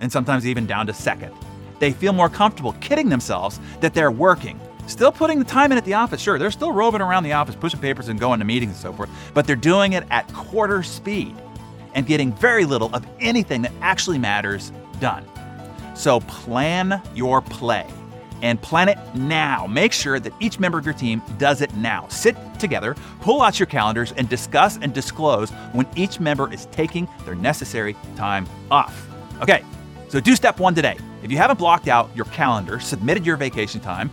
and 0.00 0.10
sometimes 0.10 0.46
even 0.46 0.66
down 0.66 0.86
to 0.86 0.94
second. 0.94 1.34
They 1.78 1.92
feel 1.92 2.12
more 2.12 2.28
comfortable 2.28 2.72
kidding 2.80 3.08
themselves 3.08 3.60
that 3.80 3.94
they're 3.94 4.10
working. 4.10 4.60
Still 4.86 5.12
putting 5.12 5.38
the 5.38 5.44
time 5.44 5.70
in 5.70 5.78
at 5.78 5.84
the 5.84 5.94
office, 5.94 6.20
sure, 6.20 6.38
they're 6.38 6.50
still 6.50 6.72
roving 6.72 7.02
around 7.02 7.24
the 7.24 7.34
office, 7.34 7.54
pushing 7.54 7.80
papers 7.80 8.08
and 8.08 8.18
going 8.18 8.38
to 8.38 8.44
meetings 8.44 8.72
and 8.72 8.80
so 8.80 8.92
forth, 8.92 9.10
but 9.34 9.46
they're 9.46 9.54
doing 9.54 9.92
it 9.92 10.04
at 10.10 10.32
quarter 10.32 10.82
speed 10.82 11.36
and 11.94 12.06
getting 12.06 12.32
very 12.32 12.64
little 12.64 12.94
of 12.94 13.06
anything 13.20 13.62
that 13.62 13.72
actually 13.82 14.18
matters 14.18 14.72
done. 14.98 15.24
So 15.94 16.20
plan 16.20 17.02
your 17.14 17.42
play 17.42 17.86
and 18.40 18.60
plan 18.62 18.88
it 18.88 18.98
now. 19.14 19.66
Make 19.66 19.92
sure 19.92 20.20
that 20.20 20.32
each 20.40 20.58
member 20.58 20.78
of 20.78 20.84
your 20.84 20.94
team 20.94 21.20
does 21.38 21.60
it 21.60 21.74
now. 21.74 22.06
Sit 22.08 22.36
together, 22.58 22.94
pull 23.20 23.42
out 23.42 23.58
your 23.58 23.66
calendars, 23.66 24.12
and 24.12 24.28
discuss 24.28 24.78
and 24.80 24.94
disclose 24.94 25.50
when 25.72 25.86
each 25.96 26.20
member 26.20 26.52
is 26.52 26.66
taking 26.66 27.08
their 27.24 27.34
necessary 27.34 27.96
time 28.16 28.46
off. 28.70 29.08
Okay, 29.42 29.64
so 30.08 30.20
do 30.20 30.34
step 30.36 30.60
one 30.60 30.74
today. 30.74 30.96
If 31.22 31.32
you 31.32 31.36
haven't 31.36 31.58
blocked 31.58 31.88
out 31.88 32.14
your 32.14 32.26
calendar, 32.26 32.78
submitted 32.78 33.26
your 33.26 33.36
vacation 33.36 33.80
time, 33.80 34.10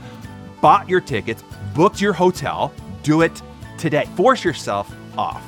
bought 0.59 0.89
your 0.89 1.01
tickets, 1.01 1.43
booked 1.75 2.01
your 2.01 2.13
hotel, 2.13 2.73
do 3.03 3.21
it 3.21 3.41
today. 3.77 4.05
Force 4.15 4.43
yourself 4.43 4.93
off. 5.17 5.43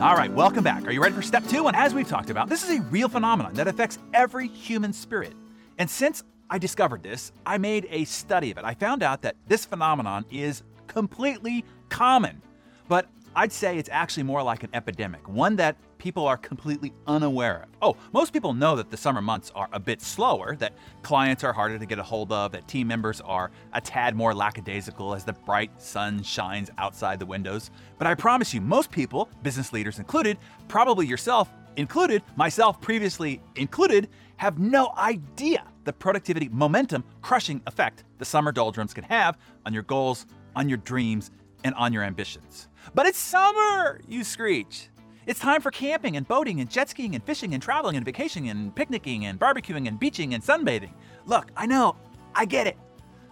All 0.00 0.14
right, 0.14 0.30
welcome 0.32 0.62
back. 0.62 0.86
Are 0.86 0.90
you 0.90 1.02
ready 1.02 1.14
for 1.14 1.22
step 1.22 1.46
two? 1.46 1.68
And 1.68 1.76
as 1.76 1.94
we've 1.94 2.08
talked 2.08 2.28
about, 2.28 2.48
this 2.48 2.68
is 2.68 2.78
a 2.78 2.82
real 2.82 3.08
phenomenon 3.08 3.54
that 3.54 3.66
affects 3.66 3.98
every 4.12 4.48
human 4.48 4.92
spirit. 4.92 5.32
And 5.78 5.88
since 5.88 6.22
I 6.50 6.58
discovered 6.58 7.02
this, 7.02 7.32
I 7.46 7.58
made 7.58 7.86
a 7.90 8.04
study 8.04 8.50
of 8.50 8.58
it. 8.58 8.64
I 8.64 8.74
found 8.74 9.02
out 9.02 9.22
that 9.22 9.36
this 9.46 9.64
phenomenon 9.64 10.24
is 10.30 10.62
completely 10.86 11.64
common, 11.88 12.42
but 12.88 13.06
I'd 13.38 13.52
say 13.52 13.76
it's 13.76 13.90
actually 13.92 14.22
more 14.22 14.42
like 14.42 14.62
an 14.62 14.70
epidemic, 14.72 15.28
one 15.28 15.56
that 15.56 15.76
people 15.98 16.26
are 16.26 16.38
completely 16.38 16.94
unaware 17.06 17.64
of. 17.64 17.68
Oh, 17.82 17.96
most 18.14 18.32
people 18.32 18.54
know 18.54 18.76
that 18.76 18.90
the 18.90 18.96
summer 18.96 19.20
months 19.20 19.52
are 19.54 19.68
a 19.74 19.78
bit 19.78 20.00
slower, 20.00 20.56
that 20.56 20.72
clients 21.02 21.44
are 21.44 21.52
harder 21.52 21.78
to 21.78 21.84
get 21.84 21.98
a 21.98 22.02
hold 22.02 22.32
of, 22.32 22.52
that 22.52 22.66
team 22.66 22.88
members 22.88 23.20
are 23.20 23.50
a 23.74 23.80
tad 23.82 24.16
more 24.16 24.34
lackadaisical 24.34 25.14
as 25.14 25.24
the 25.24 25.34
bright 25.34 25.70
sun 25.82 26.22
shines 26.22 26.70
outside 26.78 27.18
the 27.18 27.26
windows. 27.26 27.70
But 27.98 28.06
I 28.06 28.14
promise 28.14 28.54
you, 28.54 28.62
most 28.62 28.90
people, 28.90 29.28
business 29.42 29.70
leaders 29.70 29.98
included, 29.98 30.38
probably 30.68 31.06
yourself 31.06 31.50
included, 31.76 32.22
myself 32.36 32.80
previously 32.80 33.42
included, 33.54 34.08
have 34.38 34.58
no 34.58 34.94
idea 34.96 35.62
the 35.84 35.92
productivity 35.92 36.48
momentum 36.48 37.04
crushing 37.20 37.60
effect 37.66 38.04
the 38.16 38.24
summer 38.24 38.50
doldrums 38.50 38.94
can 38.94 39.04
have 39.04 39.36
on 39.66 39.74
your 39.74 39.82
goals, 39.82 40.24
on 40.54 40.70
your 40.70 40.78
dreams, 40.78 41.30
and 41.64 41.74
on 41.74 41.92
your 41.92 42.02
ambitions. 42.02 42.68
But 42.94 43.06
it's 43.06 43.18
summer, 43.18 44.00
you 44.08 44.24
screech. 44.24 44.88
It's 45.26 45.40
time 45.40 45.60
for 45.60 45.70
camping 45.70 46.16
and 46.16 46.26
boating 46.26 46.60
and 46.60 46.70
jet 46.70 46.88
skiing 46.88 47.14
and 47.14 47.24
fishing 47.24 47.52
and 47.52 47.62
traveling 47.62 47.96
and 47.96 48.04
vacationing 48.04 48.50
and 48.50 48.74
picnicking 48.74 49.26
and 49.26 49.40
barbecuing 49.40 49.88
and 49.88 49.98
beaching 49.98 50.34
and 50.34 50.42
sunbathing. 50.42 50.92
Look, 51.26 51.50
I 51.56 51.66
know, 51.66 51.96
I 52.34 52.44
get 52.44 52.66
it. 52.66 52.78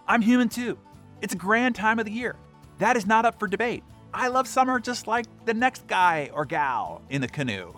I'm 0.07 0.21
human 0.21 0.49
too. 0.49 0.77
It's 1.21 1.33
a 1.33 1.37
grand 1.37 1.75
time 1.75 1.99
of 1.99 2.05
the 2.05 2.11
year. 2.11 2.35
That 2.79 2.97
is 2.97 3.05
not 3.05 3.25
up 3.25 3.39
for 3.39 3.47
debate. 3.47 3.83
I 4.13 4.27
love 4.27 4.47
summer 4.47 4.79
just 4.79 5.07
like 5.07 5.25
the 5.45 5.53
next 5.53 5.87
guy 5.87 6.29
or 6.33 6.45
gal 6.45 7.01
in 7.09 7.21
the 7.21 7.27
canoe. 7.27 7.73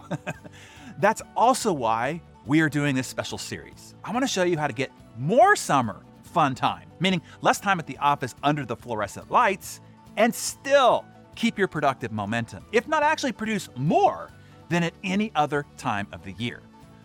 That's 0.99 1.21
also 1.35 1.71
why 1.71 2.21
we 2.45 2.61
are 2.61 2.69
doing 2.69 2.95
this 2.95 3.07
special 3.07 3.37
series. 3.37 3.93
I 4.03 4.11
want 4.11 4.23
to 4.23 4.27
show 4.27 4.43
you 4.43 4.57
how 4.57 4.67
to 4.67 4.73
get 4.73 4.91
more 5.17 5.55
summer 5.55 6.03
fun 6.23 6.55
time, 6.55 6.89
meaning 6.99 7.21
less 7.41 7.59
time 7.59 7.79
at 7.79 7.87
the 7.87 7.97
office 7.97 8.35
under 8.43 8.65
the 8.65 8.75
fluorescent 8.75 9.29
lights, 9.29 9.79
and 10.15 10.33
still 10.33 11.05
keep 11.37 11.57
your 11.57 11.67
productive 11.67 12.11
momentum, 12.11 12.65
if 12.71 12.87
not 12.87 13.03
actually 13.03 13.31
produce 13.31 13.69
more 13.77 14.29
than 14.69 14.83
at 14.83 14.93
any 15.03 15.31
other 15.35 15.65
time 15.77 16.07
of 16.11 16.23
the 16.23 16.33
year. 16.33 16.61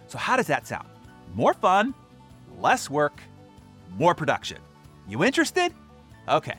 So, 0.08 0.18
how 0.18 0.36
does 0.36 0.48
that 0.48 0.66
sound? 0.66 0.88
More 1.34 1.54
fun, 1.54 1.94
less 2.58 2.90
work, 2.90 3.20
more 3.96 4.14
production. 4.14 4.58
You 5.06 5.22
interested? 5.22 5.72
Okay. 6.28 6.56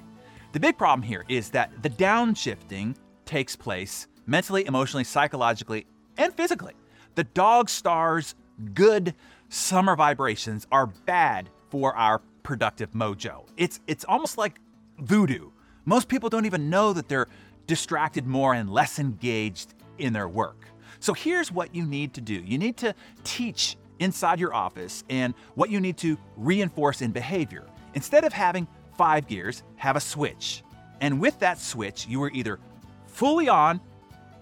The 0.53 0.59
big 0.59 0.77
problem 0.77 1.01
here 1.01 1.25
is 1.27 1.49
that 1.49 1.71
the 1.81 1.89
downshifting 1.89 2.95
takes 3.25 3.55
place 3.55 4.07
mentally, 4.27 4.65
emotionally, 4.65 5.03
psychologically, 5.03 5.87
and 6.17 6.33
physically. 6.33 6.73
The 7.15 7.23
dog 7.23 7.69
star's 7.69 8.35
good 8.73 9.15
summer 9.49 9.95
vibrations 9.95 10.67
are 10.71 10.87
bad 10.87 11.49
for 11.69 11.95
our 11.95 12.21
productive 12.43 12.91
mojo. 12.91 13.47
It's 13.57 13.79
it's 13.87 14.05
almost 14.05 14.37
like 14.37 14.59
voodoo. 14.99 15.49
Most 15.85 16.07
people 16.07 16.29
don't 16.29 16.45
even 16.45 16.69
know 16.69 16.93
that 16.93 17.09
they're 17.09 17.27
distracted 17.67 18.25
more 18.25 18.53
and 18.53 18.69
less 18.69 18.99
engaged 18.99 19.73
in 19.97 20.13
their 20.13 20.27
work. 20.27 20.67
So 20.99 21.13
here's 21.13 21.51
what 21.51 21.75
you 21.75 21.85
need 21.85 22.13
to 22.13 22.21
do 22.21 22.35
you 22.35 22.57
need 22.57 22.77
to 22.77 22.95
teach 23.23 23.77
inside 23.99 24.39
your 24.39 24.53
office 24.53 25.03
and 25.09 25.33
what 25.55 25.69
you 25.69 25.79
need 25.79 25.97
to 25.97 26.17
reinforce 26.37 27.01
in 27.01 27.11
behavior. 27.11 27.65
Instead 27.93 28.23
of 28.23 28.33
having 28.33 28.67
five 28.97 29.27
gears, 29.27 29.63
have 29.75 29.95
a 29.95 29.99
switch. 29.99 30.63
And 31.01 31.19
with 31.19 31.37
that 31.39 31.59
switch, 31.59 32.07
you 32.07 32.21
are 32.23 32.31
either 32.31 32.59
fully 33.07 33.49
on 33.49 33.81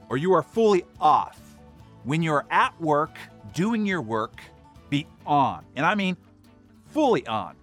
or 0.10 0.18
you 0.18 0.34
are 0.34 0.44
fully 0.44 0.86
off. 1.00 1.40
When 2.04 2.22
you're 2.22 2.46
at 2.50 2.80
work, 2.80 3.18
doing 3.54 3.86
your 3.86 4.02
work, 4.02 4.42
be 4.90 5.08
on. 5.26 5.66
And 5.76 5.86
I 5.86 5.96
mean 5.96 6.18
fully 6.88 7.26
on. 7.28 7.56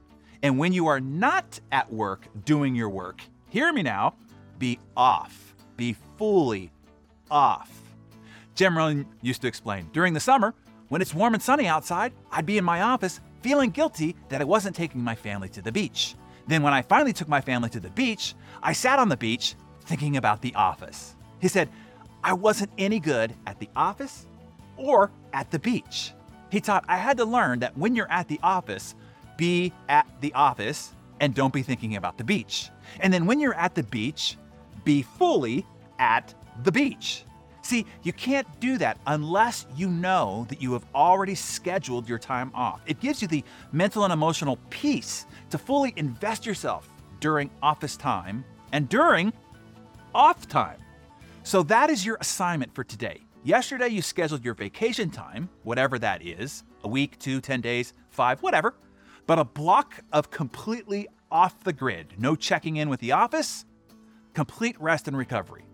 And 0.43 0.59
when 0.59 0.73
you 0.73 0.87
are 0.87 1.01
not 1.01 1.61
at 1.73 1.93
work 1.93 2.27
doing 2.45 2.75
your 2.75 2.89
work, 2.89 3.23
hear 3.49 3.73
me 3.73 3.83
now, 3.83 4.15
be 4.59 4.79
off 4.97 5.48
be 5.79 5.97
fully 6.19 6.71
off. 7.31 7.71
Jim 8.55 8.77
Rohn 8.77 9.07
used 9.23 9.41
to 9.41 9.49
explain 9.49 9.89
during 9.95 10.13
the 10.13 10.21
summer, 10.21 10.53
when 10.89 11.01
it's 11.01 11.15
warm 11.15 11.33
and 11.33 11.43
sunny 11.43 11.67
outside, 11.67 12.13
I'd 12.31 12.45
be 12.45 12.59
in 12.59 12.65
my 12.65 12.83
office 12.83 13.21
feeling 13.41 13.71
guilty 13.71 14.17
that 14.29 14.43
I 14.43 14.45
wasn't 14.45 14.77
taking 14.77 15.03
my 15.03 15.15
family 15.15 15.49
to 15.51 15.63
the 15.63 15.73
beach. 15.73 16.15
Then, 16.47 16.63
when 16.63 16.73
I 16.73 16.83
finally 16.83 17.13
took 17.13 17.29
my 17.29 17.41
family 17.41 17.69
to 17.71 17.81
the 17.81 17.91
beach, 17.91 18.35
I 18.63 18.73
sat 18.73 18.99
on 18.99 19.09
the 19.09 19.17
beach 19.17 19.55
thinking 19.83 20.17
about 20.17 20.43
the 20.43 20.55
office. 20.55 21.15
He 21.41 21.49
said, 21.49 21.69
I 22.25 22.33
wasn't 22.33 22.71
any 22.79 22.99
good 22.99 23.33
at 23.47 23.61
the 23.61 23.69
office 23.77 24.27
or 24.77 25.11
at 25.33 25.51
the 25.51 25.59
beach. 25.59 26.13
He 26.51 26.61
taught 26.61 26.85
I 26.89 26.97
had 26.97 27.19
to 27.19 27.25
learn 27.25 27.61
that 27.61 27.77
when 27.77 27.95
you're 27.95 28.11
at 28.11 28.29
the 28.29 28.41
office, 28.43 28.95
be 29.37 29.73
at 29.89 30.07
the 30.21 30.33
office 30.33 30.95
and 31.21 31.35
don't 31.35 31.53
be 31.53 31.63
thinking 31.63 31.97
about 31.97 32.17
the 32.17 32.25
beach. 32.25 32.71
And 33.01 33.13
then 33.13 33.27
when 33.27 33.41
you're 33.41 33.55
at 33.55 33.75
the 33.75 33.83
beach, 33.83 34.37
be 34.89 35.03
fully 35.03 35.67
at 35.99 36.35
the 36.65 36.73
beach. 36.73 37.25
See, 37.61 37.85
you 38.05 38.15
can't 38.15 38.49
do 38.59 38.79
that 38.79 38.97
unless 39.07 39.67
you 39.77 39.91
know 39.91 40.47
that 40.49 40.63
you 40.63 40.73
have 40.73 40.87
already 40.95 41.35
scheduled 41.35 42.09
your 42.09 42.19
time 42.19 42.51
off. 42.55 42.81
It 42.87 42.99
gives 42.99 43.21
you 43.21 43.29
the 43.29 43.45
mental 43.71 44.05
and 44.05 44.13
emotional 44.15 44.59
peace 44.71 45.27
to 45.51 45.59
fully 45.59 45.93
invest 45.97 46.47
yourself 46.47 46.89
during 47.21 47.51
office 47.63 47.99
time 47.99 48.43
and 48.73 48.89
during 48.89 49.31
off 50.15 50.49
time. 50.49 50.79
So 51.43 51.63
that 51.65 51.91
is 51.91 52.07
your 52.07 52.17
assignment 52.23 52.75
for 52.75 52.83
today. 52.83 53.27
Yesterday, 53.45 53.89
you 53.89 54.01
scheduled 54.01 54.43
your 54.43 54.55
vacation 54.55 55.11
time, 55.11 55.51
whatever 55.65 55.99
that 55.99 56.25
is 56.25 56.65
a 56.83 56.89
week, 56.89 57.19
two, 57.19 57.43
10 57.43 57.61
days, 57.61 57.93
five, 58.09 58.41
whatever. 58.41 58.75
But 59.27 59.39
a 59.39 59.45
block 59.45 60.03
of 60.15 60.31
completely 60.31 61.09
off 61.31 61.63
the 61.63 61.75
grid, 61.75 62.15
no 62.17 62.35
checking 62.35 62.77
in 62.77 62.89
with 62.89 63.01
the 63.01 63.13
office, 63.13 63.67
complete 64.39 64.81
rest 64.81 65.09
and 65.09 65.17
recovery. 65.17 65.65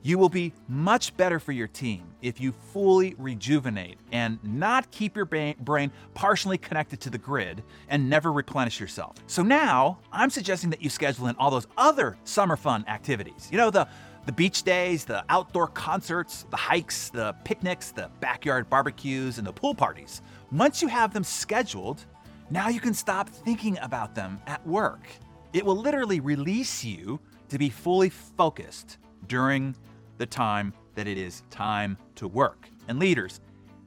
You 0.00 0.16
will 0.16 0.30
be 0.30 0.54
much 0.66 1.14
better 1.14 1.38
for 1.38 1.52
your 1.52 1.68
team 1.68 2.04
if 2.22 2.40
you 2.40 2.52
fully 2.72 3.14
rejuvenate 3.18 3.98
and 4.12 4.38
not 4.42 4.90
keep 4.90 5.14
your 5.14 5.26
brain 5.26 5.92
partially 6.14 6.56
connected 6.56 7.02
to 7.02 7.10
the 7.10 7.18
grid 7.18 7.62
and 7.90 8.08
never 8.08 8.32
replenish 8.32 8.80
yourself. 8.80 9.16
So 9.26 9.42
now 9.42 9.98
I'm 10.10 10.30
suggesting 10.30 10.70
that 10.70 10.80
you 10.80 10.88
schedule 10.88 11.26
in 11.26 11.36
all 11.36 11.50
those 11.50 11.66
other 11.76 12.16
summer 12.24 12.56
fun 12.56 12.86
activities. 12.88 13.46
You 13.52 13.58
know, 13.58 13.68
the 13.68 13.86
the 14.24 14.32
beach 14.32 14.62
days, 14.62 15.04
the 15.04 15.22
outdoor 15.28 15.66
concerts, 15.66 16.46
the 16.48 16.56
hikes, 16.56 17.10
the 17.10 17.34
picnics, 17.44 17.90
the 17.90 18.08
backyard 18.20 18.70
barbecues, 18.70 19.36
and 19.36 19.46
the 19.46 19.52
pool 19.52 19.74
parties. 19.74 20.22
Once 20.50 20.80
you 20.80 20.88
have 20.88 21.12
them 21.12 21.24
scheduled, 21.24 22.06
now 22.48 22.70
you 22.70 22.80
can 22.80 22.94
stop 22.94 23.28
thinking 23.28 23.78
about 23.82 24.14
them 24.14 24.40
at 24.46 24.66
work. 24.66 25.06
It 25.52 25.62
will 25.62 25.76
literally 25.76 26.20
release 26.20 26.82
you 26.82 27.20
to 27.48 27.58
be 27.58 27.68
fully 27.68 28.08
focused 28.08 28.98
during 29.28 29.74
the 30.18 30.26
time 30.26 30.72
that 30.94 31.06
it 31.06 31.18
is 31.18 31.42
time 31.50 31.96
to 32.16 32.28
work. 32.28 32.68
And 32.88 32.98
leaders, 32.98 33.40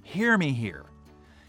hear 0.04 0.38
me 0.38 0.52
here. 0.52 0.86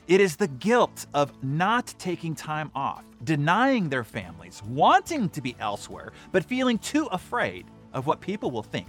It 0.07 0.21
is 0.21 0.37
the 0.37 0.49
guilt 0.49 1.07
of 1.13 1.33
not 1.43 1.95
taking 1.99 2.35
time 2.35 2.71
off, 2.75 3.05
denying 3.25 3.89
their 3.89 4.05
families, 4.05 4.63
wanting 4.67 5.29
to 5.31 5.43
be 5.43 5.55
elsewhere, 5.61 6.13
but 6.33 6.45
feeling 6.45 6.79
too 6.79 7.07
afraid 7.13 7.67
of 7.93 8.07
what 8.07 8.21
people 8.21 8.51
will 8.51 8.63
think, 8.63 8.89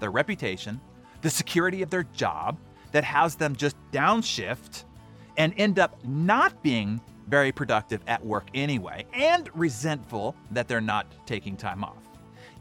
their 0.00 0.10
reputation, 0.10 0.80
the 1.22 1.30
security 1.30 1.82
of 1.82 1.90
their 1.90 2.04
job 2.14 2.58
that 2.92 3.04
has 3.04 3.34
them 3.34 3.56
just 3.56 3.76
downshift 3.92 4.84
and 5.36 5.54
end 5.56 5.78
up 5.78 6.04
not 6.04 6.62
being 6.62 7.00
very 7.28 7.52
productive 7.52 8.00
at 8.06 8.24
work 8.24 8.48
anyway, 8.54 9.04
and 9.12 9.48
resentful 9.54 10.34
that 10.50 10.66
they're 10.66 10.80
not 10.80 11.06
taking 11.26 11.56
time 11.56 11.84
off. 11.84 12.07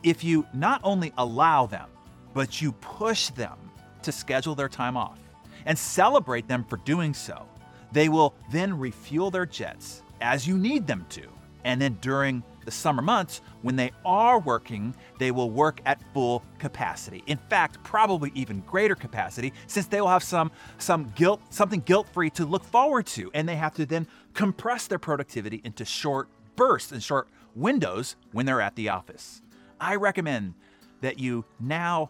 If 0.07 0.23
you 0.23 0.45
not 0.53 0.79
only 0.85 1.11
allow 1.17 1.65
them, 1.65 1.89
but 2.33 2.61
you 2.61 2.71
push 2.71 3.27
them 3.31 3.57
to 4.03 4.13
schedule 4.13 4.55
their 4.55 4.69
time 4.69 4.95
off 4.95 5.19
and 5.65 5.77
celebrate 5.77 6.47
them 6.47 6.63
for 6.63 6.77
doing 6.77 7.13
so, 7.13 7.45
they 7.91 8.07
will 8.07 8.33
then 8.49 8.79
refuel 8.79 9.31
their 9.31 9.45
jets 9.45 10.03
as 10.21 10.47
you 10.47 10.57
need 10.57 10.87
them 10.87 11.05
to. 11.09 11.23
And 11.65 11.81
then 11.81 11.97
during 11.99 12.41
the 12.63 12.71
summer 12.71 13.01
months, 13.01 13.41
when 13.63 13.75
they 13.75 13.91
are 14.05 14.39
working, 14.39 14.95
they 15.19 15.31
will 15.31 15.51
work 15.51 15.81
at 15.85 16.01
full 16.13 16.41
capacity. 16.57 17.21
In 17.27 17.37
fact, 17.49 17.83
probably 17.83 18.31
even 18.33 18.61
greater 18.61 18.95
capacity 18.95 19.51
since 19.67 19.87
they 19.87 19.99
will 19.99 20.07
have 20.07 20.23
some 20.23 20.51
some 20.77 21.11
guilt 21.17 21.41
something 21.49 21.81
guilt-free 21.81 22.29
to 22.29 22.45
look 22.45 22.63
forward 22.63 23.07
to 23.07 23.29
and 23.33 23.49
they 23.49 23.57
have 23.57 23.73
to 23.73 23.85
then 23.85 24.07
compress 24.33 24.87
their 24.87 24.99
productivity 24.99 25.59
into 25.65 25.83
short 25.83 26.29
bursts 26.55 26.93
and 26.93 27.03
short 27.03 27.27
windows 27.55 28.15
when 28.31 28.45
they're 28.45 28.61
at 28.61 28.77
the 28.77 28.87
office. 28.87 29.41
I 29.79 29.95
recommend 29.95 30.53
that 31.01 31.19
you 31.19 31.45
now 31.59 32.09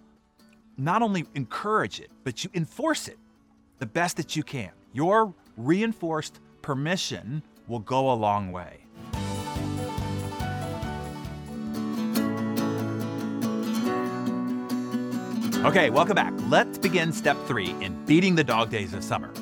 not 0.77 1.01
only 1.01 1.25
encourage 1.35 1.99
it, 1.99 2.11
but 2.23 2.43
you 2.43 2.49
enforce 2.53 3.07
it 3.07 3.17
the 3.79 3.85
best 3.85 4.17
that 4.17 4.35
you 4.35 4.43
can. 4.43 4.71
Your 4.93 5.33
reinforced 5.57 6.39
permission 6.61 7.43
will 7.67 7.79
go 7.79 8.11
a 8.11 8.13
long 8.13 8.51
way. 8.51 8.79
Okay, 15.65 15.89
welcome 15.89 16.15
back. 16.15 16.33
Let's 16.47 16.77
begin 16.77 17.11
step 17.11 17.35
three 17.45 17.71
in 17.81 18.05
beating 18.05 18.35
the 18.35 18.43
dog 18.43 18.69
days 18.69 18.93
of 18.93 19.03
summer. 19.03 19.33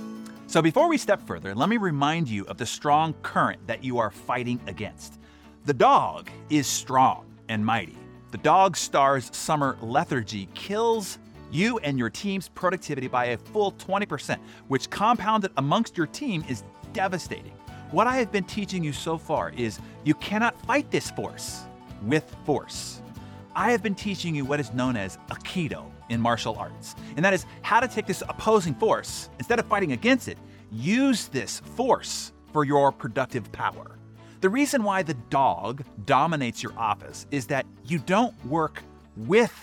So, 0.47 0.61
before 0.61 0.87
we 0.87 0.97
step 0.97 1.21
further, 1.27 1.53
let 1.53 1.69
me 1.69 1.77
remind 1.77 2.29
you 2.29 2.45
of 2.45 2.57
the 2.57 2.65
strong 2.65 3.13
current 3.21 3.67
that 3.67 3.83
you 3.83 3.99
are 3.99 4.09
fighting 4.09 4.59
against. 4.67 5.19
The 5.65 5.73
dog 5.73 6.29
is 6.49 6.65
strong 6.65 7.25
and 7.49 7.65
mighty. 7.65 7.97
The 8.35 8.41
dog 8.41 8.75
star's 8.75 9.33
summer 9.33 9.77
lethargy 9.81 10.49
kills 10.55 11.19
you 11.51 11.77
and 11.77 11.97
your 11.97 12.09
team's 12.09 12.49
productivity 12.49 13.07
by 13.07 13.27
a 13.27 13.37
full 13.37 13.71
20%, 13.71 14.37
which 14.67 14.89
compounded 14.89 15.51
amongst 15.55 15.95
your 15.95 16.07
team 16.07 16.43
is 16.49 16.65
devastating. 16.91 17.53
What 17.91 18.07
I 18.07 18.17
have 18.17 18.33
been 18.33 18.43
teaching 18.43 18.83
you 18.83 18.91
so 18.91 19.17
far 19.17 19.53
is 19.55 19.79
you 20.03 20.15
cannot 20.15 20.59
fight 20.65 20.91
this 20.91 21.11
force 21.11 21.61
with 22.01 22.35
force. 22.45 23.01
I 23.55 23.71
have 23.71 23.81
been 23.81 23.95
teaching 23.95 24.35
you 24.35 24.43
what 24.43 24.59
is 24.59 24.73
known 24.73 24.97
as 24.97 25.17
Aikido 25.29 25.89
in 26.09 26.19
martial 26.19 26.57
arts, 26.57 26.93
and 27.15 27.23
that 27.23 27.33
is 27.33 27.45
how 27.61 27.79
to 27.79 27.87
take 27.87 28.05
this 28.05 28.21
opposing 28.27 28.75
force, 28.75 29.29
instead 29.39 29.59
of 29.59 29.65
fighting 29.67 29.93
against 29.93 30.27
it, 30.27 30.37
use 30.73 31.29
this 31.29 31.61
force 31.61 32.33
for 32.51 32.65
your 32.65 32.91
productive 32.91 33.49
power. 33.53 33.97
The 34.41 34.49
reason 34.49 34.83
why 34.83 35.01
the 35.01 35.13
dog 35.13 35.83
dominates 36.05 36.61
your 36.61 36.77
office 36.77 37.25
is 37.31 37.47
that 37.47 37.65
you 37.85 37.99
don't 37.99 38.33
work 38.45 38.83
with 39.15 39.53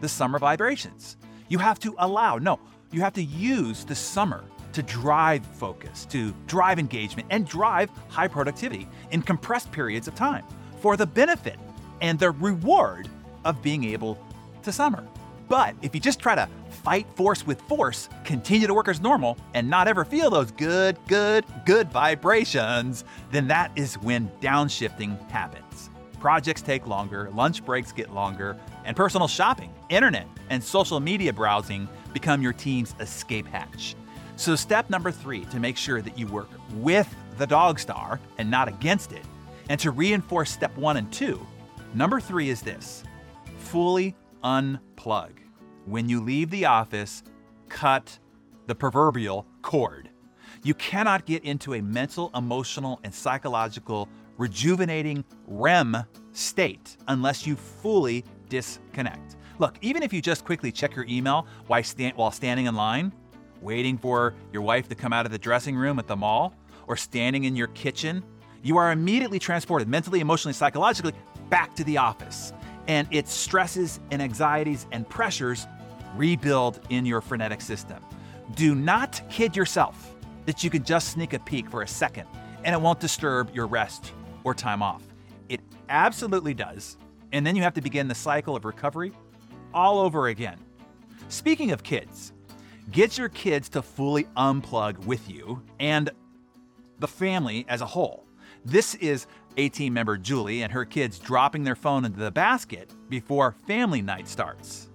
the 0.00 0.08
summer 0.08 0.38
vibrations. 0.38 1.16
You 1.48 1.58
have 1.58 1.78
to 1.80 1.94
allow, 1.98 2.38
no, 2.38 2.58
you 2.92 3.00
have 3.00 3.12
to 3.14 3.22
use 3.22 3.84
the 3.84 3.94
summer 3.94 4.44
to 4.72 4.82
drive 4.82 5.44
focus, 5.44 6.06
to 6.06 6.32
drive 6.46 6.78
engagement, 6.78 7.28
and 7.30 7.46
drive 7.46 7.90
high 8.08 8.28
productivity 8.28 8.88
in 9.10 9.22
compressed 9.22 9.70
periods 9.72 10.08
of 10.08 10.14
time 10.14 10.44
for 10.80 10.96
the 10.96 11.06
benefit 11.06 11.58
and 12.00 12.18
the 12.18 12.30
reward 12.30 13.08
of 13.44 13.60
being 13.62 13.84
able 13.84 14.18
to 14.62 14.72
summer. 14.72 15.06
But 15.48 15.74
if 15.82 15.94
you 15.94 16.00
just 16.00 16.20
try 16.20 16.34
to 16.34 16.48
fight 16.84 17.06
force 17.14 17.46
with 17.46 17.60
force, 17.62 18.08
continue 18.24 18.66
to 18.66 18.74
work 18.74 18.88
as 18.88 19.00
normal, 19.00 19.36
and 19.54 19.68
not 19.68 19.88
ever 19.88 20.04
feel 20.04 20.30
those 20.30 20.50
good, 20.52 20.98
good, 21.08 21.44
good 21.64 21.90
vibrations, 21.90 23.04
then 23.30 23.46
that 23.48 23.70
is 23.76 23.98
when 23.98 24.28
downshifting 24.40 25.18
happens. 25.30 25.90
Projects 26.20 26.62
take 26.62 26.86
longer, 26.86 27.30
lunch 27.34 27.64
breaks 27.64 27.92
get 27.92 28.12
longer, 28.12 28.56
and 28.84 28.96
personal 28.96 29.26
shopping, 29.26 29.72
internet, 29.88 30.26
and 30.50 30.62
social 30.62 31.00
media 31.00 31.32
browsing 31.32 31.88
become 32.12 32.42
your 32.42 32.52
team's 32.52 32.94
escape 33.00 33.46
hatch. 33.46 33.96
So, 34.36 34.56
step 34.56 34.88
number 34.88 35.10
three 35.10 35.44
to 35.46 35.60
make 35.60 35.76
sure 35.76 36.00
that 36.00 36.18
you 36.18 36.26
work 36.26 36.48
with 36.74 37.12
the 37.38 37.46
dog 37.46 37.78
star 37.78 38.20
and 38.38 38.50
not 38.50 38.68
against 38.68 39.12
it, 39.12 39.24
and 39.68 39.78
to 39.80 39.90
reinforce 39.90 40.50
step 40.50 40.76
one 40.76 40.96
and 40.96 41.12
two, 41.12 41.44
number 41.94 42.20
three 42.20 42.48
is 42.48 42.62
this 42.62 43.04
fully 43.58 44.14
unplug. 44.42 45.41
When 45.86 46.08
you 46.08 46.20
leave 46.20 46.50
the 46.50 46.66
office, 46.66 47.24
cut 47.68 48.18
the 48.66 48.74
proverbial 48.74 49.46
cord. 49.62 50.10
You 50.62 50.74
cannot 50.74 51.26
get 51.26 51.44
into 51.44 51.74
a 51.74 51.82
mental, 51.82 52.30
emotional, 52.36 53.00
and 53.02 53.12
psychological 53.12 54.08
rejuvenating 54.38 55.24
REM 55.48 56.04
state 56.32 56.96
unless 57.08 57.46
you 57.46 57.56
fully 57.56 58.24
disconnect. 58.48 59.36
Look, 59.58 59.76
even 59.80 60.04
if 60.04 60.12
you 60.12 60.22
just 60.22 60.44
quickly 60.44 60.70
check 60.70 60.94
your 60.94 61.04
email 61.08 61.46
while, 61.66 62.30
standing 62.30 62.66
in 62.66 62.76
line, 62.76 63.12
waiting 63.60 63.98
for 63.98 64.34
your 64.52 64.62
wife 64.62 64.88
to 64.88 64.94
come 64.94 65.12
out 65.12 65.26
of 65.26 65.32
the 65.32 65.38
dressing 65.38 65.76
room 65.76 65.98
at 65.98 66.06
the 66.06 66.16
mall, 66.16 66.54
or 66.86 66.96
standing 66.96 67.44
in 67.44 67.56
your 67.56 67.68
kitchen, 67.68 68.22
you 68.62 68.76
are 68.76 68.92
immediately 68.92 69.40
transported 69.40 69.88
mentally, 69.88 70.20
emotionally, 70.20 70.52
psychologically 70.52 71.12
back 71.50 71.74
to 71.74 71.84
the 71.84 71.96
office 71.96 72.52
and 72.88 73.08
its 73.10 73.32
stresses 73.32 74.00
and 74.10 74.20
anxieties 74.20 74.86
and 74.92 75.08
pressures 75.08 75.66
rebuild 76.16 76.80
in 76.90 77.06
your 77.06 77.20
frenetic 77.20 77.60
system. 77.60 78.02
Do 78.54 78.74
not 78.74 79.20
kid 79.30 79.56
yourself 79.56 80.14
that 80.46 80.62
you 80.64 80.70
can 80.70 80.84
just 80.84 81.08
sneak 81.08 81.32
a 81.32 81.38
peek 81.38 81.70
for 81.70 81.82
a 81.82 81.88
second 81.88 82.26
and 82.64 82.74
it 82.74 82.80
won't 82.80 83.00
disturb 83.00 83.54
your 83.54 83.66
rest 83.66 84.12
or 84.44 84.54
time 84.54 84.82
off. 84.82 85.02
It 85.48 85.60
absolutely 85.88 86.54
does. 86.54 86.96
And 87.32 87.46
then 87.46 87.56
you 87.56 87.62
have 87.62 87.74
to 87.74 87.80
begin 87.80 88.08
the 88.08 88.14
cycle 88.14 88.56
of 88.56 88.64
recovery 88.64 89.12
all 89.72 89.98
over 89.98 90.28
again. 90.28 90.58
Speaking 91.28 91.70
of 91.70 91.82
kids, 91.82 92.32
get 92.90 93.16
your 93.16 93.28
kids 93.30 93.68
to 93.70 93.82
fully 93.82 94.24
unplug 94.36 95.06
with 95.06 95.30
you 95.30 95.62
and 95.80 96.10
the 96.98 97.08
family 97.08 97.64
as 97.68 97.80
a 97.80 97.86
whole. 97.86 98.26
This 98.64 98.94
is 98.96 99.26
a 99.56 99.68
team 99.68 99.94
member 99.94 100.16
Julie 100.16 100.62
and 100.62 100.72
her 100.72 100.84
kids 100.84 101.18
dropping 101.18 101.64
their 101.64 101.74
phone 101.74 102.04
into 102.04 102.18
the 102.18 102.30
basket 102.30 102.90
before 103.08 103.52
family 103.66 104.02
night 104.02 104.28
starts. 104.28 104.88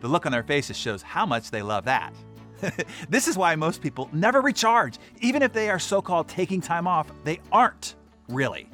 The 0.00 0.08
look 0.08 0.26
on 0.26 0.32
their 0.32 0.42
faces 0.42 0.76
shows 0.76 1.02
how 1.02 1.24
much 1.26 1.50
they 1.50 1.62
love 1.62 1.84
that. 1.86 2.12
this 3.08 3.28
is 3.28 3.36
why 3.36 3.54
most 3.56 3.80
people 3.80 4.08
never 4.12 4.40
recharge. 4.40 4.98
Even 5.20 5.42
if 5.42 5.52
they 5.52 5.70
are 5.70 5.78
so 5.78 6.02
called 6.02 6.28
taking 6.28 6.60
time 6.60 6.86
off, 6.86 7.10
they 7.24 7.40
aren't 7.52 7.96
really. 8.28 8.68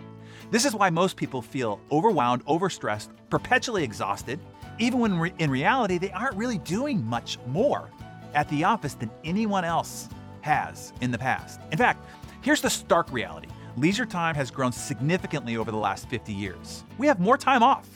This 0.51 0.65
is 0.65 0.75
why 0.75 0.91
most 0.91 1.17
people 1.17 1.43
feel 1.43 1.81
overwhelmed, 1.93 2.45
overstressed, 2.47 3.09
perpetually 3.29 3.85
exhausted, 3.85 4.41
even 4.79 4.99
when 4.99 5.19
re- 5.19 5.33
in 5.39 5.51
reality 5.51 5.99
they 5.99 6.11
aren't 6.11 6.37
really 6.37 6.59
doing 6.59 7.05
much 7.05 7.39
more 7.47 7.91
at 8.35 8.49
the 8.49 8.65
office 8.65 8.95
than 8.95 9.11
anyone 9.25 9.65
else 9.65 10.09
has 10.41 10.93
in 11.01 11.11
the 11.11 11.19
past. 11.19 11.61
In 11.71 11.79
fact, 11.79 12.05
here's 12.43 12.61
the 12.61 12.71
stark 12.71 13.11
reality 13.13 13.49
leisure 13.77 14.07
time 14.07 14.35
has 14.35 14.51
grown 14.51 14.73
significantly 14.73 15.57
over 15.57 15.71
the 15.71 15.77
last 15.77 16.09
50 16.09 16.33
years. 16.33 16.85
We 16.99 17.07
have 17.07 17.21
more 17.21 17.37
time 17.37 17.63
off 17.63 17.89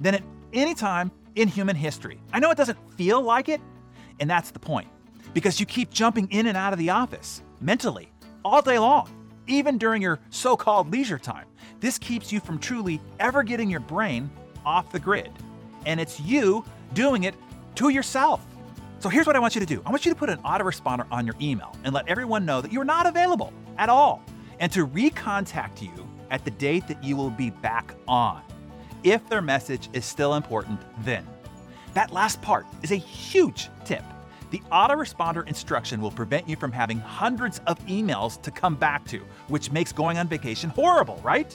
than 0.00 0.14
at 0.14 0.22
any 0.52 0.74
time 0.74 1.10
in 1.34 1.48
human 1.48 1.76
history. 1.76 2.20
I 2.32 2.40
know 2.40 2.50
it 2.50 2.56
doesn't 2.56 2.78
feel 2.94 3.22
like 3.22 3.48
it, 3.48 3.60
and 4.20 4.28
that's 4.28 4.50
the 4.50 4.58
point. 4.58 4.88
Because 5.34 5.58
you 5.58 5.66
keep 5.66 5.90
jumping 5.90 6.28
in 6.30 6.46
and 6.46 6.56
out 6.56 6.72
of 6.72 6.78
the 6.78 6.90
office 6.90 7.42
mentally 7.60 8.12
all 8.44 8.60
day 8.60 8.78
long, 8.78 9.08
even 9.46 9.78
during 9.78 10.02
your 10.02 10.20
so 10.30 10.56
called 10.56 10.90
leisure 10.90 11.18
time. 11.18 11.46
This 11.80 11.98
keeps 11.98 12.32
you 12.32 12.40
from 12.40 12.58
truly 12.58 13.00
ever 13.18 13.42
getting 13.42 13.70
your 13.70 13.80
brain 13.80 14.30
off 14.64 14.92
the 14.92 15.00
grid. 15.00 15.30
And 15.86 15.98
it's 15.98 16.20
you 16.20 16.64
doing 16.94 17.24
it 17.24 17.34
to 17.76 17.88
yourself. 17.88 18.44
So 18.98 19.08
here's 19.08 19.26
what 19.26 19.34
I 19.34 19.40
want 19.40 19.56
you 19.56 19.60
to 19.60 19.66
do 19.66 19.82
I 19.84 19.90
want 19.90 20.04
you 20.06 20.12
to 20.12 20.18
put 20.18 20.30
an 20.30 20.38
autoresponder 20.38 21.06
on 21.10 21.26
your 21.26 21.34
email 21.40 21.74
and 21.82 21.92
let 21.92 22.06
everyone 22.08 22.44
know 22.44 22.60
that 22.60 22.72
you're 22.72 22.84
not 22.84 23.06
available 23.06 23.52
at 23.78 23.88
all, 23.88 24.22
and 24.62 24.70
to 24.72 24.86
recontact 24.86 25.82
you 25.82 26.08
at 26.30 26.44
the 26.44 26.50
date 26.52 26.86
that 26.86 27.02
you 27.02 27.16
will 27.16 27.30
be 27.30 27.50
back 27.50 27.94
on. 28.06 28.40
If 29.02 29.28
their 29.28 29.42
message 29.42 29.90
is 29.92 30.06
still 30.06 30.36
important, 30.36 30.80
then. 31.04 31.26
That 31.94 32.12
last 32.12 32.40
part 32.40 32.64
is 32.80 32.92
a 32.92 32.96
huge 32.96 33.68
tip. 33.84 34.04
The 34.52 34.60
autoresponder 34.70 35.46
instruction 35.48 36.00
will 36.00 36.12
prevent 36.12 36.48
you 36.48 36.54
from 36.54 36.70
having 36.70 37.00
hundreds 37.00 37.60
of 37.66 37.76
emails 37.86 38.40
to 38.42 38.52
come 38.52 38.76
back 38.76 39.04
to, 39.08 39.18
which 39.48 39.72
makes 39.72 39.92
going 39.92 40.16
on 40.16 40.28
vacation 40.28 40.70
horrible, 40.70 41.20
right? 41.24 41.52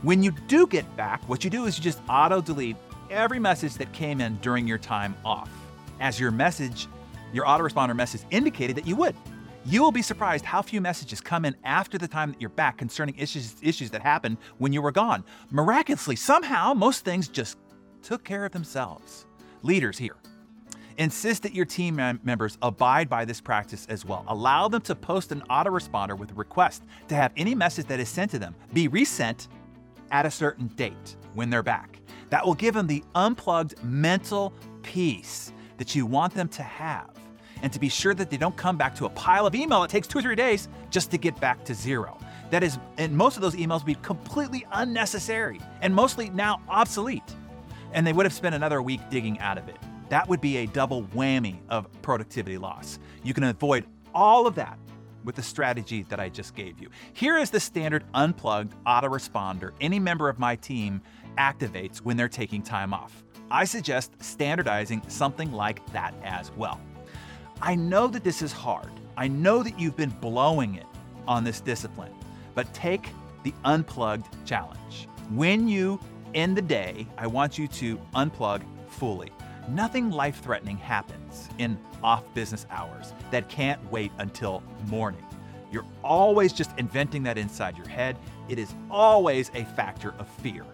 When 0.00 0.22
you 0.22 0.30
do 0.48 0.66
get 0.66 0.96
back, 0.96 1.28
what 1.28 1.44
you 1.44 1.50
do 1.50 1.66
is 1.66 1.76
you 1.76 1.84
just 1.84 2.00
auto 2.08 2.40
delete 2.40 2.76
every 3.10 3.38
message 3.38 3.74
that 3.74 3.92
came 3.92 4.20
in 4.20 4.36
during 4.36 4.66
your 4.66 4.78
time 4.78 5.14
off 5.24 5.50
as 6.00 6.18
your 6.18 6.30
message, 6.30 6.88
your 7.34 7.44
autoresponder 7.44 7.94
message 7.94 8.22
indicated 8.30 8.76
that 8.76 8.86
you 8.86 8.96
would. 8.96 9.14
You 9.68 9.82
will 9.82 9.90
be 9.90 10.02
surprised 10.02 10.44
how 10.44 10.62
few 10.62 10.80
messages 10.80 11.20
come 11.20 11.44
in 11.44 11.56
after 11.64 11.98
the 11.98 12.06
time 12.06 12.30
that 12.30 12.40
you're 12.40 12.50
back 12.50 12.78
concerning 12.78 13.16
issues, 13.18 13.56
issues 13.60 13.90
that 13.90 14.00
happened 14.00 14.36
when 14.58 14.72
you 14.72 14.80
were 14.80 14.92
gone. 14.92 15.24
Miraculously, 15.50 16.14
somehow, 16.14 16.72
most 16.72 17.04
things 17.04 17.26
just 17.26 17.58
took 18.00 18.22
care 18.22 18.44
of 18.44 18.52
themselves. 18.52 19.26
Leaders 19.62 19.98
here, 19.98 20.14
insist 20.98 21.42
that 21.42 21.52
your 21.52 21.64
team 21.64 21.96
members 21.96 22.58
abide 22.62 23.08
by 23.08 23.24
this 23.24 23.40
practice 23.40 23.86
as 23.88 24.04
well. 24.04 24.24
Allow 24.28 24.68
them 24.68 24.82
to 24.82 24.94
post 24.94 25.32
an 25.32 25.42
autoresponder 25.50 26.16
with 26.16 26.30
a 26.30 26.34
request 26.34 26.84
to 27.08 27.16
have 27.16 27.32
any 27.36 27.56
message 27.56 27.86
that 27.86 27.98
is 27.98 28.08
sent 28.08 28.30
to 28.30 28.38
them 28.38 28.54
be 28.72 28.86
resent 28.86 29.48
at 30.12 30.24
a 30.24 30.30
certain 30.30 30.68
date 30.76 31.16
when 31.34 31.50
they're 31.50 31.64
back. 31.64 32.00
That 32.30 32.46
will 32.46 32.54
give 32.54 32.74
them 32.74 32.86
the 32.86 33.02
unplugged 33.16 33.82
mental 33.82 34.52
peace 34.84 35.52
that 35.78 35.96
you 35.96 36.06
want 36.06 36.34
them 36.34 36.48
to 36.50 36.62
have, 36.62 37.10
and 37.62 37.72
to 37.72 37.78
be 37.78 37.88
sure 37.88 38.14
that 38.14 38.30
they 38.30 38.36
don't 38.36 38.56
come 38.56 38.76
back 38.76 38.94
to 38.96 39.06
a 39.06 39.10
pile 39.10 39.46
of 39.46 39.54
email 39.54 39.80
that 39.80 39.90
takes 39.90 40.06
two 40.06 40.18
or 40.18 40.22
three 40.22 40.36
days 40.36 40.68
just 40.90 41.10
to 41.10 41.18
get 41.18 41.38
back 41.40 41.64
to 41.64 41.74
zero. 41.74 42.18
That 42.50 42.62
is, 42.62 42.78
and 42.98 43.16
most 43.16 43.36
of 43.36 43.42
those 43.42 43.54
emails 43.54 43.80
would 43.80 43.86
be 43.86 43.94
completely 43.96 44.66
unnecessary 44.72 45.60
and 45.80 45.94
mostly 45.94 46.30
now 46.30 46.60
obsolete. 46.68 47.34
And 47.92 48.06
they 48.06 48.12
would 48.12 48.26
have 48.26 48.32
spent 48.32 48.54
another 48.54 48.82
week 48.82 49.00
digging 49.10 49.38
out 49.40 49.58
of 49.58 49.68
it. 49.68 49.76
That 50.08 50.28
would 50.28 50.40
be 50.40 50.58
a 50.58 50.66
double 50.66 51.04
whammy 51.04 51.58
of 51.68 51.90
productivity 52.02 52.58
loss. 52.58 52.98
You 53.24 53.34
can 53.34 53.44
avoid 53.44 53.86
all 54.14 54.46
of 54.46 54.54
that 54.54 54.78
with 55.24 55.34
the 55.34 55.42
strategy 55.42 56.04
that 56.04 56.20
I 56.20 56.28
just 56.28 56.54
gave 56.54 56.80
you. 56.80 56.88
Here 57.12 57.36
is 57.36 57.50
the 57.50 57.58
standard 57.58 58.04
unplugged 58.14 58.74
autoresponder 58.86 59.72
any 59.80 59.98
member 59.98 60.28
of 60.28 60.38
my 60.38 60.54
team 60.54 61.02
activates 61.36 61.98
when 61.98 62.16
they're 62.16 62.28
taking 62.28 62.62
time 62.62 62.94
off. 62.94 63.24
I 63.50 63.64
suggest 63.64 64.12
standardizing 64.22 65.02
something 65.08 65.52
like 65.52 65.84
that 65.92 66.14
as 66.22 66.52
well. 66.52 66.80
I 67.62 67.74
know 67.74 68.06
that 68.08 68.22
this 68.22 68.42
is 68.42 68.52
hard. 68.52 68.90
I 69.16 69.28
know 69.28 69.62
that 69.62 69.78
you've 69.80 69.96
been 69.96 70.10
blowing 70.10 70.74
it 70.74 70.86
on 71.26 71.42
this 71.42 71.60
discipline, 71.60 72.12
but 72.54 72.72
take 72.74 73.08
the 73.44 73.54
unplugged 73.64 74.26
challenge. 74.44 75.08
When 75.30 75.66
you 75.66 75.98
end 76.34 76.56
the 76.56 76.62
day, 76.62 77.06
I 77.16 77.26
want 77.26 77.56
you 77.56 77.66
to 77.68 77.96
unplug 78.14 78.62
fully. 78.88 79.30
Nothing 79.68 80.10
life 80.10 80.42
threatening 80.42 80.76
happens 80.76 81.48
in 81.58 81.78
off 82.02 82.22
business 82.34 82.66
hours 82.70 83.14
that 83.30 83.48
can't 83.48 83.80
wait 83.90 84.12
until 84.18 84.62
morning. 84.86 85.24
You're 85.72 85.86
always 86.04 86.52
just 86.52 86.70
inventing 86.78 87.22
that 87.24 87.38
inside 87.38 87.76
your 87.76 87.88
head. 87.88 88.16
It 88.48 88.58
is 88.58 88.74
always 88.90 89.50
a 89.54 89.64
factor 89.64 90.14
of 90.18 90.28
fear. 90.28 90.64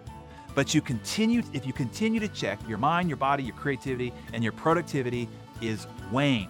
But 0.55 0.75
you 0.75 0.83
continue 0.83 1.43
if 1.55 1.65
you 1.65 1.73
continue 1.73 2.21
to 2.21 2.29
check 2.29 2.59
your 2.69 2.77
mind, 2.77 3.09
your 3.09 3.17
body, 3.17 3.43
your 3.45 3.55
creativity, 3.55 4.13
and 4.35 4.43
your 4.43 4.53
productivity 4.53 5.29
is 5.63 5.87
waned. 6.11 6.49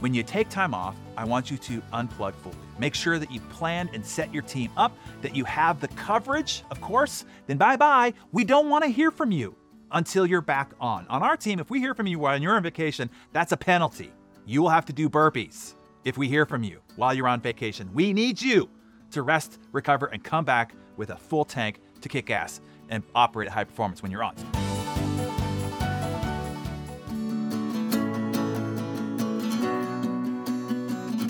When 0.00 0.12
you 0.12 0.22
take 0.22 0.48
time 0.50 0.74
off, 0.74 0.94
I 1.16 1.24
want 1.24 1.50
you 1.50 1.56
to 1.56 1.80
unplug 1.92 2.34
fully. 2.34 2.56
Make 2.78 2.94
sure 2.94 3.18
that 3.18 3.30
you 3.30 3.40
plan 3.40 3.88
and 3.94 4.04
set 4.04 4.32
your 4.32 4.42
team 4.42 4.70
up, 4.76 4.96
that 5.22 5.34
you 5.34 5.44
have 5.44 5.80
the 5.80 5.88
coverage, 5.88 6.64
of 6.70 6.80
course. 6.80 7.24
Then 7.46 7.56
bye 7.56 7.76
bye. 7.76 8.12
We 8.32 8.44
don't 8.44 8.68
want 8.68 8.84
to 8.84 8.90
hear 8.90 9.10
from 9.10 9.32
you 9.32 9.56
until 9.92 10.26
you're 10.26 10.42
back 10.42 10.72
on. 10.80 11.06
On 11.08 11.22
our 11.22 11.36
team, 11.36 11.58
if 11.60 11.70
we 11.70 11.80
hear 11.80 11.94
from 11.94 12.06
you 12.06 12.18
while 12.18 12.40
you're 12.40 12.54
on 12.54 12.62
vacation, 12.62 13.08
that's 13.32 13.52
a 13.52 13.56
penalty. 13.56 14.12
You 14.44 14.60
will 14.60 14.68
have 14.68 14.84
to 14.86 14.92
do 14.92 15.08
burpees 15.08 15.74
if 16.04 16.18
we 16.18 16.28
hear 16.28 16.44
from 16.44 16.62
you 16.62 16.80
while 16.96 17.14
you're 17.14 17.28
on 17.28 17.40
vacation. 17.40 17.88
We 17.94 18.12
need 18.12 18.40
you 18.40 18.68
to 19.12 19.22
rest, 19.22 19.58
recover, 19.72 20.06
and 20.06 20.22
come 20.22 20.44
back 20.44 20.74
with 20.96 21.10
a 21.10 21.16
full 21.16 21.44
tank 21.44 21.80
to 22.02 22.08
kick 22.08 22.30
ass 22.30 22.60
and 22.90 23.02
operate 23.14 23.48
at 23.48 23.54
high 23.54 23.64
performance 23.64 24.02
when 24.02 24.12
you're 24.12 24.24
on. 24.24 24.34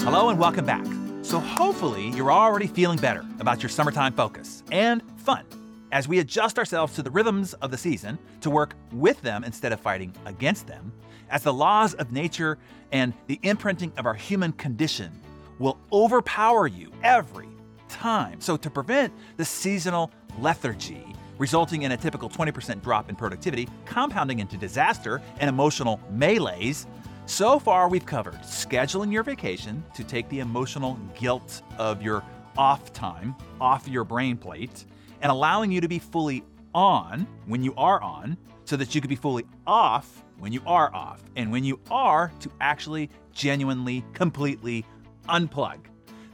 Hello 0.06 0.28
and 0.28 0.38
welcome 0.38 0.64
back. 0.64 0.86
So, 1.22 1.40
hopefully, 1.40 2.10
you're 2.10 2.30
already 2.30 2.68
feeling 2.68 2.96
better 2.96 3.24
about 3.40 3.60
your 3.60 3.68
summertime 3.68 4.12
focus 4.12 4.62
and 4.70 5.02
fun 5.16 5.44
as 5.90 6.06
we 6.06 6.20
adjust 6.20 6.60
ourselves 6.60 6.94
to 6.94 7.02
the 7.02 7.10
rhythms 7.10 7.54
of 7.54 7.72
the 7.72 7.76
season 7.76 8.16
to 8.40 8.48
work 8.48 8.76
with 8.92 9.20
them 9.22 9.42
instead 9.42 9.72
of 9.72 9.80
fighting 9.80 10.14
against 10.24 10.68
them, 10.68 10.92
as 11.28 11.42
the 11.42 11.52
laws 11.52 11.94
of 11.94 12.12
nature 12.12 12.56
and 12.92 13.14
the 13.26 13.40
imprinting 13.42 13.92
of 13.96 14.06
our 14.06 14.14
human 14.14 14.52
condition 14.52 15.10
will 15.58 15.76
overpower 15.92 16.68
you 16.68 16.92
every 17.02 17.48
time. 17.88 18.40
So, 18.40 18.56
to 18.58 18.70
prevent 18.70 19.12
the 19.38 19.44
seasonal 19.44 20.12
lethargy 20.38 21.16
resulting 21.38 21.82
in 21.82 21.90
a 21.92 21.96
typical 21.96 22.30
20% 22.30 22.80
drop 22.80 23.10
in 23.10 23.16
productivity, 23.16 23.68
compounding 23.84 24.38
into 24.38 24.56
disaster 24.56 25.20
and 25.40 25.48
emotional 25.48 26.00
melees. 26.12 26.86
So 27.28 27.58
far, 27.58 27.88
we've 27.88 28.06
covered 28.06 28.40
scheduling 28.42 29.12
your 29.12 29.24
vacation 29.24 29.84
to 29.94 30.04
take 30.04 30.28
the 30.28 30.38
emotional 30.38 30.96
guilt 31.18 31.60
of 31.76 32.00
your 32.00 32.22
off 32.56 32.92
time 32.92 33.34
off 33.60 33.88
your 33.88 34.04
brain 34.04 34.36
plate 34.36 34.84
and 35.20 35.30
allowing 35.30 35.72
you 35.72 35.80
to 35.80 35.88
be 35.88 35.98
fully 35.98 36.44
on 36.72 37.26
when 37.46 37.64
you 37.64 37.74
are 37.76 38.00
on 38.00 38.36
so 38.64 38.76
that 38.76 38.94
you 38.94 39.00
can 39.00 39.08
be 39.08 39.16
fully 39.16 39.44
off 39.66 40.24
when 40.38 40.52
you 40.52 40.62
are 40.66 40.94
off 40.94 41.20
and 41.34 41.50
when 41.50 41.64
you 41.64 41.80
are 41.90 42.30
to 42.38 42.50
actually 42.60 43.10
genuinely, 43.32 44.04
completely 44.14 44.84
unplug. 45.28 45.80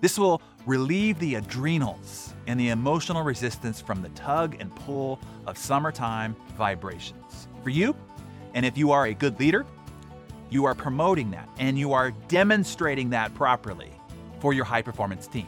This 0.03 0.19
will 0.19 0.43
relieve 0.67 1.19
the 1.19 1.37
adrenals 1.37 2.35
and 2.47 2.61
the 2.61 2.69
emotional 2.69 3.23
resistance 3.23 3.81
from 3.81 4.03
the 4.03 4.11
tug 4.11 4.57
and 4.61 4.75
pull 4.77 5.19
of 5.47 5.57
summertime 5.57 6.37
vibrations. 6.59 7.49
For 7.63 7.71
you, 7.71 7.97
and 8.53 8.67
if 8.67 8.77
you 8.77 8.93
are 8.93 9.07
a 9.07 9.15
good 9.15 9.41
leader, 9.41 9.65
you 10.53 10.65
are 10.67 10.75
promoting 10.75 11.31
that 11.31 11.49
and 11.59 11.79
you 11.79 11.93
are 11.93 12.11
demonstrating 12.29 13.11
that 13.11 13.35
properly 13.35 13.91
for 14.41 14.53
your 14.53 14.65
high 14.65 14.83
performance 14.83 15.27
team. 15.27 15.47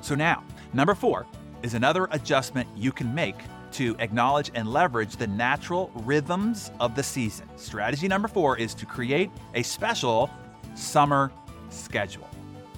So 0.00 0.14
now, 0.14 0.44
number 0.72 0.94
four 0.94 1.26
is 1.62 1.74
another 1.74 2.08
adjustment 2.12 2.68
you 2.76 2.92
can 2.92 3.14
make 3.14 3.36
to 3.72 3.96
acknowledge 3.98 4.50
and 4.54 4.72
leverage 4.72 5.16
the 5.16 5.26
natural 5.26 5.90
rhythms 5.94 6.70
of 6.80 6.94
the 6.94 7.02
season. 7.02 7.48
Strategy 7.56 8.06
number 8.06 8.28
four 8.28 8.56
is 8.56 8.74
to 8.74 8.86
create 8.86 9.30
a 9.54 9.62
special 9.62 10.30
summer 10.74 11.32
schedule. 11.70 12.28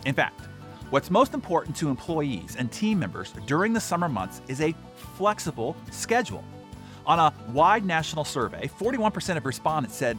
In 0.06 0.14
fact, 0.14 0.40
What's 0.90 1.08
most 1.08 1.34
important 1.34 1.76
to 1.76 1.88
employees 1.88 2.56
and 2.58 2.70
team 2.72 2.98
members 2.98 3.32
during 3.46 3.72
the 3.72 3.80
summer 3.80 4.08
months 4.08 4.42
is 4.48 4.60
a 4.60 4.74
flexible 5.16 5.76
schedule. 5.92 6.42
On 7.06 7.20
a 7.20 7.32
wide 7.52 7.84
national 7.84 8.24
survey, 8.24 8.68
41% 8.76 9.36
of 9.36 9.46
respondents 9.46 9.94
said 9.94 10.18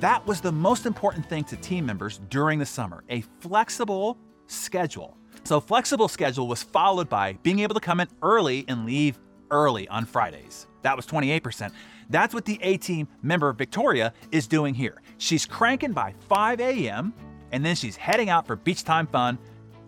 that 0.00 0.26
was 0.26 0.40
the 0.40 0.52
most 0.52 0.86
important 0.86 1.28
thing 1.28 1.44
to 1.44 1.56
team 1.56 1.86
members 1.86 2.20
during 2.28 2.58
the 2.58 2.66
summer 2.66 3.04
a 3.10 3.20
flexible 3.40 4.18
schedule. 4.46 5.16
So, 5.44 5.60
flexible 5.60 6.08
schedule 6.08 6.46
was 6.46 6.62
followed 6.62 7.08
by 7.08 7.34
being 7.42 7.60
able 7.60 7.74
to 7.74 7.80
come 7.80 8.00
in 8.00 8.08
early 8.22 8.64
and 8.68 8.86
leave 8.86 9.18
early 9.50 9.88
on 9.88 10.04
Fridays. 10.04 10.66
That 10.82 10.96
was 10.96 11.06
28%. 11.06 11.72
That's 12.10 12.34
what 12.34 12.44
the 12.44 12.58
A 12.62 12.76
team 12.76 13.08
member 13.22 13.52
Victoria 13.52 14.12
is 14.30 14.46
doing 14.46 14.74
here. 14.74 15.00
She's 15.18 15.46
cranking 15.46 15.92
by 15.92 16.14
5 16.28 16.60
a.m. 16.60 17.14
and 17.52 17.64
then 17.64 17.74
she's 17.76 17.96
heading 17.96 18.28
out 18.28 18.46
for 18.46 18.56
beach 18.56 18.84
time 18.84 19.06
fun 19.06 19.38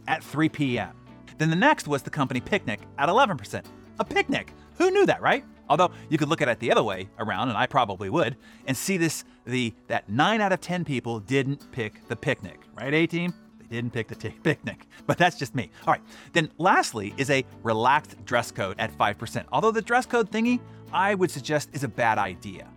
at 0.07 0.23
3 0.23 0.49
p.m. 0.49 0.95
Then 1.39 1.51
the 1.51 1.57
next 1.57 1.89
was 1.89 2.03
the 2.03 2.11
company 2.11 2.41
picnic 2.41 2.81
at 2.99 3.09
11%. 3.09 3.65
A 3.99 4.05
picnic! 4.05 4.53
Who 4.77 4.91
knew 4.91 5.07
that, 5.07 5.21
right? 5.23 5.45
Although 5.69 5.91
you 6.09 6.19
could 6.19 6.29
look 6.29 6.43
at 6.43 6.49
it 6.49 6.59
the 6.61 6.71
other 6.71 6.83
way 6.83 7.09
around, 7.19 7.49
and 7.49 7.59
I 7.59 7.67
probably 7.67 8.11
would, 8.11 8.37
and 8.67 8.77
see 8.77 8.97
this 8.97 9.25
the 9.47 9.75
that 9.89 10.09
9 10.09 10.41
out 10.41 10.53
of 10.53 10.61
10 10.61 10.85
people 10.85 11.21
didn't 11.21 11.71
pick 11.73 12.07
the 12.09 12.17
picnic, 12.17 12.61
right, 12.75 12.93
A 12.93 13.07
team? 13.07 13.35
They 13.59 13.77
didn't 13.77 13.93
pick 13.93 14.09
the 14.09 14.15
t- 14.15 14.29
picnic, 14.43 14.87
but 15.07 15.19
that's 15.19 15.39
just 15.39 15.55
me. 15.55 15.71
All 15.87 15.93
right, 15.93 16.03
then 16.33 16.51
lastly 16.59 17.15
is 17.17 17.31
a 17.31 17.45
relaxed 17.63 18.23
dress 18.25 18.51
code 18.51 18.77
at 18.79 18.97
5%. 18.97 19.45
Although 19.53 19.71
the 19.71 19.83
dress 19.83 20.07
code 20.07 20.31
thingy, 20.31 20.61
I 20.93 21.15
would 21.15 21.31
suggest 21.31 21.71
is 21.73 21.85
a 21.85 21.89
bad 21.89 22.19
idea. 22.19 22.69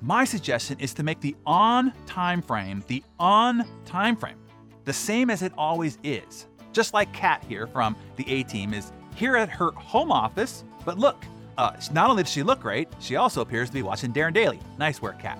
My 0.00 0.24
suggestion 0.24 0.78
is 0.80 0.92
to 0.94 1.02
make 1.02 1.20
the 1.20 1.34
on 1.46 1.92
time 2.06 2.42
frame 2.42 2.84
the 2.88 3.02
on 3.18 3.64
time 3.86 4.16
frame, 4.16 4.36
the 4.84 4.92
same 4.92 5.30
as 5.30 5.42
it 5.42 5.52
always 5.56 5.98
is. 6.04 6.46
Just 6.72 6.92
like 6.92 7.12
Kat 7.12 7.42
here 7.48 7.66
from 7.66 7.96
the 8.16 8.30
A 8.30 8.42
team 8.42 8.74
is 8.74 8.92
here 9.14 9.36
at 9.36 9.48
her 9.48 9.70
home 9.70 10.12
office, 10.12 10.64
but 10.84 10.98
look, 10.98 11.24
uh, 11.56 11.72
not 11.92 12.10
only 12.10 12.22
does 12.22 12.32
she 12.32 12.42
look 12.42 12.60
great, 12.60 12.88
she 13.00 13.16
also 13.16 13.40
appears 13.40 13.68
to 13.68 13.74
be 13.74 13.82
watching 13.82 14.12
Darren 14.12 14.32
Daily. 14.32 14.60
Nice 14.78 15.00
work, 15.00 15.18
Kat. 15.18 15.38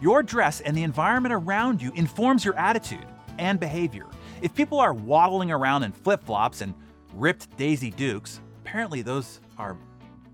Your 0.00 0.22
dress 0.22 0.60
and 0.60 0.76
the 0.76 0.82
environment 0.82 1.32
around 1.32 1.80
you 1.80 1.92
informs 1.94 2.44
your 2.44 2.56
attitude 2.56 3.06
and 3.38 3.58
behavior. 3.58 4.06
If 4.42 4.54
people 4.54 4.78
are 4.78 4.92
waddling 4.92 5.50
around 5.50 5.84
in 5.84 5.92
flip 5.92 6.22
flops 6.22 6.60
and 6.60 6.74
ripped 7.14 7.56
Daisy 7.56 7.90
Dukes, 7.90 8.40
apparently 8.62 9.02
those 9.02 9.40
are 9.58 9.76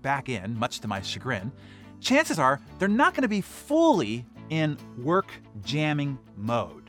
back 0.01 0.27
in, 0.27 0.57
much 0.57 0.81
to 0.81 0.87
my 0.87 1.01
chagrin, 1.01 1.51
chances 2.01 2.37
are 2.37 2.59
they're 2.79 2.89
not 2.89 3.13
going 3.13 3.21
to 3.21 3.29
be 3.29 3.41
fully 3.41 4.25
in 4.49 4.77
work 4.97 5.31
jamming 5.63 6.19
mode. 6.35 6.82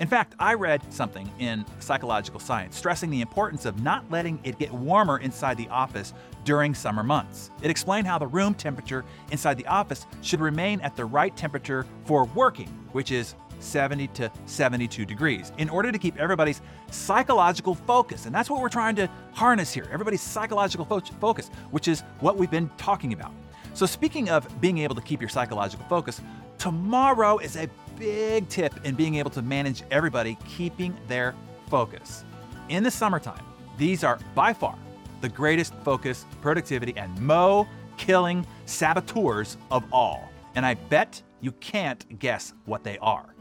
In 0.00 0.08
fact, 0.08 0.34
I 0.38 0.54
read 0.54 0.80
something 0.90 1.30
in 1.38 1.66
psychological 1.78 2.40
science 2.40 2.74
stressing 2.74 3.10
the 3.10 3.20
importance 3.20 3.66
of 3.66 3.82
not 3.82 4.10
letting 4.10 4.40
it 4.44 4.58
get 4.58 4.72
warmer 4.72 5.18
inside 5.18 5.58
the 5.58 5.68
office 5.68 6.14
during 6.42 6.74
summer 6.74 7.02
months. 7.02 7.50
It 7.60 7.70
explained 7.70 8.06
how 8.06 8.18
the 8.18 8.26
room 8.26 8.54
temperature 8.54 9.04
inside 9.30 9.58
the 9.58 9.66
office 9.66 10.06
should 10.22 10.40
remain 10.40 10.80
at 10.80 10.96
the 10.96 11.04
right 11.04 11.36
temperature 11.36 11.84
for 12.06 12.24
working, 12.34 12.68
which 12.92 13.12
is 13.12 13.34
70 13.58 14.06
to 14.08 14.32
72 14.46 15.04
degrees, 15.04 15.52
in 15.58 15.68
order 15.68 15.92
to 15.92 15.98
keep 15.98 16.16
everybody's 16.16 16.62
psychological 16.90 17.74
focus. 17.74 18.24
And 18.24 18.34
that's 18.34 18.48
what 18.48 18.62
we're 18.62 18.70
trying 18.70 18.96
to 18.96 19.06
harness 19.32 19.70
here 19.70 19.86
everybody's 19.92 20.22
psychological 20.22 20.86
fo- 20.86 21.00
focus, 21.20 21.50
which 21.72 21.88
is 21.88 22.04
what 22.20 22.38
we've 22.38 22.50
been 22.50 22.70
talking 22.78 23.12
about. 23.12 23.32
So, 23.74 23.84
speaking 23.84 24.30
of 24.30 24.62
being 24.62 24.78
able 24.78 24.94
to 24.94 25.02
keep 25.02 25.20
your 25.20 25.28
psychological 25.28 25.84
focus, 25.90 26.22
tomorrow 26.56 27.36
is 27.36 27.56
a 27.56 27.68
big 28.00 28.48
tip 28.48 28.72
in 28.84 28.94
being 28.94 29.16
able 29.16 29.30
to 29.30 29.42
manage 29.42 29.82
everybody 29.90 30.38
keeping 30.48 30.96
their 31.06 31.34
focus. 31.68 32.24
In 32.70 32.82
the 32.82 32.90
summertime, 32.90 33.44
these 33.76 34.02
are 34.02 34.18
by 34.34 34.54
far 34.54 34.78
the 35.20 35.28
greatest 35.28 35.74
focus, 35.84 36.24
productivity, 36.40 36.94
and 36.96 37.20
mo 37.20 37.68
killing 37.98 38.46
saboteurs 38.64 39.58
of 39.70 39.84
all. 39.92 40.32
And 40.54 40.64
I 40.64 40.74
bet 40.74 41.20
you 41.42 41.52
can't 41.52 42.18
guess 42.18 42.54
what 42.64 42.84
they 42.84 42.96
are. 42.98 43.34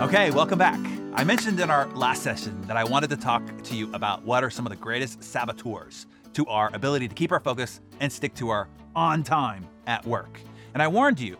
Okay, 0.00 0.30
welcome 0.30 0.60
back. 0.60 0.78
I 1.14 1.24
mentioned 1.24 1.58
in 1.58 1.68
our 1.68 1.88
last 1.88 2.22
session 2.22 2.62
that 2.68 2.76
I 2.76 2.84
wanted 2.84 3.10
to 3.10 3.16
talk 3.16 3.42
to 3.64 3.74
you 3.74 3.92
about 3.92 4.22
what 4.22 4.44
are 4.44 4.50
some 4.50 4.64
of 4.64 4.70
the 4.70 4.76
greatest 4.76 5.24
saboteurs 5.24 6.06
to 6.34 6.46
our 6.46 6.70
ability 6.74 7.08
to 7.08 7.14
keep 7.14 7.32
our 7.32 7.40
focus 7.40 7.80
and 8.00 8.12
stick 8.12 8.34
to 8.34 8.48
our 8.50 8.68
on 8.94 9.22
time 9.22 9.66
at 9.86 10.04
work. 10.06 10.40
And 10.74 10.82
I 10.82 10.88
warned 10.88 11.20
you 11.20 11.36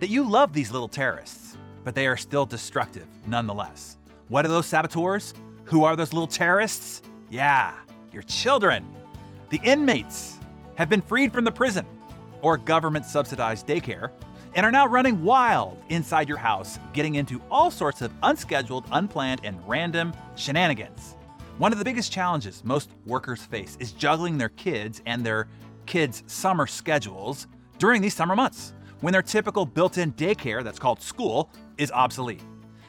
that 0.00 0.08
you 0.08 0.28
love 0.28 0.52
these 0.52 0.70
little 0.70 0.88
terrorists, 0.88 1.56
but 1.84 1.94
they 1.94 2.06
are 2.06 2.16
still 2.16 2.46
destructive 2.46 3.06
nonetheless. 3.26 3.96
What 4.28 4.44
are 4.44 4.48
those 4.48 4.66
saboteurs? 4.66 5.34
Who 5.64 5.84
are 5.84 5.96
those 5.96 6.12
little 6.12 6.26
terrorists? 6.26 7.02
Yeah, 7.30 7.74
your 8.12 8.22
children. 8.22 8.86
The 9.50 9.60
inmates 9.64 10.38
have 10.76 10.88
been 10.88 11.00
freed 11.00 11.32
from 11.32 11.44
the 11.44 11.52
prison 11.52 11.86
or 12.42 12.56
government 12.56 13.04
subsidized 13.04 13.66
daycare 13.66 14.10
and 14.54 14.66
are 14.66 14.72
now 14.72 14.86
running 14.86 15.22
wild 15.22 15.80
inside 15.90 16.28
your 16.28 16.38
house, 16.38 16.78
getting 16.92 17.14
into 17.16 17.40
all 17.50 17.70
sorts 17.70 18.02
of 18.02 18.12
unscheduled, 18.22 18.84
unplanned, 18.90 19.40
and 19.44 19.60
random 19.68 20.12
shenanigans. 20.36 21.16
One 21.58 21.72
of 21.72 21.78
the 21.78 21.84
biggest 21.84 22.10
challenges 22.10 22.62
most 22.64 22.90
workers 23.04 23.42
face 23.42 23.76
is 23.80 23.92
juggling 23.92 24.38
their 24.38 24.48
kids 24.48 25.02
and 25.06 25.24
their 25.24 25.48
kids' 25.86 26.22
summer 26.26 26.66
schedules 26.66 27.46
during 27.78 28.00
these 28.00 28.14
summer 28.14 28.34
months, 28.34 28.72
when 29.00 29.12
their 29.12 29.22
typical 29.22 29.66
built 29.66 29.98
in 29.98 30.12
daycare 30.14 30.62
that's 30.62 30.78
called 30.78 31.02
school 31.02 31.50
is 31.78 31.90
obsolete. 31.90 32.42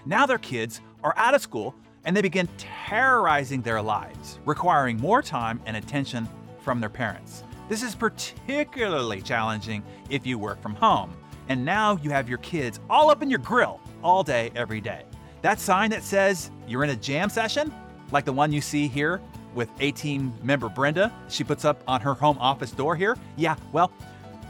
Now 0.06 0.26
their 0.26 0.38
kids 0.38 0.82
are 1.04 1.14
out 1.18 1.34
of 1.34 1.42
school 1.42 1.76
and 2.06 2.16
they 2.16 2.22
begin 2.22 2.48
terrorizing 2.58 3.62
their 3.62 3.82
lives, 3.82 4.40
requiring 4.46 4.98
more 4.98 5.22
time 5.22 5.62
and 5.66 5.78
attention 5.78 6.28
from 6.62 6.80
their 6.80 6.90
parents. 6.90 7.44
This 7.70 7.84
is 7.84 7.96
particularly 7.96 9.22
challenging 9.22 9.84
if 10.10 10.26
you 10.26 10.38
work 10.38 10.62
from 10.62 10.76
home, 10.76 11.14
and 11.48 11.64
now 11.64 11.98
you 12.02 12.10
have 12.10 12.28
your 12.28 12.40
kids 12.40 12.80
all 12.90 13.10
up 13.10 13.22
in 13.22 13.30
your 13.30 13.40
grill 13.40 13.80
all 14.04 14.24
day, 14.24 14.52
every 14.56 14.82
day. 14.82 15.06
That 15.42 15.60
sign 15.60 15.90
that 15.92 16.04
says 16.04 16.52
you're 16.68 16.84
in 16.84 16.90
a 16.90 16.96
jam 16.96 17.30
session, 17.30 17.74
like 18.12 18.26
the 18.26 18.34
one 18.34 18.52
you 18.52 18.62
see 18.62 18.88
here 18.88 19.22
with 19.54 19.70
A 19.80 19.92
team 19.92 20.34
member 20.44 20.70
Brenda, 20.70 21.12
she 21.30 21.44
puts 21.44 21.66
up 21.66 21.82
on 21.88 22.02
her 22.02 22.14
home 22.14 22.38
office 22.40 22.72
door 22.72 22.96
here, 22.96 23.18
yeah, 23.36 23.56
well, 23.72 23.92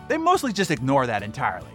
they 0.08 0.18
mostly 0.18 0.54
just 0.54 0.72
ignore 0.72 1.08
that 1.08 1.24
entirely. 1.24 1.72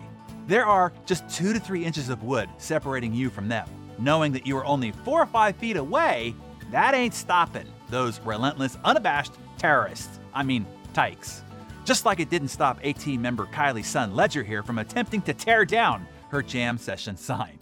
There 0.47 0.67
are 0.67 0.93
just 1.07 1.29
two 1.29 1.53
to 1.53 1.59
three 1.59 1.85
inches 1.85 2.09
of 2.09 2.23
wood 2.23 2.49
separating 2.59 3.13
you 3.13 3.31
from 3.31 3.49
them. 3.49 3.69
Knowing 3.99 4.31
that 4.33 4.47
you 4.47 4.57
are 4.57 4.65
only 4.65 4.93
four 4.93 5.23
or 5.23 5.27
five 5.27 5.57
feet 5.57 5.77
away, 5.77 6.35
that 6.71 6.95
ain't 6.95 7.15
stopping 7.15 7.67
those 7.89 8.21
relentless, 8.21 8.77
unabashed 8.85 9.33
terrorists. 9.59 10.21
I 10.35 10.43
mean, 10.43 10.67
tykes. 10.93 11.43
Just 11.85 12.05
like 12.05 12.21
it 12.21 12.31
didn't 12.31 12.49
stop 12.49 12.79
A 12.83 12.93
team 12.93 13.23
member 13.23 13.47
Kylie's 13.47 13.87
son 13.87 14.15
Ledger 14.15 14.43
here 14.43 14.63
from 14.63 14.79
attempting 14.79 15.23
to 15.23 15.35
tear 15.35 15.65
down 15.65 16.07
her 16.31 16.43
jam 16.43 16.79
session 16.79 17.17
sign. 17.17 17.59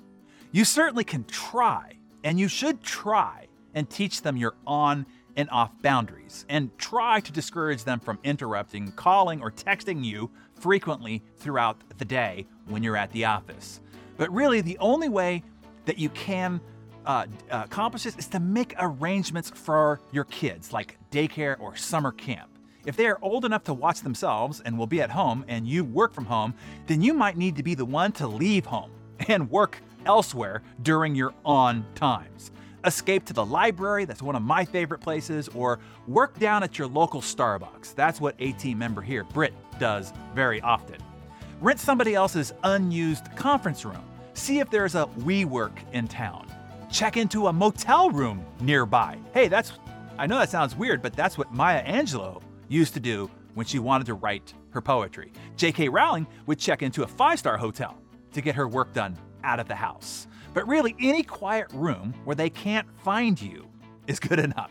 You 0.50 0.64
certainly 0.64 1.04
can 1.04 1.24
try, 1.24 1.98
and 2.22 2.38
you 2.40 2.48
should 2.48 2.82
try, 2.82 3.46
and 3.74 3.88
teach 3.88 4.22
them 4.22 4.36
your 4.36 4.54
on 4.66 5.06
and 5.36 5.50
off 5.50 5.70
boundaries, 5.82 6.46
and 6.48 6.70
try 6.78 7.20
to 7.20 7.32
discourage 7.32 7.84
them 7.84 7.98
from 7.98 8.18
interrupting, 8.22 8.92
calling, 8.92 9.40
or 9.42 9.50
texting 9.50 10.04
you 10.04 10.30
frequently 10.54 11.22
throughout 11.36 11.82
the 11.98 12.04
day 12.04 12.46
when 12.68 12.82
you're 12.82 12.96
at 12.96 13.10
the 13.10 13.24
office. 13.24 13.80
But 14.16 14.32
really, 14.32 14.60
the 14.60 14.78
only 14.78 15.08
way 15.08 15.42
that 15.86 15.98
you 15.98 16.08
can 16.10 16.60
uh, 17.04 17.26
uh, 17.50 17.62
accomplish 17.64 18.04
this 18.04 18.16
is 18.16 18.28
to 18.28 18.40
make 18.40 18.74
arrangements 18.78 19.50
for 19.50 20.00
your 20.12 20.24
kids, 20.24 20.72
like 20.72 20.96
daycare 21.10 21.58
or 21.60 21.76
summer 21.76 22.12
camp. 22.12 22.50
If 22.86 22.96
they 22.96 23.06
are 23.06 23.18
old 23.22 23.44
enough 23.44 23.64
to 23.64 23.74
watch 23.74 24.00
themselves 24.00 24.60
and 24.60 24.78
will 24.78 24.86
be 24.86 25.00
at 25.00 25.10
home 25.10 25.44
and 25.48 25.66
you 25.66 25.84
work 25.84 26.12
from 26.12 26.26
home, 26.26 26.54
then 26.86 27.02
you 27.02 27.14
might 27.14 27.36
need 27.36 27.56
to 27.56 27.62
be 27.62 27.74
the 27.74 27.84
one 27.84 28.12
to 28.12 28.26
leave 28.26 28.66
home 28.66 28.90
and 29.28 29.50
work 29.50 29.82
elsewhere 30.06 30.62
during 30.82 31.14
your 31.14 31.34
on 31.44 31.84
times. 31.94 32.50
Escape 32.84 33.24
to 33.26 33.32
the 33.32 33.44
library, 33.44 34.04
that's 34.04 34.22
one 34.22 34.36
of 34.36 34.42
my 34.42 34.64
favorite 34.64 35.00
places, 35.00 35.48
or 35.48 35.78
work 36.06 36.38
down 36.38 36.62
at 36.62 36.78
your 36.78 36.86
local 36.86 37.20
Starbucks. 37.20 37.94
That's 37.94 38.20
what 38.20 38.34
A 38.38 38.52
team 38.52 38.78
member 38.78 39.00
here, 39.00 39.24
Britt, 39.24 39.54
does 39.78 40.12
very 40.34 40.60
often. 40.60 40.98
Rent 41.60 41.80
somebody 41.80 42.14
else's 42.14 42.52
unused 42.62 43.34
conference 43.36 43.84
room. 43.84 44.04
See 44.34 44.58
if 44.58 44.68
there's 44.70 44.94
a 44.94 45.06
WeWork 45.20 45.78
in 45.92 46.08
town. 46.08 46.46
Check 46.90 47.16
into 47.16 47.46
a 47.46 47.52
motel 47.52 48.10
room 48.10 48.44
nearby. 48.60 49.18
Hey, 49.32 49.48
that's, 49.48 49.72
I 50.18 50.26
know 50.26 50.38
that 50.38 50.50
sounds 50.50 50.76
weird, 50.76 51.00
but 51.00 51.14
that's 51.14 51.38
what 51.38 51.52
Maya 51.52 51.84
Angelou 51.84 52.42
used 52.68 52.94
to 52.94 53.00
do 53.00 53.30
when 53.54 53.66
she 53.66 53.78
wanted 53.78 54.06
to 54.06 54.14
write 54.14 54.52
her 54.70 54.80
poetry. 54.80 55.32
J.K. 55.56 55.88
Rowling 55.88 56.26
would 56.46 56.58
check 56.58 56.82
into 56.82 57.02
a 57.02 57.06
five 57.06 57.38
star 57.38 57.56
hotel 57.56 57.96
to 58.32 58.40
get 58.40 58.54
her 58.56 58.68
work 58.68 58.92
done 58.92 59.16
out 59.44 59.60
of 59.60 59.68
the 59.68 59.74
house. 59.74 60.26
But 60.54 60.68
really, 60.68 60.94
any 61.00 61.24
quiet 61.24 61.66
room 61.72 62.14
where 62.24 62.36
they 62.36 62.48
can't 62.48 62.86
find 63.00 63.40
you 63.40 63.66
is 64.06 64.20
good 64.20 64.38
enough. 64.38 64.70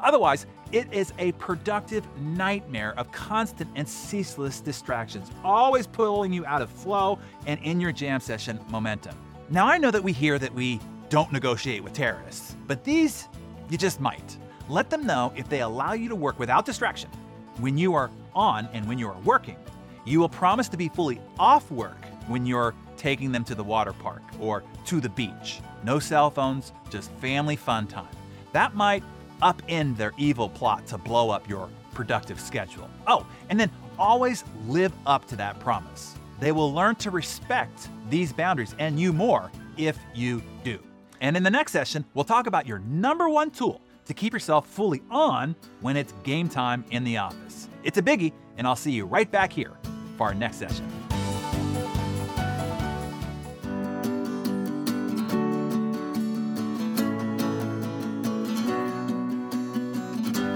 Otherwise, 0.00 0.46
it 0.72 0.92
is 0.92 1.12
a 1.18 1.32
productive 1.32 2.04
nightmare 2.20 2.94
of 2.96 3.12
constant 3.12 3.68
and 3.74 3.88
ceaseless 3.88 4.60
distractions, 4.60 5.30
always 5.44 5.86
pulling 5.86 6.32
you 6.32 6.46
out 6.46 6.62
of 6.62 6.70
flow 6.70 7.18
and 7.46 7.60
in 7.62 7.80
your 7.80 7.92
jam 7.92 8.20
session 8.20 8.58
momentum. 8.70 9.14
Now, 9.50 9.66
I 9.66 9.78
know 9.78 9.90
that 9.90 10.02
we 10.02 10.12
hear 10.12 10.38
that 10.38 10.54
we 10.54 10.80
don't 11.10 11.32
negotiate 11.32 11.82
with 11.82 11.94
terrorists, 11.94 12.56
but 12.66 12.84
these, 12.84 13.28
you 13.70 13.78
just 13.78 14.00
might. 14.00 14.36
Let 14.68 14.90
them 14.90 15.06
know 15.06 15.32
if 15.36 15.48
they 15.48 15.62
allow 15.62 15.94
you 15.94 16.08
to 16.10 16.16
work 16.16 16.38
without 16.38 16.64
distraction 16.64 17.10
when 17.58 17.76
you 17.76 17.94
are 17.94 18.10
on 18.34 18.68
and 18.72 18.86
when 18.86 18.98
you 18.98 19.08
are 19.08 19.18
working. 19.20 19.56
You 20.04 20.20
will 20.20 20.28
promise 20.28 20.68
to 20.68 20.76
be 20.76 20.88
fully 20.88 21.20
off 21.38 21.70
work 21.70 21.98
when 22.28 22.46
you're 22.46 22.74
taking 22.96 23.32
them 23.32 23.44
to 23.44 23.54
the 23.54 23.64
water 23.64 23.92
park 23.92 24.22
or 24.40 24.62
to 24.86 25.00
the 25.00 25.08
beach. 25.08 25.60
No 25.84 25.98
cell 25.98 26.30
phones, 26.30 26.72
just 26.90 27.10
family 27.12 27.56
fun 27.56 27.86
time. 27.86 28.08
That 28.52 28.74
might 28.74 29.02
upend 29.42 29.96
their 29.96 30.12
evil 30.18 30.48
plot 30.48 30.86
to 30.88 30.98
blow 30.98 31.30
up 31.30 31.48
your 31.48 31.68
productive 31.94 32.40
schedule. 32.40 32.88
Oh, 33.06 33.26
and 33.50 33.58
then 33.58 33.70
always 33.98 34.44
live 34.66 34.92
up 35.06 35.26
to 35.28 35.36
that 35.36 35.58
promise. 35.60 36.14
They 36.40 36.52
will 36.52 36.72
learn 36.72 36.94
to 36.96 37.10
respect 37.10 37.88
these 38.10 38.32
boundaries 38.32 38.74
and 38.78 38.98
you 38.98 39.12
more 39.12 39.50
if 39.76 39.98
you 40.14 40.42
do. 40.64 40.78
And 41.20 41.36
in 41.36 41.42
the 41.42 41.50
next 41.50 41.72
session, 41.72 42.04
we'll 42.14 42.24
talk 42.24 42.46
about 42.46 42.66
your 42.66 42.78
number 42.80 43.28
one 43.28 43.50
tool 43.50 43.80
to 44.06 44.14
keep 44.14 44.32
yourself 44.32 44.66
fully 44.66 45.02
on 45.10 45.54
when 45.80 45.96
it's 45.96 46.12
game 46.22 46.48
time 46.48 46.84
in 46.90 47.04
the 47.04 47.16
office. 47.18 47.68
It's 47.82 47.98
a 47.98 48.02
biggie, 48.02 48.32
and 48.56 48.66
I'll 48.66 48.76
see 48.76 48.92
you 48.92 49.04
right 49.04 49.30
back 49.30 49.52
here 49.52 49.72
for 50.16 50.28
our 50.28 50.34
next 50.34 50.56
session. 50.56 51.07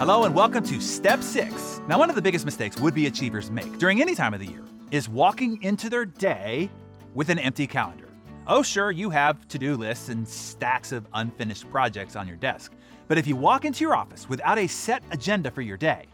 Hello 0.04 0.24
and 0.24 0.34
welcome 0.34 0.64
to 0.64 0.80
Step 0.80 1.22
6. 1.22 1.82
Now, 1.86 1.96
one 1.96 2.10
of 2.10 2.16
the 2.16 2.22
biggest 2.22 2.44
mistakes 2.44 2.76
would 2.80 2.92
be 2.92 3.06
achievers 3.06 3.52
make 3.52 3.78
during 3.78 4.02
any 4.02 4.16
time 4.16 4.34
of 4.34 4.40
the 4.40 4.46
year 4.46 4.64
is 4.90 5.08
walking 5.08 5.62
into 5.62 5.88
their 5.88 6.04
day 6.04 6.68
with 7.14 7.28
an 7.28 7.38
empty 7.38 7.68
calendar. 7.68 8.08
Oh, 8.48 8.64
sure, 8.64 8.90
you 8.90 9.10
have 9.10 9.46
to 9.46 9.60
do 9.60 9.76
lists 9.76 10.08
and 10.08 10.26
stacks 10.26 10.90
of 10.90 11.06
unfinished 11.14 11.70
projects 11.70 12.16
on 12.16 12.26
your 12.26 12.36
desk. 12.36 12.72
But 13.06 13.16
if 13.16 13.28
you 13.28 13.36
walk 13.36 13.64
into 13.64 13.84
your 13.84 13.94
office 13.94 14.28
without 14.28 14.58
a 14.58 14.66
set 14.66 15.04
agenda 15.12 15.52
for 15.52 15.62
your 15.62 15.76
day, 15.76 16.06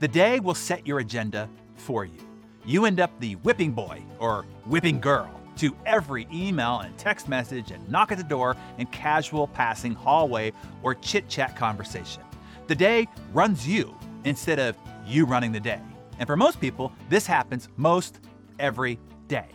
the 0.00 0.08
day 0.08 0.40
will 0.40 0.56
set 0.56 0.84
your 0.84 0.98
agenda 0.98 1.48
for 1.76 2.04
you. 2.04 2.18
You 2.66 2.86
end 2.86 2.98
up 2.98 3.12
the 3.20 3.36
whipping 3.36 3.70
boy 3.70 4.02
or 4.18 4.46
whipping 4.66 4.98
girl 4.98 5.30
to 5.58 5.76
every 5.86 6.26
email 6.32 6.80
and 6.80 6.98
text 6.98 7.28
message 7.28 7.70
and 7.70 7.88
knock 7.88 8.10
at 8.10 8.18
the 8.18 8.24
door 8.24 8.56
and 8.78 8.90
casual 8.90 9.46
passing 9.46 9.94
hallway 9.94 10.52
or 10.82 10.96
chit 10.96 11.28
chat 11.28 11.54
conversation. 11.54 12.24
The 12.68 12.74
day 12.74 13.08
runs 13.32 13.66
you 13.66 13.96
instead 14.24 14.58
of 14.58 14.76
you 15.06 15.24
running 15.24 15.52
the 15.52 15.60
day. 15.60 15.80
And 16.18 16.26
for 16.26 16.36
most 16.36 16.60
people, 16.60 16.92
this 17.08 17.26
happens 17.26 17.68
most 17.78 18.20
every 18.58 18.98
day. 19.26 19.46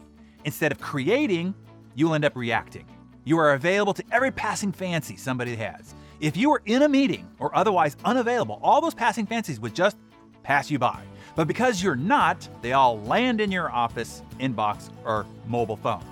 Instead 0.45 0.71
of 0.71 0.81
creating 0.81 1.53
you'll 1.95 2.15
end 2.15 2.25
up 2.25 2.35
reacting. 2.35 2.85
You 3.23 3.37
are 3.37 3.53
available 3.53 3.93
to 3.93 4.03
every 4.11 4.31
passing 4.31 4.71
fancy 4.71 5.15
somebody 5.15 5.55
has. 5.55 5.93
If 6.19 6.35
you 6.35 6.49
were 6.49 6.63
in 6.65 6.81
a 6.81 6.89
meeting 6.89 7.29
or 7.37 7.55
otherwise 7.55 7.95
unavailable, 8.03 8.59
all 8.63 8.81
those 8.81 8.95
passing 8.95 9.27
fancies 9.27 9.59
would 9.59 9.75
just 9.75 9.95
pass 10.41 10.71
you 10.71 10.79
by. 10.79 10.99
But 11.35 11.47
because 11.47 11.83
you're 11.83 11.95
not, 11.95 12.49
they 12.63 12.73
all 12.73 12.99
land 13.01 13.41
in 13.41 13.51
your 13.51 13.71
office, 13.71 14.23
inbox, 14.39 14.89
or 15.05 15.27
mobile 15.45 15.77
phone. 15.77 16.03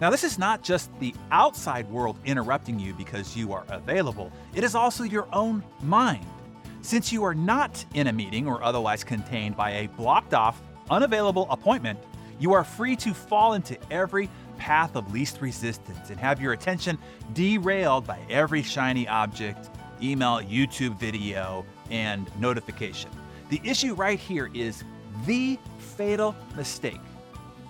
Now, 0.00 0.10
this 0.10 0.24
is 0.24 0.38
not 0.38 0.62
just 0.62 0.90
the 0.98 1.14
outside 1.30 1.88
world 1.90 2.18
interrupting 2.24 2.78
you 2.78 2.94
because 2.94 3.36
you 3.36 3.52
are 3.52 3.64
available, 3.68 4.32
it 4.54 4.64
is 4.64 4.74
also 4.74 5.04
your 5.04 5.28
own 5.32 5.62
mind. 5.82 6.26
Since 6.88 7.12
you 7.12 7.22
are 7.24 7.34
not 7.34 7.84
in 7.92 8.06
a 8.06 8.12
meeting 8.14 8.48
or 8.48 8.62
otherwise 8.62 9.04
contained 9.04 9.58
by 9.58 9.72
a 9.72 9.88
blocked 9.88 10.32
off, 10.32 10.62
unavailable 10.88 11.46
appointment, 11.50 11.98
you 12.38 12.54
are 12.54 12.64
free 12.64 12.96
to 12.96 13.12
fall 13.12 13.52
into 13.52 13.76
every 13.90 14.30
path 14.56 14.96
of 14.96 15.12
least 15.12 15.42
resistance 15.42 16.08
and 16.08 16.18
have 16.18 16.40
your 16.40 16.54
attention 16.54 16.96
derailed 17.34 18.06
by 18.06 18.18
every 18.30 18.62
shiny 18.62 19.06
object, 19.06 19.68
email, 20.00 20.40
YouTube 20.40 20.98
video, 20.98 21.66
and 21.90 22.30
notification. 22.40 23.10
The 23.50 23.60
issue 23.62 23.92
right 23.92 24.18
here 24.18 24.48
is 24.54 24.82
the 25.26 25.58
fatal 25.76 26.34
mistake 26.56 27.02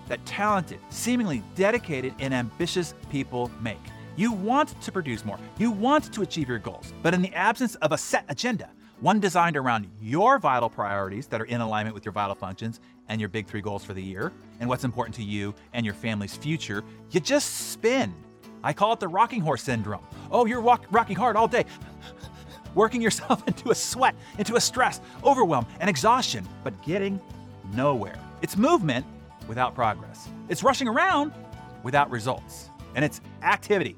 that 0.07 0.25
talented, 0.27 0.79
seemingly 0.91 1.43
dedicated, 1.57 2.15
and 2.21 2.33
ambitious 2.33 2.95
people 3.11 3.51
make. 3.61 3.83
You 4.15 4.31
want 4.31 4.81
to 4.81 4.93
produce 4.93 5.25
more, 5.25 5.41
you 5.59 5.73
want 5.73 6.13
to 6.13 6.23
achieve 6.23 6.49
your 6.49 6.61
goals, 6.61 6.93
but 7.03 7.15
in 7.15 7.21
the 7.21 7.35
absence 7.35 7.75
of 7.77 7.91
a 7.91 7.99
set 7.99 8.25
agenda, 8.29 8.71
one 9.01 9.21
designed 9.21 9.57
around 9.57 9.89
your 10.01 10.39
vital 10.39 10.69
priorities 10.69 11.27
that 11.29 11.41
are 11.41 11.45
in 11.45 11.61
alignment 11.61 11.95
with 11.95 12.05
your 12.05 12.13
vital 12.13 12.35
functions 12.35 12.81
and 13.09 13.21
your 13.21 13.29
big 13.29 13.47
three 13.47 13.61
goals 13.61 13.85
for 13.85 13.95
the 13.95 14.03
year 14.03 14.33
and 14.61 14.69
what's 14.69 14.85
important 14.85 15.15
to 15.17 15.23
you 15.23 15.55
and 15.73 15.87
your 15.87 15.95
family's 15.95 16.37
future, 16.37 16.83
you 17.11 17.21
just 17.21 17.71
spin. 17.71 18.13
I 18.63 18.73
call 18.73 18.93
it 18.93 19.01
the 19.01 19.09
rocking 19.09 19.41
horse 19.41 19.63
syndrome. 19.63 20.05
Oh, 20.33 20.47
you're 20.47 20.61
walk- 20.61 20.87
rocking 20.91 21.17
hard 21.17 21.37
all 21.37 21.47
day, 21.47 21.65
working 22.75 23.01
yourself 23.01 23.43
into 23.47 23.71
a 23.71 23.75
sweat, 23.75 24.17
into 24.39 24.57
a 24.57 24.61
stress, 24.61 25.01
overwhelm, 25.25 25.67
and 25.81 25.89
exhaustion, 25.89 26.47
but 26.65 26.81
getting 26.83 27.21
nowhere. 27.75 28.19
It's 28.43 28.57
movement 28.57 29.07
without 29.47 29.75
progress. 29.75 30.29
It's 30.49 30.65
rushing 30.65 30.89
around 30.89 31.33
without 31.85 32.11
results. 32.11 32.71
And 32.97 33.05
it's 33.05 33.21
activity 33.43 33.97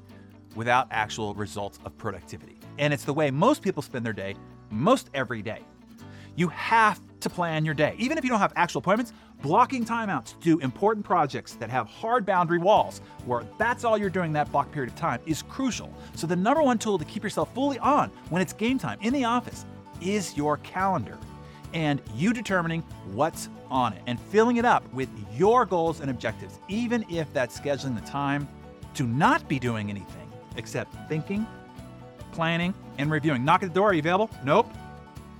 without 0.55 0.87
actual 0.91 1.33
results 1.33 1.79
of 1.85 1.97
productivity. 1.97 2.59
And 2.77 2.93
it's 2.93 3.03
the 3.03 3.13
way 3.13 3.31
most 3.31 3.61
people 3.61 3.81
spend 3.81 4.05
their 4.05 4.13
day 4.13 4.35
most 4.71 5.09
every 5.13 5.41
day. 5.41 5.61
You 6.35 6.47
have 6.49 6.99
to 7.19 7.29
plan 7.29 7.65
your 7.65 7.73
day. 7.73 7.95
Even 7.97 8.17
if 8.17 8.23
you 8.23 8.29
don't 8.29 8.39
have 8.39 8.53
actual 8.55 8.79
appointments, 8.79 9.13
blocking 9.41 9.85
timeouts 9.85 10.39
to 10.39 10.39
do 10.39 10.59
important 10.59 11.05
projects 11.05 11.53
that 11.55 11.69
have 11.69 11.87
hard 11.87 12.25
boundary 12.25 12.57
walls, 12.57 13.01
where 13.25 13.43
that's 13.57 13.83
all 13.83 13.97
you're 13.97 14.09
doing 14.09 14.33
that 14.33 14.51
block 14.51 14.71
period 14.71 14.91
of 14.91 14.97
time, 14.97 15.19
is 15.25 15.43
crucial. 15.43 15.93
So, 16.15 16.27
the 16.27 16.35
number 16.35 16.61
one 16.61 16.77
tool 16.77 16.97
to 16.97 17.05
keep 17.05 17.23
yourself 17.23 17.53
fully 17.53 17.79
on 17.79 18.09
when 18.29 18.41
it's 18.41 18.53
game 18.53 18.77
time 18.77 18.97
in 19.01 19.13
the 19.13 19.25
office 19.25 19.65
is 20.01 20.35
your 20.35 20.57
calendar. 20.57 21.17
And 21.73 22.01
you 22.15 22.33
determining 22.33 22.81
what's 23.13 23.49
on 23.69 23.93
it 23.93 24.01
and 24.05 24.19
filling 24.19 24.57
it 24.57 24.65
up 24.65 24.91
with 24.93 25.09
your 25.33 25.65
goals 25.65 26.01
and 26.01 26.11
objectives, 26.11 26.59
even 26.67 27.05
if 27.09 27.31
that's 27.33 27.57
scheduling 27.57 27.95
the 27.95 28.05
time 28.05 28.47
to 28.95 29.03
not 29.03 29.47
be 29.47 29.57
doing 29.57 29.89
anything 29.89 30.27
except 30.57 30.93
thinking 31.07 31.47
planning, 32.31 32.73
and 32.97 33.11
reviewing. 33.11 33.45
Knock 33.45 33.63
at 33.63 33.69
the 33.69 33.75
door. 33.75 33.89
Are 33.89 33.93
you 33.93 33.99
available? 33.99 34.29
Nope. 34.43 34.71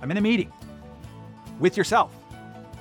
I'm 0.00 0.10
in 0.10 0.16
a 0.16 0.20
meeting 0.20 0.52
with 1.58 1.76
yourself. 1.76 2.12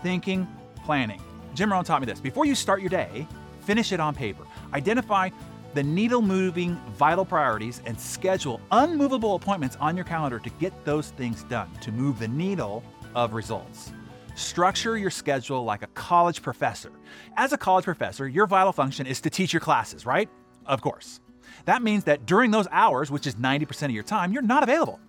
Thinking, 0.01 0.47
planning. 0.83 1.21
Jim 1.53 1.71
Rohn 1.71 1.83
taught 1.83 2.01
me 2.01 2.05
this. 2.05 2.19
Before 2.19 2.45
you 2.45 2.55
start 2.55 2.81
your 2.81 2.89
day, 2.89 3.27
finish 3.61 3.91
it 3.91 3.99
on 3.99 4.15
paper. 4.15 4.43
Identify 4.73 5.29
the 5.73 5.83
needle 5.83 6.21
moving 6.21 6.75
vital 6.97 7.23
priorities 7.23 7.81
and 7.85 7.99
schedule 7.99 8.59
unmovable 8.71 9.35
appointments 9.35 9.77
on 9.79 9.95
your 9.95 10.05
calendar 10.05 10.39
to 10.39 10.49
get 10.51 10.73
those 10.85 11.11
things 11.11 11.43
done, 11.43 11.69
to 11.81 11.91
move 11.91 12.19
the 12.19 12.27
needle 12.27 12.83
of 13.15 13.33
results. 13.33 13.93
Structure 14.35 14.97
your 14.97 15.11
schedule 15.11 15.63
like 15.63 15.83
a 15.83 15.87
college 15.87 16.41
professor. 16.41 16.91
As 17.37 17.53
a 17.53 17.57
college 17.57 17.85
professor, 17.85 18.27
your 18.27 18.47
vital 18.47 18.73
function 18.73 19.05
is 19.05 19.21
to 19.21 19.29
teach 19.29 19.53
your 19.53 19.59
classes, 19.59 20.05
right? 20.05 20.29
Of 20.65 20.81
course. 20.81 21.19
That 21.65 21.81
means 21.81 22.03
that 22.05 22.25
during 22.25 22.51
those 22.51 22.67
hours, 22.71 23.11
which 23.11 23.27
is 23.27 23.35
90% 23.35 23.83
of 23.83 23.91
your 23.91 24.03
time, 24.03 24.31
you're 24.31 24.41
not 24.41 24.63
available 24.63 24.99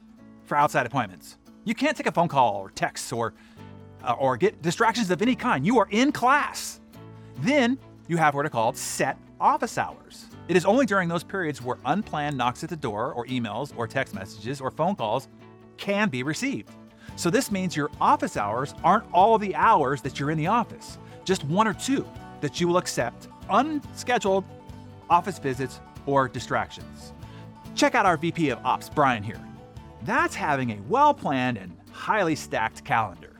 for 0.44 0.56
outside 0.56 0.86
appointments. 0.86 1.38
You 1.64 1.74
can't 1.74 1.96
take 1.96 2.06
a 2.06 2.12
phone 2.12 2.28
call 2.28 2.56
or 2.56 2.70
text 2.70 3.12
or 3.12 3.34
uh, 4.02 4.14
or 4.18 4.36
get 4.36 4.60
distractions 4.62 5.10
of 5.10 5.22
any 5.22 5.36
kind. 5.36 5.64
You 5.64 5.78
are 5.78 5.86
in 5.90 6.10
class. 6.10 6.80
Then 7.38 7.78
you 8.08 8.16
have 8.16 8.34
what 8.34 8.44
are 8.44 8.50
called 8.50 8.76
set 8.76 9.16
office 9.40 9.78
hours. 9.78 10.26
It 10.48 10.56
is 10.56 10.64
only 10.64 10.86
during 10.86 11.08
those 11.08 11.22
periods 11.22 11.62
where 11.62 11.78
unplanned 11.84 12.36
knocks 12.36 12.64
at 12.64 12.70
the 12.70 12.76
door 12.76 13.12
or 13.12 13.26
emails 13.26 13.72
or 13.76 13.86
text 13.86 14.14
messages 14.14 14.60
or 14.60 14.70
phone 14.70 14.96
calls 14.96 15.28
can 15.76 16.08
be 16.08 16.22
received. 16.22 16.70
So 17.16 17.30
this 17.30 17.50
means 17.50 17.76
your 17.76 17.90
office 18.00 18.36
hours 18.36 18.74
aren't 18.82 19.04
all 19.12 19.38
the 19.38 19.54
hours 19.54 20.02
that 20.02 20.18
you're 20.18 20.30
in 20.30 20.38
the 20.38 20.46
office, 20.46 20.98
just 21.24 21.44
one 21.44 21.68
or 21.68 21.74
two 21.74 22.06
that 22.40 22.60
you 22.60 22.66
will 22.66 22.78
accept 22.78 23.28
unscheduled 23.50 24.44
office 25.08 25.38
visits 25.38 25.80
or 26.06 26.28
distractions. 26.28 27.12
Check 27.74 27.94
out 27.94 28.06
our 28.06 28.16
VP 28.16 28.50
of 28.50 28.64
Ops, 28.64 28.88
Brian, 28.88 29.22
here. 29.22 29.40
That's 30.04 30.34
having 30.34 30.70
a 30.70 30.80
well 30.88 31.14
planned 31.14 31.58
and 31.58 31.76
highly 31.90 32.34
stacked 32.34 32.84
calendar. 32.84 33.36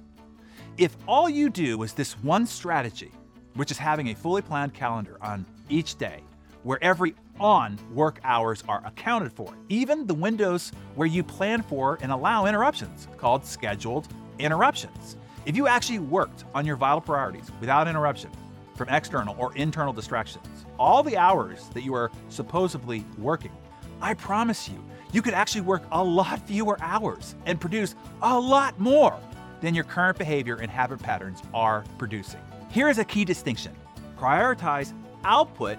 If 0.79 0.97
all 1.07 1.29
you 1.29 1.51
do 1.51 1.83
is 1.83 1.93
this 1.93 2.15
one 2.23 2.47
strategy, 2.47 3.13
which 3.55 3.71
is 3.71 3.79
having 3.79 4.09
a 4.09 4.15
fully 4.15 4.43
planned 4.43 4.73
calendar 4.73 5.19
on 5.21 5.45
each 5.69 5.97
day, 5.97 6.23
where 6.63 6.83
every 6.83 7.15
on 7.41 7.79
work 7.93 8.21
hours 8.25 8.63
are 8.69 8.83
accounted 8.87 9.33
for, 9.33 9.55
even 9.69 10.07
the 10.07 10.15
windows 10.15 10.73
where 10.95 11.09
you 11.09 11.23
plan 11.23 11.63
for 11.63 11.99
and 12.01 12.13
allow 12.13 12.47
interruptions, 12.47 13.09
called 13.19 13.45
scheduled 13.45 14.09
interruptions. 14.39 15.17
If 15.45 15.57
you 15.57 15.67
actually 15.67 15.99
worked 15.99 16.45
on 16.55 16.65
your 16.65 16.77
vital 16.77 17.01
priorities 17.01 17.51
without 17.61 17.89
interruption 17.89 18.31
from 18.75 18.89
external 18.89 19.37
or 19.39 19.55
internal 19.57 19.93
distractions, 19.93 20.67
all 20.79 21.03
the 21.03 21.17
hours 21.17 21.69
that 21.75 21.83
you 21.83 21.95
are 21.95 22.11
supposedly 22.29 23.05
working, 23.19 23.53
I 24.01 24.15
promise 24.15 24.69
you, 24.69 24.83
you 25.13 25.23
could 25.23 25.35
actually 25.35 25.61
work 25.61 25.83
a 25.93 26.03
lot 26.03 26.41
fewer 26.41 26.77
hours 26.81 27.35
and 27.47 27.61
produce 27.61 27.95
a 28.23 28.39
lot 28.39 28.79
more 28.81 29.19
than 29.61 29.75
your 29.75 29.85
current 29.85 30.19
behavior 30.19 30.57
and 30.57 30.71
habit 30.71 31.01
patterns 31.01 31.43
are 31.55 31.85
producing. 31.99 32.41
Here 32.71 32.89
is 32.89 32.99
a 32.99 33.05
key 33.05 33.25
distinction 33.25 33.73
prioritize 34.19 34.93
output 35.25 35.79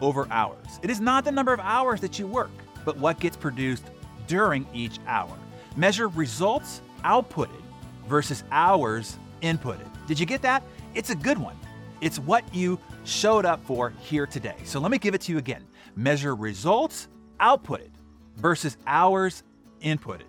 over 0.00 0.26
hours. 0.30 0.80
It 0.82 0.90
is 0.90 1.00
not 1.00 1.24
the 1.24 1.30
number 1.30 1.52
of 1.52 1.60
hours 1.60 2.00
that 2.00 2.18
you 2.18 2.26
work, 2.26 2.50
but 2.84 2.96
what 2.98 3.20
gets 3.20 3.36
produced 3.36 3.84
during 4.26 4.66
each 4.74 4.98
hour. 5.06 5.36
Measure 5.76 6.08
results 6.08 6.80
outputted 7.04 7.62
versus 8.08 8.42
hours 8.50 9.16
inputted. 9.42 9.88
Did 10.06 10.18
you 10.18 10.26
get 10.26 10.42
that? 10.42 10.62
It's 10.94 11.10
a 11.10 11.14
good 11.14 11.38
one. 11.38 11.56
It's 12.04 12.18
what 12.18 12.44
you 12.54 12.78
showed 13.04 13.46
up 13.46 13.64
for 13.64 13.94
here 13.98 14.26
today. 14.26 14.56
So 14.64 14.78
let 14.78 14.90
me 14.90 14.98
give 14.98 15.14
it 15.14 15.22
to 15.22 15.32
you 15.32 15.38
again. 15.38 15.64
Measure 15.96 16.34
results 16.34 17.08
outputted 17.40 17.92
versus 18.36 18.76
hours 18.86 19.42
inputted. 19.80 20.26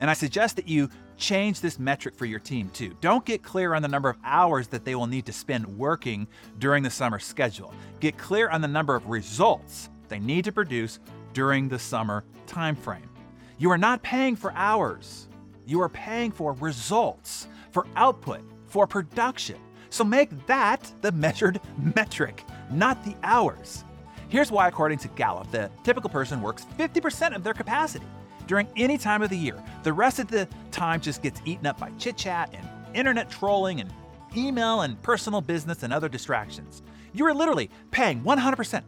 And 0.00 0.08
I 0.08 0.14
suggest 0.14 0.56
that 0.56 0.66
you 0.66 0.88
change 1.18 1.60
this 1.60 1.78
metric 1.78 2.14
for 2.14 2.24
your 2.24 2.38
team 2.38 2.70
too. 2.70 2.96
Don't 3.02 3.22
get 3.26 3.42
clear 3.42 3.74
on 3.74 3.82
the 3.82 3.88
number 3.88 4.08
of 4.08 4.16
hours 4.24 4.68
that 4.68 4.86
they 4.86 4.94
will 4.94 5.06
need 5.06 5.26
to 5.26 5.32
spend 5.34 5.66
working 5.66 6.26
during 6.58 6.82
the 6.82 6.88
summer 6.88 7.18
schedule. 7.18 7.74
Get 8.00 8.16
clear 8.16 8.48
on 8.48 8.62
the 8.62 8.68
number 8.68 8.94
of 8.94 9.06
results 9.06 9.90
they 10.08 10.20
need 10.20 10.46
to 10.46 10.52
produce 10.52 11.00
during 11.34 11.68
the 11.68 11.78
summer 11.78 12.24
timeframe. 12.46 13.10
You 13.58 13.70
are 13.70 13.76
not 13.76 14.02
paying 14.02 14.36
for 14.36 14.52
hours. 14.54 15.28
You 15.66 15.82
are 15.82 15.90
paying 15.90 16.32
for 16.32 16.54
results, 16.54 17.46
for 17.72 17.86
output, 17.94 18.40
for 18.68 18.86
production. 18.86 19.58
So 19.90 20.04
make 20.04 20.46
that 20.46 20.90
the 21.02 21.12
measured 21.12 21.60
metric, 21.94 22.44
not 22.70 23.04
the 23.04 23.14
hours. 23.22 23.84
Here's 24.28 24.50
why, 24.50 24.68
according 24.68 24.98
to 24.98 25.08
Gallup, 25.08 25.50
the 25.50 25.70
typical 25.82 26.08
person 26.08 26.40
works 26.40 26.64
50% 26.78 27.34
of 27.34 27.42
their 27.42 27.54
capacity. 27.54 28.06
during 28.50 28.66
any 28.76 28.98
time 28.98 29.22
of 29.22 29.30
the 29.30 29.36
year. 29.36 29.62
The 29.84 29.92
rest 29.92 30.18
of 30.18 30.26
the 30.26 30.48
time 30.72 31.00
just 31.00 31.22
gets 31.22 31.40
eaten 31.44 31.66
up 31.66 31.78
by 31.78 31.90
chit 31.98 32.16
chat 32.16 32.52
and 32.52 32.66
internet 32.96 33.30
trolling 33.30 33.80
and 33.80 33.94
email 34.36 34.80
and 34.80 35.00
personal 35.02 35.40
business 35.40 35.84
and 35.84 35.92
other 35.92 36.08
distractions. 36.08 36.82
You 37.12 37.26
are 37.26 37.32
literally 37.32 37.70
paying 37.92 38.22
100% 38.22 38.82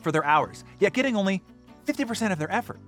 for 0.00 0.12
their 0.12 0.24
hours, 0.24 0.62
yet 0.78 0.92
getting 0.92 1.16
only 1.16 1.42
50% 1.86 2.30
of 2.30 2.38
their 2.38 2.52
effort. 2.52 2.78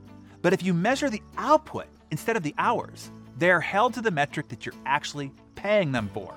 But 0.42 0.52
if 0.52 0.62
you 0.62 0.72
measure 0.72 1.10
the 1.10 1.22
output 1.38 1.86
instead 2.12 2.36
of 2.36 2.44
the 2.44 2.54
hours, 2.56 3.10
they 3.36 3.50
are 3.50 3.60
held 3.60 3.92
to 3.94 4.00
the 4.00 4.12
metric 4.12 4.46
that 4.50 4.64
you're 4.64 4.76
actually 4.86 5.32
paying 5.56 5.90
them 5.90 6.08
for, 6.14 6.32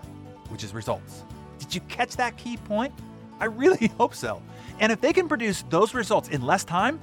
which 0.56 0.64
is 0.64 0.74
results. 0.74 1.26
Did 1.60 1.76
you 1.76 1.82
catch 1.82 2.16
that 2.16 2.38
key 2.38 2.56
point? 2.56 2.94
I 3.42 3.46
really 3.46 3.88
hope 3.98 4.16
so. 4.16 4.42
And 4.80 4.90
if 4.90 5.02
they 5.02 5.12
can 5.12 5.28
produce 5.28 5.64
those 5.64 5.94
results 5.94 6.30
in 6.30 6.44
less 6.44 6.64
time, 6.64 6.98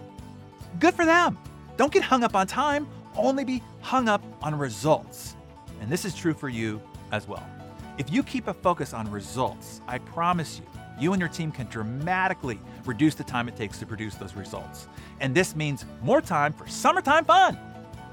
good 0.81 0.95
for 0.95 1.05
them. 1.05 1.37
Don't 1.77 1.93
get 1.93 2.03
hung 2.03 2.25
up 2.25 2.35
on 2.35 2.47
time, 2.47 2.89
only 3.15 3.45
be 3.45 3.63
hung 3.83 4.09
up 4.09 4.25
on 4.41 4.59
results. 4.59 5.37
And 5.83 5.93
this 5.93 6.07
is 6.07 6.15
true 6.15 6.33
for 6.33 6.49
you 6.49 6.81
as 7.11 7.29
well. 7.29 7.47
If 7.99 8.11
you 8.11 8.23
keep 8.23 8.49
a 8.49 8.55
focus 8.55 8.95
on 8.95 9.11
results, 9.11 9.83
I 9.87 9.99
promise 9.99 10.59
you, 10.59 10.81
you 10.99 11.13
and 11.13 11.21
your 11.21 11.29
team 11.29 11.53
can 11.53 11.67
dramatically 11.67 12.59
reduce 12.87 13.15
the 13.15 13.25
time 13.25 13.49
it 13.49 13.57
takes 13.57 13.79
to 13.81 13.85
produce 13.85 14.15
those 14.15 14.35
results. 14.35 14.89
And 15.21 15.35
this 15.35 15.55
means 15.55 15.85
more 16.03 16.23
time 16.23 16.55
for 16.55 16.67
summertime 16.69 17.27
fun 17.27 17.59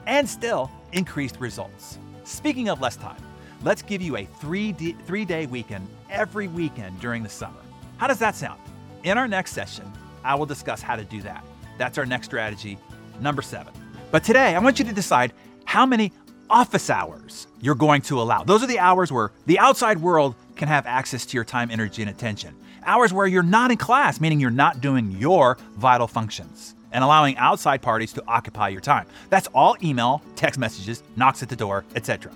and 0.06 0.28
still 0.28 0.70
increased 0.92 1.40
results. 1.40 1.98
Speaking 2.26 2.68
of 2.68 2.82
less 2.82 2.98
time, 2.98 3.24
let's 3.64 3.82
give 3.82 4.02
you 4.02 4.18
a 4.18 4.26
three, 4.26 4.72
d- 4.72 4.96
three 5.06 5.26
day 5.26 5.46
weekend 5.46 5.88
every 6.10 6.48
weekend 6.48 7.00
during 7.00 7.24
the 7.24 7.30
summer. 7.30 7.60
How 7.98 8.08
does 8.08 8.20
that 8.20 8.36
sound? 8.36 8.60
In 9.04 9.18
our 9.18 9.28
next 9.28 9.52
session, 9.54 9.92
I 10.24 10.36
will 10.36 10.46
discuss 10.46 10.82
how 10.82 10.96
to 10.96 11.04
do 11.04 11.22
that. 11.22 11.44
That's 11.78 11.98
our 11.98 12.06
next 12.06 12.28
strategy, 12.28 12.78
number 13.22 13.42
seven. 13.42 13.74
But 14.12 14.24
today, 14.24 14.56
I 14.56 14.60
want 14.60 14.80
you 14.80 14.86
to 14.86 14.94
decide 14.94 15.34
how 15.66 15.86
many 15.86 16.12
office 16.50 16.90
hours 16.90 17.48
you're 17.62 17.76
going 17.76 18.02
to 18.04 18.20
allow. 18.22 18.44
Those 18.44 18.64
are 18.64 18.68
the 18.68 18.80
hours 18.80 19.12
where 19.12 19.32
the 19.46 19.60
outside 19.60 20.00
world 20.00 20.36
can 20.56 20.68
have 20.68 20.86
access 20.86 21.26
to 21.28 21.38
your 21.38 21.46
time, 21.46 21.70
energy, 21.72 22.02
and 22.02 22.10
attention. 22.10 22.56
Hours 22.84 23.14
where 23.14 23.28
you're 23.28 23.44
not 23.44 23.72
in 23.72 23.78
class, 23.78 24.20
meaning 24.20 24.40
you're 24.40 24.50
not 24.50 24.82
doing 24.82 25.12
your 25.12 25.58
vital 25.76 26.08
functions 26.08 26.76
and 26.92 27.04
allowing 27.04 27.38
outside 27.38 27.82
parties 27.82 28.12
to 28.14 28.24
occupy 28.28 28.70
your 28.70 28.82
time. 28.82 29.06
That's 29.30 29.48
all 29.54 29.78
email, 29.84 30.24
text 30.36 30.60
messages, 30.60 31.04
knocks 31.16 31.44
at 31.44 31.50
the 31.50 31.56
door, 31.56 31.86
etc. 31.96 32.32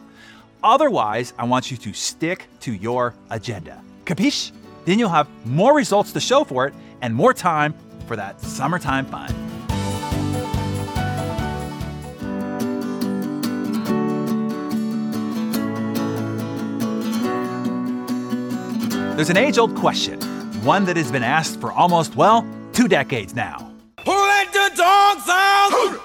Otherwise, 0.64 1.34
I 1.38 1.46
want 1.46 1.72
you 1.72 1.78
to 1.78 1.94
stick 1.94 2.48
to 2.62 2.74
your 2.74 3.14
agenda. 3.30 3.82
Capiche? 4.06 4.52
Then 4.86 4.98
you'll 4.98 5.10
have 5.10 5.28
more 5.46 5.76
results 5.76 6.12
to 6.14 6.20
show 6.20 6.44
for 6.44 6.68
it 6.68 6.74
and 7.02 7.14
more 7.14 7.34
time 7.34 7.74
for 8.08 8.16
that 8.16 8.40
summertime 8.40 9.06
fun. 9.06 9.34
There's 19.16 19.30
an 19.30 19.38
age 19.38 19.58
old 19.58 19.76
question, 19.76 20.20
one 20.64 20.86
that 20.86 20.98
has 20.98 21.12
been 21.12 21.24
asked 21.24 21.62
for 21.62 21.72
almost, 21.72 22.16
well, 22.16 22.48
two 22.74 22.88
decades 22.88 23.36
now. 23.36 23.72
Who 24.04 24.12
let 24.12 24.52
the 24.52 24.72
dogs 24.76 25.30
out? 25.30 26.00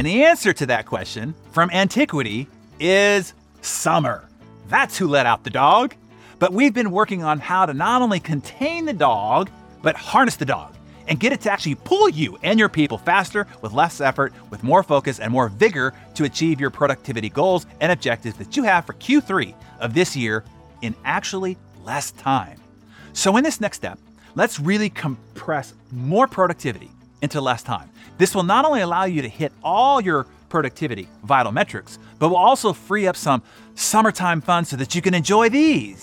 And 0.00 0.06
the 0.06 0.24
answer 0.24 0.54
to 0.54 0.64
that 0.64 0.86
question 0.86 1.34
from 1.52 1.68
antiquity 1.72 2.48
is 2.78 3.34
summer. 3.60 4.26
That's 4.68 4.96
who 4.96 5.06
let 5.06 5.26
out 5.26 5.44
the 5.44 5.50
dog. 5.50 5.94
But 6.38 6.54
we've 6.54 6.72
been 6.72 6.90
working 6.90 7.22
on 7.22 7.38
how 7.38 7.66
to 7.66 7.74
not 7.74 8.00
only 8.00 8.18
contain 8.18 8.86
the 8.86 8.94
dog, 8.94 9.50
but 9.82 9.96
harness 9.96 10.36
the 10.36 10.46
dog 10.46 10.74
and 11.06 11.20
get 11.20 11.34
it 11.34 11.42
to 11.42 11.52
actually 11.52 11.74
pull 11.74 12.08
you 12.08 12.38
and 12.42 12.58
your 12.58 12.70
people 12.70 12.96
faster 12.96 13.46
with 13.60 13.74
less 13.74 14.00
effort, 14.00 14.32
with 14.48 14.64
more 14.64 14.82
focus 14.82 15.20
and 15.20 15.30
more 15.30 15.50
vigor 15.50 15.92
to 16.14 16.24
achieve 16.24 16.62
your 16.62 16.70
productivity 16.70 17.28
goals 17.28 17.66
and 17.82 17.92
objectives 17.92 18.38
that 18.38 18.56
you 18.56 18.62
have 18.62 18.86
for 18.86 18.94
Q3 18.94 19.52
of 19.80 19.92
this 19.92 20.16
year 20.16 20.44
in 20.80 20.94
actually 21.04 21.58
less 21.84 22.12
time. 22.12 22.58
So, 23.12 23.36
in 23.36 23.44
this 23.44 23.60
next 23.60 23.76
step, 23.76 23.98
let's 24.34 24.58
really 24.58 24.88
compress 24.88 25.74
more 25.92 26.26
productivity 26.26 26.90
into 27.20 27.42
less 27.42 27.62
time. 27.62 27.90
This 28.20 28.34
will 28.34 28.42
not 28.42 28.66
only 28.66 28.82
allow 28.82 29.04
you 29.04 29.22
to 29.22 29.28
hit 29.30 29.50
all 29.64 29.98
your 29.98 30.26
productivity 30.50 31.08
vital 31.22 31.52
metrics, 31.52 31.98
but 32.18 32.28
will 32.28 32.36
also 32.36 32.74
free 32.74 33.06
up 33.06 33.16
some 33.16 33.42
summertime 33.76 34.42
fun 34.42 34.66
so 34.66 34.76
that 34.76 34.94
you 34.94 35.00
can 35.00 35.14
enjoy 35.14 35.48
these. 35.48 36.02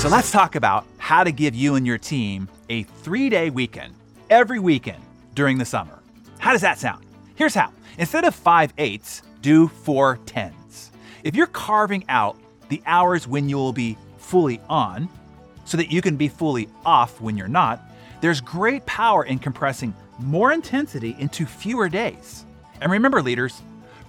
So 0.00 0.08
let's 0.08 0.30
talk 0.30 0.54
about 0.54 0.86
how 0.98 1.24
to 1.24 1.32
give 1.32 1.56
you 1.56 1.74
and 1.74 1.84
your 1.84 1.98
team 1.98 2.48
a 2.68 2.84
three 2.84 3.28
day 3.28 3.50
weekend 3.50 3.92
every 4.30 4.60
weekend 4.60 5.02
during 5.34 5.58
the 5.58 5.64
summer. 5.64 5.98
How 6.38 6.52
does 6.52 6.60
that 6.60 6.78
sound? 6.78 7.04
Here's 7.34 7.54
how. 7.54 7.72
Instead 7.98 8.22
of 8.22 8.36
five 8.36 8.72
eights, 8.78 9.22
do 9.42 9.66
four 9.66 10.20
tens. 10.26 10.92
If 11.24 11.34
you're 11.34 11.48
carving 11.48 12.04
out 12.08 12.36
the 12.68 12.80
hours 12.86 13.26
when 13.26 13.48
you'll 13.48 13.72
be 13.72 13.98
fully 14.18 14.60
on 14.68 15.08
so 15.68 15.76
that 15.76 15.92
you 15.92 16.00
can 16.00 16.16
be 16.16 16.28
fully 16.28 16.66
off 16.86 17.20
when 17.20 17.36
you're 17.36 17.46
not, 17.46 17.82
there's 18.22 18.40
great 18.40 18.84
power 18.86 19.24
in 19.24 19.38
compressing 19.38 19.94
more 20.18 20.52
intensity 20.52 21.14
into 21.18 21.44
fewer 21.44 21.90
days. 21.90 22.46
And 22.80 22.90
remember, 22.90 23.20
leaders, 23.20 23.60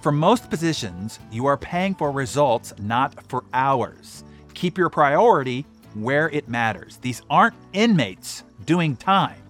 for 0.01 0.13
most 0.13 0.49
positions, 0.49 1.19
you 1.31 1.45
are 1.47 1.57
paying 1.57 1.95
for 1.95 2.11
results, 2.11 2.73
not 2.79 3.13
for 3.27 3.43
hours. 3.53 4.23
Keep 4.53 4.77
your 4.77 4.89
priority 4.89 5.65
where 5.95 6.29
it 6.29 6.47
matters. 6.47 6.97
These 6.97 7.21
aren't 7.29 7.55
inmates 7.73 8.43
doing 8.65 8.95
time, 8.95 9.41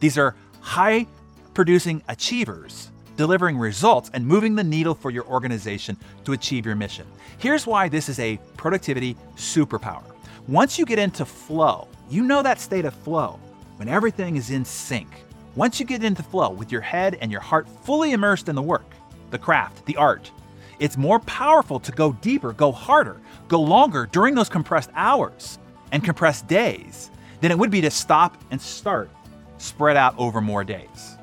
these 0.00 0.18
are 0.18 0.34
high 0.60 1.06
producing 1.54 2.02
achievers 2.08 2.90
delivering 3.16 3.58
results 3.58 4.10
and 4.14 4.26
moving 4.26 4.54
the 4.54 4.64
needle 4.64 4.94
for 4.94 5.10
your 5.10 5.24
organization 5.26 5.96
to 6.24 6.32
achieve 6.32 6.64
your 6.64 6.74
mission. 6.74 7.06
Here's 7.38 7.66
why 7.66 7.88
this 7.88 8.08
is 8.08 8.18
a 8.18 8.38
productivity 8.56 9.16
superpower. 9.36 10.11
Once 10.48 10.76
you 10.76 10.84
get 10.84 10.98
into 10.98 11.24
flow, 11.24 11.86
you 12.10 12.24
know 12.24 12.42
that 12.42 12.58
state 12.58 12.84
of 12.84 12.92
flow 12.92 13.38
when 13.76 13.88
everything 13.88 14.34
is 14.34 14.50
in 14.50 14.64
sync. 14.64 15.08
Once 15.54 15.78
you 15.78 15.86
get 15.86 16.02
into 16.02 16.20
flow 16.20 16.50
with 16.50 16.72
your 16.72 16.80
head 16.80 17.16
and 17.20 17.30
your 17.30 17.40
heart 17.40 17.68
fully 17.84 18.10
immersed 18.10 18.48
in 18.48 18.56
the 18.56 18.62
work, 18.62 18.90
the 19.30 19.38
craft, 19.38 19.86
the 19.86 19.96
art, 19.96 20.32
it's 20.80 20.96
more 20.96 21.20
powerful 21.20 21.78
to 21.78 21.92
go 21.92 22.12
deeper, 22.14 22.52
go 22.52 22.72
harder, 22.72 23.20
go 23.46 23.60
longer 23.60 24.08
during 24.10 24.34
those 24.34 24.48
compressed 24.48 24.90
hours 24.96 25.60
and 25.92 26.02
compressed 26.02 26.48
days 26.48 27.12
than 27.40 27.52
it 27.52 27.58
would 27.58 27.70
be 27.70 27.80
to 27.80 27.90
stop 27.90 28.36
and 28.50 28.60
start 28.60 29.10
spread 29.58 29.96
out 29.96 30.12
over 30.18 30.40
more 30.40 30.64
days. 30.64 31.16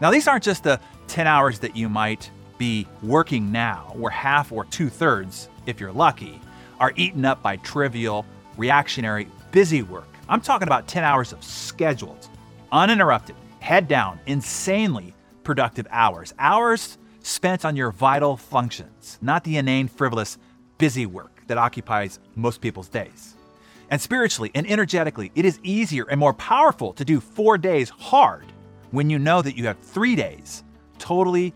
Now, 0.00 0.10
these 0.10 0.26
aren't 0.26 0.44
just 0.44 0.64
the 0.64 0.80
10 1.08 1.26
hours 1.26 1.58
that 1.58 1.76
you 1.76 1.90
might 1.90 2.30
be 2.56 2.86
working 3.02 3.52
now, 3.52 3.92
where 3.96 4.10
half 4.10 4.50
or 4.50 4.64
two 4.64 4.88
thirds, 4.88 5.50
if 5.66 5.78
you're 5.78 5.92
lucky, 5.92 6.40
are 6.80 6.94
eaten 6.96 7.26
up 7.26 7.42
by 7.42 7.56
trivial, 7.56 8.24
reactionary, 8.56 9.28
busy 9.50 9.82
work. 9.82 10.08
I'm 10.28 10.40
talking 10.40 10.68
about 10.68 10.88
10 10.88 11.04
hours 11.04 11.32
of 11.32 11.42
scheduled, 11.42 12.28
uninterrupted, 12.70 13.36
head 13.60 13.88
down, 13.88 14.18
insanely 14.26 15.14
productive 15.44 15.86
hours. 15.90 16.34
Hours 16.38 16.98
spent 17.20 17.64
on 17.64 17.76
your 17.76 17.90
vital 17.90 18.36
functions, 18.36 19.18
not 19.20 19.44
the 19.44 19.56
inane, 19.56 19.88
frivolous, 19.88 20.38
busy 20.78 21.06
work 21.06 21.42
that 21.46 21.58
occupies 21.58 22.18
most 22.34 22.60
people's 22.60 22.88
days. 22.88 23.36
And 23.90 24.00
spiritually 24.00 24.50
and 24.54 24.68
energetically, 24.70 25.30
it 25.34 25.44
is 25.44 25.60
easier 25.62 26.06
and 26.08 26.18
more 26.18 26.32
powerful 26.34 26.92
to 26.94 27.04
do 27.04 27.20
four 27.20 27.58
days 27.58 27.90
hard 27.90 28.46
when 28.90 29.10
you 29.10 29.18
know 29.18 29.42
that 29.42 29.56
you 29.56 29.66
have 29.66 29.78
three 29.78 30.16
days 30.16 30.64
totally 30.98 31.52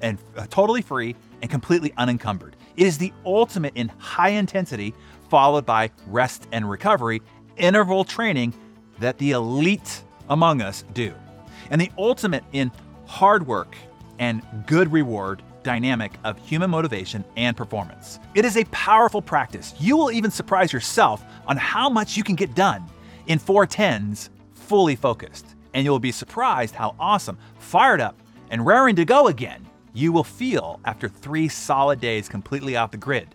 and 0.00 0.18
uh, 0.36 0.46
totally 0.50 0.82
free 0.82 1.14
and 1.42 1.50
completely 1.50 1.92
unencumbered. 1.96 2.56
It 2.76 2.86
is 2.86 2.98
the 2.98 3.12
ultimate 3.24 3.72
in 3.74 3.88
high 3.98 4.30
intensity, 4.30 4.94
followed 5.28 5.66
by 5.66 5.90
rest 6.06 6.46
and 6.52 6.68
recovery, 6.68 7.22
interval 7.56 8.04
training 8.04 8.54
that 8.98 9.18
the 9.18 9.32
elite 9.32 10.02
among 10.28 10.62
us 10.62 10.84
do. 10.94 11.14
And 11.70 11.80
the 11.80 11.90
ultimate 11.98 12.44
in 12.52 12.70
hard 13.06 13.46
work 13.46 13.76
and 14.18 14.42
good 14.66 14.92
reward 14.92 15.42
dynamic 15.62 16.12
of 16.24 16.38
human 16.38 16.70
motivation 16.70 17.24
and 17.36 17.56
performance. 17.56 18.18
It 18.34 18.44
is 18.44 18.56
a 18.56 18.64
powerful 18.66 19.20
practice. 19.20 19.74
You 19.78 19.96
will 19.96 20.10
even 20.10 20.30
surprise 20.30 20.72
yourself 20.72 21.24
on 21.46 21.56
how 21.56 21.88
much 21.88 22.16
you 22.16 22.24
can 22.24 22.36
get 22.36 22.54
done 22.54 22.84
in 23.26 23.38
four 23.38 23.66
tens 23.66 24.30
fully 24.54 24.96
focused. 24.96 25.46
And 25.74 25.84
you'll 25.84 25.98
be 25.98 26.12
surprised 26.12 26.74
how 26.74 26.94
awesome, 26.98 27.38
fired 27.58 28.00
up, 28.00 28.18
and 28.50 28.64
raring 28.64 28.96
to 28.96 29.04
go 29.04 29.28
again 29.28 29.68
you 29.98 30.12
will 30.12 30.24
feel 30.24 30.80
after 30.84 31.08
three 31.08 31.48
solid 31.48 32.00
days 32.00 32.28
completely 32.28 32.76
off 32.76 32.92
the 32.92 32.96
grid 32.96 33.34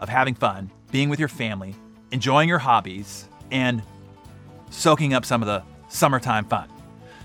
of 0.00 0.08
having 0.08 0.34
fun, 0.34 0.70
being 0.94 1.08
with 1.08 1.18
your 1.18 1.28
family, 1.28 1.74
enjoying 2.12 2.48
your 2.48 2.60
hobbies, 2.60 3.28
and 3.50 3.82
soaking 4.70 5.12
up 5.12 5.24
some 5.24 5.42
of 5.42 5.48
the 5.48 5.60
summertime 5.88 6.44
fun. 6.44 6.68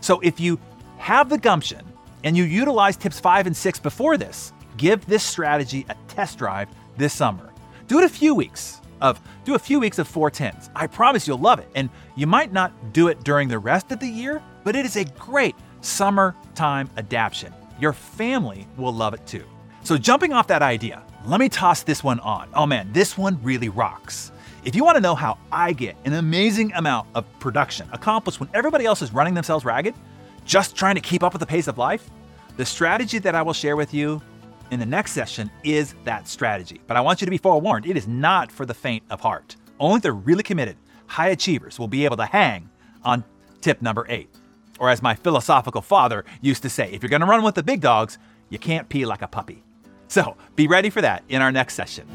So 0.01 0.19
if 0.21 0.39
you 0.39 0.59
have 0.97 1.29
the 1.29 1.37
gumption 1.37 1.85
and 2.23 2.35
you 2.35 2.45
utilize 2.45 2.97
tips 2.97 3.19
five 3.19 3.45
and 3.45 3.55
six 3.55 3.77
before 3.77 4.17
this, 4.17 4.53
give 4.77 5.05
this 5.05 5.23
strategy 5.23 5.85
a 5.87 5.95
test 6.07 6.39
drive 6.39 6.67
this 6.97 7.13
summer. 7.13 7.53
Do 7.85 7.99
it 7.99 8.05
a 8.05 8.09
few 8.09 8.33
weeks 8.33 8.81
of 9.01 9.21
do 9.45 9.53
a 9.53 9.59
few 9.59 9.79
weeks 9.79 9.99
of 9.99 10.11
410s. 10.11 10.71
I 10.75 10.87
promise 10.87 11.27
you'll 11.27 11.37
love 11.37 11.59
it. 11.59 11.69
And 11.75 11.91
you 12.15 12.25
might 12.25 12.51
not 12.51 12.91
do 12.91 13.07
it 13.07 13.23
during 13.23 13.49
the 13.49 13.59
rest 13.59 13.91
of 13.91 13.99
the 13.99 14.07
year, 14.07 14.41
but 14.63 14.75
it 14.75 14.83
is 14.83 14.95
a 14.95 15.05
great 15.05 15.55
summertime 15.81 16.89
adaptation. 16.97 17.53
Your 17.79 17.93
family 17.93 18.67
will 18.77 18.95
love 18.95 19.13
it 19.13 19.27
too. 19.27 19.45
So, 19.83 19.95
jumping 19.95 20.33
off 20.33 20.47
that 20.47 20.63
idea, 20.63 21.03
let 21.25 21.39
me 21.39 21.49
toss 21.49 21.83
this 21.83 22.03
one 22.03 22.19
on. 22.21 22.49
Oh 22.53 22.65
man, 22.65 22.91
this 22.93 23.17
one 23.17 23.39
really 23.43 23.69
rocks. 23.69 24.31
If 24.63 24.75
you 24.75 24.83
want 24.83 24.95
to 24.95 25.01
know 25.01 25.15
how 25.15 25.37
I 25.51 25.73
get 25.73 25.95
an 26.05 26.13
amazing 26.13 26.73
amount 26.73 27.07
of 27.15 27.25
production 27.39 27.87
accomplished 27.91 28.39
when 28.39 28.49
everybody 28.53 28.85
else 28.85 29.01
is 29.01 29.13
running 29.13 29.33
themselves 29.33 29.65
ragged, 29.65 29.95
just 30.45 30.75
trying 30.75 30.95
to 30.95 31.01
keep 31.01 31.23
up 31.23 31.33
with 31.33 31.39
the 31.39 31.45
pace 31.45 31.67
of 31.67 31.77
life, 31.77 32.09
the 32.57 32.65
strategy 32.65 33.19
that 33.19 33.35
I 33.35 33.41
will 33.41 33.53
share 33.53 33.75
with 33.75 33.93
you 33.93 34.21
in 34.71 34.79
the 34.79 34.85
next 34.85 35.11
session 35.11 35.49
is 35.63 35.95
that 36.03 36.27
strategy. 36.27 36.81
But 36.87 36.97
I 36.97 37.01
want 37.01 37.21
you 37.21 37.25
to 37.25 37.31
be 37.31 37.37
forewarned 37.37 37.85
it 37.85 37.97
is 37.97 38.07
not 38.07 38.51
for 38.51 38.65
the 38.65 38.73
faint 38.73 39.03
of 39.09 39.21
heart. 39.21 39.55
Only 39.79 40.01
the 40.01 40.11
really 40.11 40.43
committed, 40.43 40.75
high 41.07 41.29
achievers 41.29 41.79
will 41.79 41.87
be 41.87 42.05
able 42.05 42.17
to 42.17 42.25
hang 42.25 42.69
on 43.03 43.23
tip 43.61 43.81
number 43.81 44.05
eight. 44.09 44.29
Or, 44.79 44.89
as 44.89 45.01
my 45.01 45.13
philosophical 45.13 45.81
father 45.81 46.23
used 46.41 46.63
to 46.63 46.69
say, 46.69 46.91
if 46.91 47.03
you're 47.03 47.09
going 47.09 47.19
to 47.21 47.27
run 47.27 47.43
with 47.43 47.55
the 47.55 47.63
big 47.63 47.81
dogs, 47.81 48.17
you 48.49 48.57
can't 48.57 48.87
pee 48.87 49.05
like 49.05 49.21
a 49.21 49.27
puppy. 49.27 49.63
So 50.09 50.35
be 50.55 50.67
ready 50.67 50.89
for 50.89 51.01
that 51.01 51.23
in 51.29 51.41
our 51.41 51.51
next 51.51 51.75
session. 51.75 52.05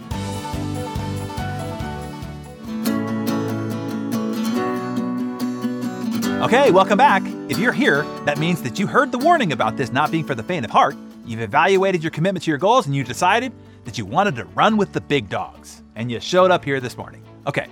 Okay, 6.42 6.70
welcome 6.70 6.98
back. 6.98 7.22
If 7.48 7.58
you're 7.58 7.72
here, 7.72 8.02
that 8.26 8.36
means 8.36 8.60
that 8.62 8.78
you 8.78 8.86
heard 8.86 9.12
the 9.12 9.18
warning 9.18 9.52
about 9.52 9.78
this 9.78 9.92
not 9.92 10.10
being 10.10 10.24
for 10.24 10.34
the 10.34 10.42
faint 10.42 10.64
of 10.66 10.70
heart. 10.70 10.96
You've 11.24 11.40
evaluated 11.40 12.02
your 12.02 12.10
commitment 12.10 12.44
to 12.44 12.50
your 12.50 12.58
goals 12.58 12.86
and 12.86 12.94
you 12.94 13.02
decided 13.02 13.50
that 13.84 13.96
you 13.96 14.04
wanted 14.04 14.36
to 14.36 14.44
run 14.46 14.76
with 14.76 14.92
the 14.92 15.00
big 15.00 15.30
dogs. 15.30 15.82
And 15.94 16.10
you 16.10 16.20
showed 16.20 16.50
up 16.50 16.64
here 16.64 16.80
this 16.80 16.98
morning. 16.98 17.22
Okay, 17.46 17.68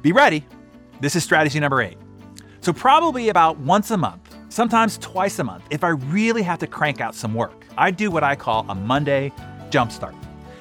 be 0.00 0.12
ready. 0.12 0.44
This 1.00 1.14
is 1.14 1.22
strategy 1.22 1.60
number 1.60 1.82
eight. 1.82 1.98
So, 2.60 2.72
probably 2.72 3.28
about 3.28 3.58
once 3.58 3.90
a 3.90 3.96
month, 3.96 4.31
sometimes 4.52 4.98
twice 4.98 5.38
a 5.38 5.44
month, 5.44 5.64
if 5.70 5.82
I 5.82 5.88
really 5.88 6.42
have 6.42 6.58
to 6.58 6.66
crank 6.66 7.00
out 7.00 7.14
some 7.14 7.32
work, 7.32 7.66
I 7.78 7.90
do 7.90 8.10
what 8.10 8.22
I 8.22 8.36
call 8.36 8.66
a 8.68 8.74
Monday 8.74 9.32
jumpstart. 9.70 10.14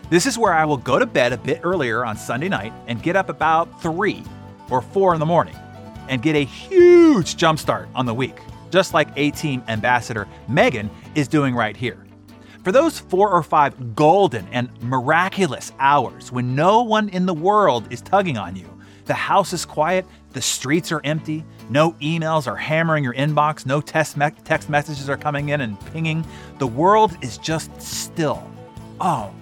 This 0.10 0.26
is 0.26 0.38
where 0.38 0.54
I 0.54 0.64
will 0.64 0.78
go 0.78 0.98
to 0.98 1.06
bed 1.06 1.34
a 1.34 1.38
bit 1.38 1.60
earlier 1.64 2.06
on 2.06 2.16
Sunday 2.16 2.48
night 2.48 2.74
and 2.88 3.04
get 3.04 3.18
up 3.18 3.28
about 3.28 3.82
3 3.82 4.24
or 4.70 4.82
4 4.82 5.14
in 5.14 5.20
the 5.20 5.26
morning 5.26 5.56
and 6.08 6.22
get 6.22 6.36
a 6.36 6.44
huge 6.44 7.36
jumpstart 7.36 7.88
on 7.94 8.06
the 8.06 8.14
week, 8.14 8.38
just 8.70 8.94
like 8.94 9.10
A 9.18 9.32
Team 9.32 9.62
Ambassador 9.68 10.28
Megan 10.48 10.90
is 11.14 11.28
doing 11.28 11.54
right 11.54 11.76
here. 11.76 12.06
For 12.64 12.72
those 12.72 13.00
four 13.00 13.30
or 13.30 13.44
five 13.44 13.96
golden 13.96 14.48
and 14.50 14.70
miraculous 14.84 15.74
hours 15.80 16.32
when 16.32 16.56
no 16.56 16.84
one 16.84 17.10
in 17.10 17.26
the 17.26 17.34
world 17.34 17.92
is 17.92 18.02
tugging 18.02 18.38
on 18.38 18.56
you, 18.56 18.68
the 19.06 19.14
house 19.16 19.52
is 19.52 19.66
quiet, 19.66 20.06
the 20.32 20.42
streets 20.42 20.92
are 20.92 21.02
empty, 21.04 21.44
no 21.72 21.94
emails 21.94 22.48
are 22.48 22.56
hammering 22.56 23.04
your 23.04 23.14
inbox, 23.14 23.66
no 23.66 23.80
text, 23.80 24.18
me- 24.18 24.30
text 24.44 24.70
messages 24.70 25.10
are 25.10 25.18
coming 25.18 25.50
in 25.50 25.62
and 25.62 25.80
pinging, 25.88 26.26
the 26.60 26.68
world 26.68 27.16
is 27.22 27.38
just 27.38 27.82
still. 27.82 28.46
Oh, 29.00 29.34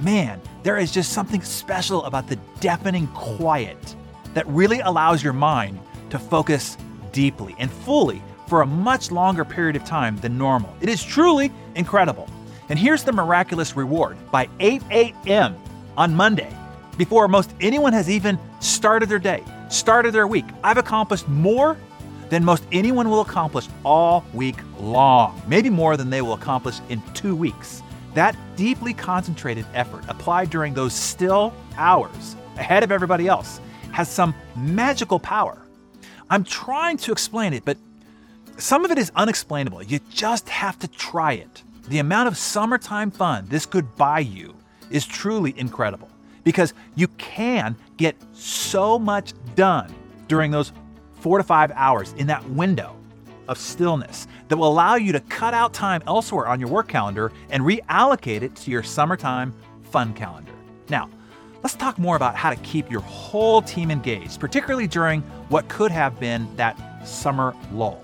man, 0.00 0.40
there 0.64 0.78
is 0.78 0.90
just 0.90 1.12
something 1.12 1.42
special 1.42 2.04
about 2.04 2.28
the 2.28 2.36
deafening 2.58 3.06
quiet 3.08 3.94
that 4.34 4.46
really 4.48 4.80
allows 4.80 5.22
your 5.22 5.32
mind 5.32 5.78
to 6.10 6.18
focus 6.18 6.76
deeply 7.12 7.54
and 7.58 7.70
fully 7.70 8.20
for 8.48 8.62
a 8.62 8.66
much 8.66 9.12
longer 9.12 9.44
period 9.44 9.76
of 9.76 9.84
time 9.84 10.16
than 10.16 10.36
normal. 10.36 10.74
It 10.80 10.88
is 10.88 11.04
truly 11.04 11.52
incredible. 11.76 12.28
And 12.68 12.78
here's 12.78 13.04
the 13.04 13.12
miraculous 13.12 13.76
reward 13.76 14.16
by 14.32 14.48
8 14.58 14.82
a.m. 14.90 15.56
on 15.96 16.14
Monday, 16.14 16.52
before 16.98 17.28
most 17.28 17.54
anyone 17.60 17.92
has 17.92 18.10
even 18.10 18.38
started 18.58 19.08
their 19.08 19.20
day, 19.20 19.44
started 19.70 20.12
their 20.12 20.26
week, 20.26 20.44
I've 20.62 20.78
accomplished 20.78 21.28
more 21.28 21.76
than 22.28 22.44
most 22.44 22.64
anyone 22.70 23.08
will 23.08 23.22
accomplish 23.22 23.66
all 23.84 24.24
week 24.34 24.56
long, 24.78 25.40
maybe 25.48 25.70
more 25.70 25.96
than 25.96 26.10
they 26.10 26.22
will 26.22 26.34
accomplish 26.34 26.78
in 26.88 27.02
two 27.14 27.34
weeks. 27.34 27.82
That 28.14 28.36
deeply 28.56 28.94
concentrated 28.94 29.66
effort 29.74 30.04
applied 30.08 30.50
during 30.50 30.74
those 30.74 30.92
still 30.92 31.54
hours 31.76 32.36
ahead 32.56 32.82
of 32.82 32.92
everybody 32.92 33.26
else 33.26 33.60
has 33.92 34.08
some 34.08 34.34
magical 34.56 35.18
power 35.18 35.60
I'm 36.30 36.44
trying 36.44 36.96
to 36.98 37.12
explain 37.12 37.52
it, 37.52 37.64
but 37.64 37.76
some 38.56 38.84
of 38.84 38.92
it 38.92 38.98
is 38.98 39.10
unexplainable. 39.16 39.82
You 39.82 39.98
just 40.10 40.48
have 40.48 40.78
to 40.78 40.88
try 40.88 41.32
it. 41.32 41.64
The 41.88 41.98
amount 41.98 42.28
of 42.28 42.36
summertime 42.36 43.10
fun 43.10 43.46
this 43.48 43.66
could 43.66 43.96
buy 43.96 44.20
you 44.20 44.54
is 44.90 45.04
truly 45.04 45.52
incredible 45.58 46.08
because 46.44 46.72
you 46.94 47.08
can 47.08 47.74
get 48.00 48.16
so 48.32 48.98
much 48.98 49.34
done 49.54 49.94
during 50.26 50.50
those 50.50 50.72
four 51.20 51.36
to 51.36 51.44
five 51.44 51.70
hours 51.74 52.14
in 52.14 52.26
that 52.26 52.48
window 52.48 52.96
of 53.46 53.58
stillness 53.58 54.26
that 54.48 54.56
will 54.56 54.68
allow 54.68 54.94
you 54.94 55.12
to 55.12 55.20
cut 55.20 55.52
out 55.52 55.74
time 55.74 56.02
elsewhere 56.06 56.46
on 56.46 56.58
your 56.58 56.70
work 56.70 56.88
calendar 56.88 57.30
and 57.50 57.62
reallocate 57.62 58.40
it 58.40 58.56
to 58.56 58.70
your 58.70 58.82
summertime 58.82 59.52
fun 59.82 60.14
calendar. 60.14 60.52
Now, 60.88 61.10
let's 61.62 61.76
talk 61.76 61.98
more 61.98 62.16
about 62.16 62.36
how 62.36 62.48
to 62.48 62.56
keep 62.56 62.90
your 62.90 63.02
whole 63.02 63.60
team 63.60 63.90
engaged, 63.90 64.40
particularly 64.40 64.86
during 64.86 65.20
what 65.50 65.68
could 65.68 65.90
have 65.90 66.18
been 66.18 66.48
that 66.56 67.06
summer 67.06 67.54
lull. 67.70 68.02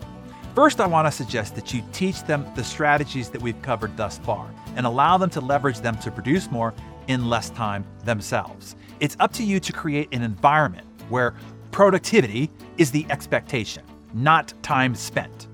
First, 0.55 0.79
I 0.79 0.87
want 0.87 1.07
to 1.07 1.13
suggest 1.13 1.55
that 1.55 1.73
you 1.73 1.83
teach 1.93 2.23
them 2.25 2.47
the 2.55 2.65
strategies 2.65 3.31
that 3.31 3.41
we've 3.41 3.61
covered 3.63 3.97
thus 3.97 4.19
far 4.19 4.51
and 4.75 4.85
allow 4.85 5.17
them 5.17 5.31
to 5.31 5.41
leverage 5.41 5.81
them 5.81 5.97
to 5.99 6.11
produce 6.11 6.51
more 6.51 6.75
in 7.09 7.31
less 7.31 7.49
time 7.51 7.85
themselves. 8.05 8.77
It's 8.99 9.17
up 9.21 9.33
to 9.35 9.45
you 9.45 9.61
to 9.61 9.73
create 9.73 10.09
an 10.13 10.23
environment 10.23 10.87
where 11.11 11.35
productivity 11.71 12.51
is 12.79 12.91
the 12.91 13.07
expectation, 13.11 13.83
not 14.15 14.55
time 14.63 14.95
spent. 14.95 15.49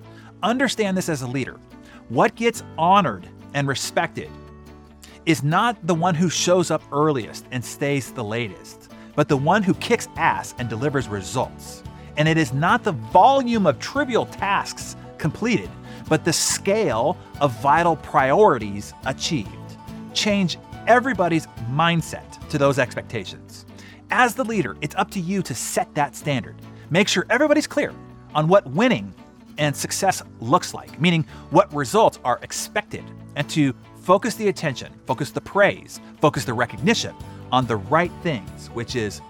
Understand 0.45 0.97
this 0.97 1.09
as 1.09 1.23
a 1.23 1.27
leader. 1.27 1.57
What 2.09 2.37
gets 2.37 2.63
honored 2.79 3.29
and 3.55 3.67
respected 3.67 4.31
is 5.27 5.43
not 5.43 5.85
the 5.87 5.95
one 5.95 6.15
who 6.15 6.31
shows 6.31 6.71
up 6.71 6.83
earliest 6.93 7.47
and 7.51 7.65
stays 7.65 8.13
the 8.13 8.23
latest, 8.23 8.93
but 9.17 9.29
the 9.29 9.37
one 9.37 9.65
who 9.65 9.75
kicks 9.75 10.09
ass 10.17 10.55
and 10.59 10.69
delivers 10.69 11.09
results. 11.09 11.83
And 12.17 12.29
it 12.29 12.37
is 12.37 12.53
not 12.53 12.85
the 12.85 12.93
volume 12.93 13.67
of 13.67 13.81
trivial 13.81 14.27
tasks 14.27 14.95
completed, 15.19 15.71
but 16.09 16.25
the 16.25 16.33
scale 16.33 17.17
of 17.41 17.61
vital 17.61 17.97
priorities 17.97 18.95
achieved. 19.05 19.49
Change 20.15 20.59
everybody's 20.87 21.47
mindset 21.71 22.32
to 22.53 22.59
those 22.59 22.79
expectations. 22.79 23.67
As 24.11 24.35
the 24.35 24.45
leader, 24.45 24.77
it's 24.81 24.95
up 24.95 25.11
to 25.11 25.21
you 25.21 25.43
to 25.43 25.55
set 25.55 25.95
that 25.95 26.15
standard. 26.15 26.57
Make 26.91 27.09
sure 27.09 27.27
everybody's 27.29 27.67
clear 27.67 27.93
on 28.35 28.49
what 28.49 28.67
winning 28.69 29.15
and 29.59 29.75
success 29.77 30.23
looks 30.41 30.73
like, 30.73 31.01
meaning 31.01 31.27
what 31.51 31.73
results 31.75 32.19
are 32.25 32.39
expected, 32.43 33.05
and 33.37 33.49
to 33.51 33.75
Focus 34.03 34.35
the 34.35 34.49
attention, 34.49 34.93
focus 35.07 35.31
the 35.31 35.41
praise, 35.41 36.01
focus 36.21 36.45
the 36.45 36.53
recognition 36.53 37.15
on 37.53 37.67
the 37.67 37.77
right 37.77 38.11
things, 38.25 38.67
which 38.71 38.97
is 38.97 39.21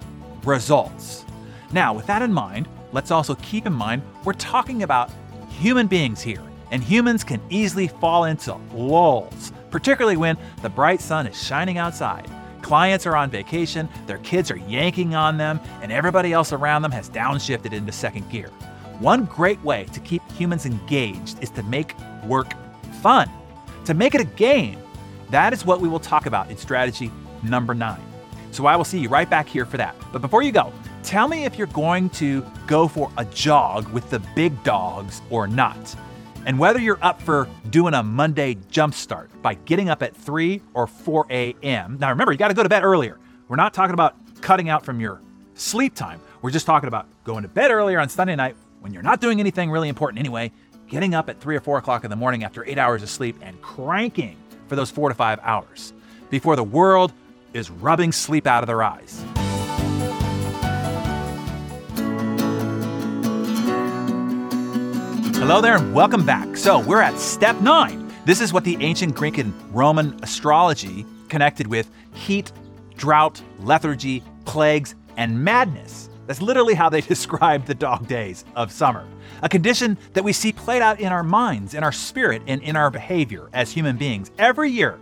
results. 0.44 1.26
Now, 1.72 1.92
with 1.92 2.06
that 2.06 2.22
in 2.22 2.32
mind, 2.32 2.66
let's 2.90 3.10
also 3.10 3.34
keep 3.42 3.66
in 3.66 3.74
mind 3.74 4.00
we're 4.24 4.32
talking 4.32 4.82
about 4.82 5.10
human 5.50 5.88
beings 5.88 6.22
here, 6.22 6.42
and 6.70 6.82
humans 6.82 7.22
can 7.22 7.38
easily 7.50 7.86
fall 7.86 8.24
into 8.24 8.54
lulls, 8.72 9.52
particularly 9.70 10.16
when 10.16 10.38
the 10.62 10.70
bright 10.70 11.02
sun 11.02 11.26
is 11.26 11.40
shining 11.40 11.76
outside. 11.76 12.26
Clients 12.62 13.06
are 13.06 13.16
on 13.16 13.30
vacation, 13.30 13.88
their 14.06 14.18
kids 14.18 14.50
are 14.50 14.56
yanking 14.56 15.14
on 15.14 15.36
them, 15.36 15.60
and 15.82 15.92
everybody 15.92 16.32
else 16.32 16.52
around 16.52 16.82
them 16.82 16.92
has 16.92 17.10
downshifted 17.10 17.72
into 17.72 17.92
second 17.92 18.30
gear. 18.30 18.48
One 18.98 19.26
great 19.26 19.62
way 19.62 19.84
to 19.92 20.00
keep 20.00 20.22
humans 20.32 20.64
engaged 20.64 21.42
is 21.42 21.50
to 21.50 21.62
make 21.64 21.94
work 22.24 22.54
fun 23.02 23.28
to 23.84 23.94
make 23.94 24.14
it 24.14 24.20
a 24.20 24.24
game. 24.24 24.78
That 25.30 25.52
is 25.52 25.64
what 25.64 25.80
we 25.80 25.88
will 25.88 26.00
talk 26.00 26.26
about 26.26 26.50
in 26.50 26.56
strategy 26.56 27.10
number 27.42 27.74
nine. 27.74 28.02
So 28.50 28.66
I 28.66 28.76
will 28.76 28.84
see 28.84 28.98
you 28.98 29.08
right 29.08 29.28
back 29.28 29.48
here 29.48 29.64
for 29.64 29.78
that. 29.78 29.96
But 30.12 30.20
before 30.20 30.42
you 30.42 30.52
go, 30.52 30.72
tell 31.02 31.26
me 31.26 31.44
if 31.44 31.56
you're 31.56 31.66
going 31.68 32.10
to 32.10 32.44
go 32.66 32.86
for 32.86 33.10
a 33.16 33.24
jog 33.26 33.88
with 33.88 34.10
the 34.10 34.20
big 34.36 34.62
dogs 34.62 35.22
or 35.30 35.46
not. 35.46 35.96
And 36.44 36.58
whether 36.58 36.78
you're 36.80 36.98
up 37.02 37.22
for 37.22 37.48
doing 37.70 37.94
a 37.94 38.02
Monday 38.02 38.54
jumpstart 38.70 39.28
by 39.42 39.54
getting 39.54 39.88
up 39.88 40.02
at 40.02 40.16
3 40.16 40.60
or 40.74 40.86
4 40.86 41.26
a.m. 41.30 41.96
Now 42.00 42.10
remember, 42.10 42.32
you 42.32 42.38
got 42.38 42.48
to 42.48 42.54
go 42.54 42.62
to 42.62 42.68
bed 42.68 42.84
earlier. 42.84 43.18
We're 43.48 43.56
not 43.56 43.74
talking 43.74 43.94
about 43.94 44.16
cutting 44.40 44.68
out 44.68 44.84
from 44.84 45.00
your 45.00 45.20
sleep 45.54 45.94
time. 45.94 46.20
We're 46.40 46.50
just 46.50 46.66
talking 46.66 46.88
about 46.88 47.06
going 47.24 47.42
to 47.42 47.48
bed 47.48 47.70
earlier 47.70 48.00
on 48.00 48.08
Sunday 48.08 48.34
night 48.34 48.56
when 48.80 48.92
you're 48.92 49.02
not 49.02 49.20
doing 49.20 49.38
anything 49.38 49.70
really 49.70 49.88
important 49.88 50.18
anyway 50.18 50.50
getting 50.88 51.14
up 51.14 51.30
at 51.30 51.40
3 51.40 51.56
or 51.56 51.60
4 51.60 51.78
o'clock 51.78 52.04
in 52.04 52.10
the 52.10 52.16
morning 52.16 52.44
after 52.44 52.66
eight 52.66 52.76
hours 52.76 53.02
of 53.02 53.08
sleep 53.08 53.36
and 53.40 53.60
cranking 53.62 54.36
for 54.68 54.76
those 54.76 54.90
four 54.90 55.08
to 55.08 55.14
five 55.14 55.38
hours 55.42 55.92
before 56.28 56.54
the 56.54 56.64
world 56.64 57.12
is 57.54 57.70
rubbing 57.70 58.12
sleep 58.12 58.46
out 58.46 58.62
of 58.62 58.66
their 58.66 58.82
eyes. 58.82 59.24
Hello 65.42 65.60
there 65.60 65.76
and 65.76 65.92
welcome 65.92 66.24
back. 66.24 66.56
So, 66.56 66.78
we're 66.78 67.00
at 67.00 67.18
step 67.18 67.60
nine. 67.60 68.14
This 68.24 68.40
is 68.40 68.52
what 68.52 68.62
the 68.62 68.76
ancient 68.78 69.16
Greek 69.16 69.38
and 69.38 69.52
Roman 69.74 70.16
astrology 70.22 71.04
connected 71.28 71.66
with 71.66 71.90
heat, 72.14 72.52
drought, 72.96 73.42
lethargy, 73.58 74.22
plagues, 74.44 74.94
and 75.16 75.42
madness. 75.42 76.08
That's 76.28 76.40
literally 76.40 76.74
how 76.74 76.88
they 76.88 77.00
describe 77.14 77.66
the 77.66 77.74
dog 77.74 78.06
days 78.06 78.44
of 78.54 78.70
summer. 78.70 79.04
A 79.42 79.48
condition 79.48 79.98
that 80.12 80.22
we 80.22 80.32
see 80.32 80.52
played 80.52 80.80
out 80.80 81.00
in 81.00 81.10
our 81.10 81.24
minds, 81.24 81.74
in 81.74 81.82
our 81.82 81.90
spirit, 81.90 82.42
and 82.46 82.62
in 82.62 82.76
our 82.76 82.88
behavior 82.88 83.48
as 83.52 83.72
human 83.72 83.96
beings 83.96 84.30
every 84.38 84.70
year 84.70 84.96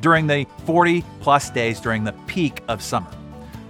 during 0.00 0.26
the 0.26 0.44
40 0.66 1.04
plus 1.20 1.50
days 1.50 1.78
during 1.78 2.02
the 2.02 2.14
peak 2.26 2.62
of 2.66 2.82
summer. 2.82 3.12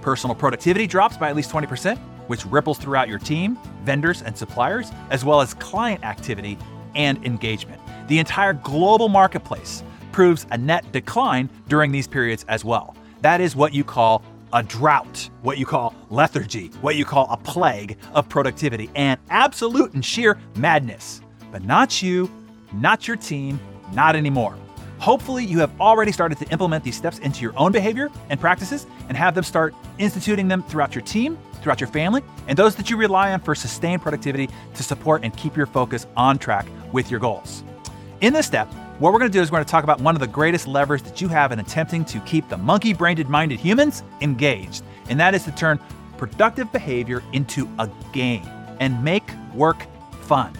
Personal 0.01 0.35
productivity 0.35 0.87
drops 0.87 1.19
by 1.19 1.29
at 1.29 1.37
least 1.37 1.51
20%, 1.51 1.99
which 2.27 2.45
ripples 2.47 2.79
throughout 2.79 3.09
your 3.09 3.19
team, 3.19 3.59
vendors, 3.85 4.23
and 4.23 4.37
suppliers, 4.37 4.91
as 5.11 5.25
well 5.25 5.41
as 5.41 5.55
client 5.55 6.05
activity 6.05 6.59
and 6.95 7.25
engagement. 7.25 7.81
The 8.09 8.19
entire 8.19 8.53
global 8.53 9.09
marketplace 9.09 9.83
proves 10.13 10.47
a 10.51 10.59
net 10.59 10.91
decline 10.93 11.51
during 11.69 11.91
these 11.91 12.07
periods 12.07 12.45
as 12.49 12.65
well. 12.65 12.95
That 13.23 13.41
is 13.41 13.57
what 13.57 13.75
you 13.75 13.85
call 13.85 14.23
a 14.53 14.63
drought, 14.63 15.29
what 15.43 15.59
you 15.59 15.67
call 15.67 15.95
lethargy, 16.11 16.69
what 16.81 16.95
you 16.95 17.05
call 17.05 17.27
a 17.31 17.37
plague 17.37 17.99
of 18.13 18.29
productivity, 18.29 18.89
and 18.95 19.19
absolute 19.31 19.93
and 19.95 20.05
sheer 20.05 20.39
madness. 20.55 21.21
But 21.51 21.65
not 21.65 22.03
you, 22.03 22.31
not 22.73 23.09
your 23.09 23.17
team, 23.17 23.59
not 23.93 24.15
anymore. 24.15 24.57
Hopefully, 24.99 25.45
you 25.45 25.59
have 25.59 25.73
already 25.81 26.13
started 26.13 26.39
to 26.39 26.49
implement 26.51 26.85
these 26.85 26.97
steps 26.97 27.19
into 27.19 27.43
your 27.43 27.53
own 27.59 27.73
behavior 27.73 28.11
and 28.31 28.39
practices 28.41 28.87
and 29.09 29.17
have 29.17 29.35
them 29.35 29.45
start 29.45 29.75
instituting 29.99 30.47
them 30.47 30.63
throughout 30.63 30.95
your 30.95 31.03
team, 31.03 31.37
throughout 31.65 31.81
your 31.81 31.89
family, 31.89 32.23
and 32.47 32.57
those 32.57 32.77
that 32.77 32.91
you 32.91 32.97
rely 32.97 33.33
on 33.33 33.41
for 33.41 33.55
sustained 33.55 34.03
productivity 34.03 34.49
to 34.75 34.83
support 34.85 35.25
and 35.25 35.37
keep 35.37 35.57
your 35.57 35.67
focus 35.67 36.07
on 36.17 36.39
track 36.39 36.67
with 36.93 37.11
your 37.11 37.19
goals. 37.19 37.65
In 38.21 38.33
this 38.33 38.47
step, 38.47 38.73
what 39.01 39.13
we're 39.13 39.19
going 39.19 39.33
to 39.33 39.37
do 39.37 39.43
is 39.43 39.51
we're 39.51 39.57
going 39.57 39.65
to 39.65 39.71
talk 39.71 39.83
about 39.83 40.01
one 40.01 40.15
of 40.15 40.21
the 40.21 40.29
greatest 40.29 40.69
levers 40.69 41.03
that 41.03 41.21
you 41.21 41.27
have 41.27 41.51
in 41.51 41.59
attempting 41.59 42.05
to 42.05 42.21
keep 42.21 42.49
the 42.49 42.57
monkey 42.57 42.93
brained 42.93 43.29
minded 43.29 43.59
humans 43.59 44.05
engaged, 44.21 44.85
and 45.09 45.19
that 45.19 45.35
is 45.35 45.43
to 45.45 45.51
turn 45.51 45.81
productive 46.17 46.71
behavior 46.71 47.23
into 47.33 47.69
a 47.81 47.91
game 48.13 48.47
and 48.79 49.03
make 49.03 49.25
work 49.53 49.85
fun. 50.23 50.53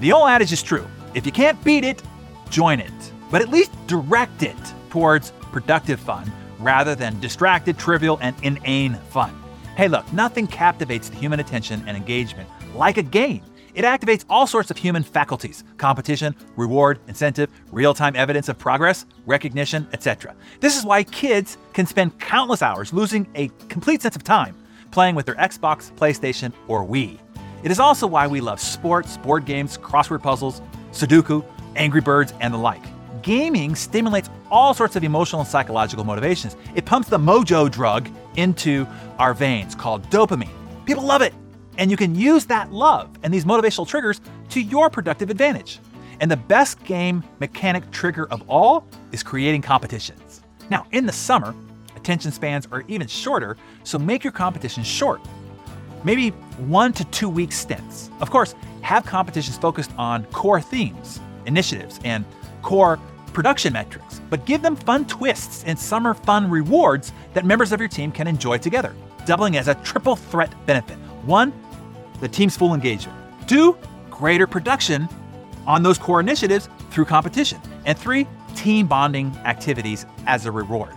The 0.00 0.12
old 0.12 0.28
adage 0.28 0.52
is 0.52 0.62
true 0.62 0.86
if 1.14 1.26
you 1.26 1.32
can't 1.32 1.62
beat 1.64 1.82
it, 1.82 2.02
join 2.50 2.78
it, 2.78 2.92
but 3.30 3.42
at 3.42 3.48
least 3.48 3.72
direct 3.88 4.42
it 4.42 4.56
towards 4.90 5.32
productive 5.52 5.98
fun 5.98 6.30
rather 6.58 6.94
than 6.94 7.18
distracted, 7.20 7.78
trivial, 7.78 8.18
and 8.20 8.36
inane 8.42 8.94
fun. 9.10 9.39
Hey, 9.76 9.88
look, 9.88 10.10
nothing 10.12 10.46
captivates 10.46 11.08
the 11.08 11.16
human 11.16 11.40
attention 11.40 11.82
and 11.86 11.96
engagement 11.96 12.48
like 12.74 12.96
a 12.96 13.02
game. 13.02 13.42
It 13.74 13.84
activates 13.84 14.24
all 14.28 14.46
sorts 14.46 14.70
of 14.70 14.76
human 14.76 15.02
faculties 15.02 15.64
competition, 15.78 16.34
reward, 16.56 16.98
incentive, 17.06 17.50
real 17.70 17.94
time 17.94 18.16
evidence 18.16 18.48
of 18.48 18.58
progress, 18.58 19.06
recognition, 19.26 19.86
etc. 19.92 20.34
This 20.60 20.76
is 20.76 20.84
why 20.84 21.04
kids 21.04 21.56
can 21.72 21.86
spend 21.86 22.18
countless 22.18 22.62
hours 22.62 22.92
losing 22.92 23.28
a 23.34 23.48
complete 23.68 24.02
sense 24.02 24.16
of 24.16 24.24
time 24.24 24.56
playing 24.90 25.14
with 25.14 25.26
their 25.26 25.36
Xbox, 25.36 25.92
PlayStation, 25.92 26.52
or 26.68 26.84
Wii. 26.84 27.18
It 27.62 27.70
is 27.70 27.78
also 27.78 28.06
why 28.06 28.26
we 28.26 28.40
love 28.40 28.60
sports, 28.60 29.16
board 29.18 29.44
games, 29.44 29.78
crossword 29.78 30.22
puzzles, 30.22 30.60
Sudoku, 30.92 31.44
Angry 31.76 32.00
Birds, 32.00 32.32
and 32.40 32.52
the 32.52 32.58
like. 32.58 32.82
Gaming 33.22 33.74
stimulates 33.74 34.30
all 34.50 34.72
sorts 34.72 34.96
of 34.96 35.04
emotional 35.04 35.40
and 35.40 35.48
psychological 35.48 36.04
motivations. 36.04 36.56
It 36.74 36.84
pumps 36.86 37.08
the 37.08 37.18
mojo 37.18 37.70
drug 37.70 38.08
into 38.36 38.86
our 39.18 39.34
veins 39.34 39.74
called 39.74 40.08
dopamine. 40.10 40.50
People 40.86 41.04
love 41.04 41.22
it. 41.22 41.34
And 41.78 41.90
you 41.90 41.96
can 41.96 42.14
use 42.14 42.46
that 42.46 42.72
love 42.72 43.10
and 43.22 43.32
these 43.32 43.44
motivational 43.44 43.86
triggers 43.86 44.20
to 44.50 44.60
your 44.60 44.90
productive 44.90 45.30
advantage. 45.30 45.78
And 46.20 46.30
the 46.30 46.36
best 46.36 46.82
game 46.84 47.22
mechanic 47.38 47.90
trigger 47.90 48.26
of 48.30 48.42
all 48.48 48.86
is 49.12 49.22
creating 49.22 49.62
competitions. 49.62 50.42
Now, 50.70 50.86
in 50.92 51.06
the 51.06 51.12
summer, 51.12 51.54
attention 51.96 52.32
spans 52.32 52.68
are 52.70 52.84
even 52.88 53.06
shorter, 53.06 53.56
so 53.84 53.98
make 53.98 54.24
your 54.24 54.32
competitions 54.32 54.86
short. 54.86 55.20
Maybe 56.04 56.30
one 56.58 56.92
to 56.94 57.04
two 57.06 57.28
week 57.28 57.52
stints. 57.52 58.10
Of 58.20 58.30
course, 58.30 58.54
have 58.82 59.04
competitions 59.04 59.56
focused 59.58 59.90
on 59.96 60.24
core 60.26 60.60
themes, 60.60 61.20
initiatives, 61.46 62.00
and 62.04 62.24
core 62.62 62.98
production 63.32 63.72
metrics, 63.72 64.20
but 64.30 64.44
give 64.46 64.62
them 64.62 64.76
fun 64.76 65.06
twists 65.06 65.64
and 65.64 65.78
summer 65.78 66.14
fun 66.14 66.50
rewards 66.50 67.12
that 67.34 67.44
members 67.44 67.72
of 67.72 67.80
your 67.80 67.88
team 67.88 68.12
can 68.12 68.26
enjoy 68.26 68.58
together, 68.58 68.94
doubling 69.26 69.56
as 69.56 69.68
a 69.68 69.74
triple 69.76 70.16
threat 70.16 70.52
benefit. 70.66 70.96
One, 71.24 71.52
the 72.20 72.28
team's 72.28 72.56
full 72.56 72.74
engagement. 72.74 73.16
Two, 73.46 73.76
greater 74.10 74.46
production 74.46 75.08
on 75.66 75.82
those 75.82 75.98
core 75.98 76.20
initiatives 76.20 76.68
through 76.90 77.04
competition. 77.04 77.60
And 77.84 77.96
three, 77.96 78.26
team 78.54 78.86
bonding 78.86 79.34
activities 79.44 80.06
as 80.26 80.46
a 80.46 80.52
reward. 80.52 80.96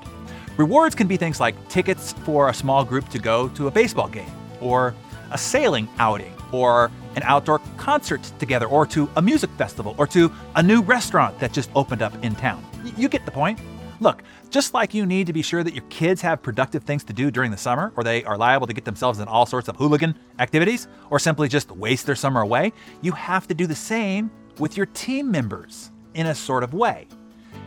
Rewards 0.58 0.96
can 0.96 1.08
be 1.08 1.18
things 1.18 1.40
like 1.40 1.56
tickets 1.70 2.14
for 2.26 2.50
a 2.50 2.54
small 2.54 2.84
group 2.84 3.10
to 3.10 3.20
go 3.20 3.48
to 3.50 3.68
a 3.68 3.72
baseball 3.72 4.08
game, 4.08 4.32
or 4.62 4.94
a 5.32 5.38
sailing 5.38 5.88
outing, 5.98 6.34
or 6.52 6.92
an 7.16 7.24
outdoor 7.24 7.60
concert 7.78 8.24
together, 8.40 8.66
or 8.68 8.86
to 8.88 9.10
a 9.16 9.22
music 9.22 9.50
festival, 9.52 9.96
or 9.98 10.08
to 10.08 10.32
a 10.56 10.64
new 10.64 10.82
restaurant 10.82 11.38
that 11.40 11.54
just 11.54 11.70
opened 11.76 12.02
up 12.02 12.14
in 12.24 12.36
town. 12.36 12.64
You 12.98 13.08
get 13.08 13.26
the 13.26 13.32
point. 13.32 13.60
Look, 14.00 14.24
just 14.50 14.74
like 14.74 14.94
you 14.94 15.06
need 15.06 15.28
to 15.28 15.34
be 15.34 15.42
sure 15.42 15.64
that 15.64 15.74
your 15.74 15.86
kids 15.90 16.22
have 16.22 16.42
productive 16.42 16.84
things 16.84 17.04
to 17.06 17.14
do 17.14 17.32
during 17.32 17.52
the 17.52 17.58
summer, 17.58 17.94
or 17.96 18.04
they 18.04 18.24
are 18.26 18.38
liable 18.38 18.68
to 18.68 18.74
get 18.74 18.86
themselves 18.86 19.20
in 19.20 19.28
all 19.28 19.46
sorts 19.46 19.68
of 19.68 19.78
hooligan 19.78 20.16
activities, 20.40 20.88
or 21.10 21.20
simply 21.20 21.48
just 21.48 21.72
waste 21.72 22.06
their 22.06 22.16
summer 22.16 22.42
away, 22.42 22.74
you 23.02 23.14
have 23.14 23.48
to 23.48 23.54
do 23.54 23.66
the 23.66 23.76
same 23.76 24.30
with 24.60 24.76
your 24.76 24.88
team 24.88 25.32
members 25.32 25.92
in 26.16 26.28
a 26.28 26.36
sort 26.36 26.64
of 26.64 26.74
way. 26.74 27.08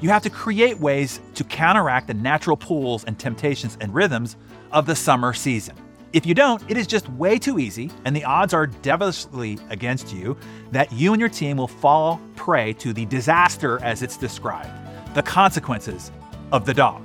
You 0.00 0.10
have 0.10 0.22
to 0.24 0.30
create 0.30 0.78
ways 0.78 1.20
to 1.34 1.44
counteract 1.44 2.08
the 2.08 2.14
natural 2.14 2.56
pulls 2.56 3.04
and 3.04 3.18
temptations 3.18 3.78
and 3.80 3.94
rhythms 3.94 4.36
of 4.72 4.84
the 4.84 4.94
summer 4.94 5.32
season. 5.32 5.74
If 6.12 6.24
you 6.24 6.34
don't, 6.34 6.62
it 6.70 6.76
is 6.76 6.86
just 6.86 7.08
way 7.10 7.38
too 7.38 7.58
easy, 7.58 7.90
and 8.04 8.14
the 8.14 8.24
odds 8.24 8.54
are 8.54 8.66
devilishly 8.66 9.58
against 9.70 10.14
you 10.14 10.36
that 10.70 10.92
you 10.92 11.12
and 11.12 11.20
your 11.20 11.28
team 11.28 11.56
will 11.56 11.68
fall 11.68 12.20
prey 12.36 12.72
to 12.74 12.92
the 12.92 13.06
disaster 13.06 13.82
as 13.82 14.02
it's 14.02 14.16
described, 14.16 14.70
the 15.14 15.22
consequences 15.22 16.12
of 16.52 16.64
the 16.64 16.72
dog. 16.72 17.02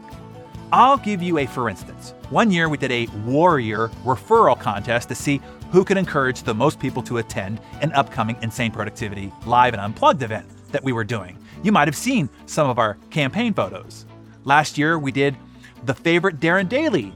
I'll 0.71 0.97
give 0.97 1.21
you 1.21 1.39
a 1.39 1.45
for 1.45 1.67
instance. 1.67 2.13
One 2.29 2.51
year 2.51 2.69
we 2.69 2.77
did 2.77 2.91
a 2.91 3.07
warrior 3.25 3.89
referral 4.05 4.57
contest 4.57 5.09
to 5.09 5.15
see 5.15 5.41
who 5.71 5.83
could 5.83 5.97
encourage 5.97 6.43
the 6.43 6.53
most 6.53 6.79
people 6.79 7.03
to 7.03 7.17
attend 7.17 7.59
an 7.81 7.91
upcoming 7.93 8.37
Insane 8.41 8.71
Productivity 8.71 9.33
live 9.45 9.73
and 9.73 9.81
unplugged 9.81 10.23
event 10.23 10.47
that 10.71 10.83
we 10.83 10.93
were 10.93 11.03
doing. 11.03 11.37
You 11.63 11.73
might 11.73 11.87
have 11.87 11.95
seen 11.95 12.29
some 12.45 12.69
of 12.69 12.79
our 12.79 12.97
campaign 13.09 13.53
photos. 13.53 14.05
Last 14.45 14.77
year 14.77 14.97
we 14.97 15.11
did 15.11 15.35
the 15.83 15.93
favorite 15.93 16.39
Darren 16.39 16.69
Daily, 16.69 17.13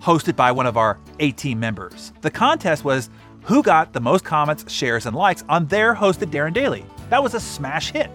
hosted 0.00 0.36
by 0.36 0.52
one 0.52 0.66
of 0.66 0.76
our 0.76 0.98
18 1.20 1.58
members. 1.58 2.12
The 2.20 2.30
contest 2.30 2.84
was 2.84 3.10
who 3.42 3.62
got 3.62 3.92
the 3.92 4.00
most 4.00 4.24
comments, 4.24 4.70
shares, 4.70 5.06
and 5.06 5.16
likes 5.16 5.44
on 5.48 5.66
their 5.66 5.94
hosted 5.94 6.30
Darren 6.30 6.52
Daily. 6.52 6.84
That 7.10 7.22
was 7.22 7.34
a 7.34 7.40
smash 7.40 7.92
hit. 7.92 8.10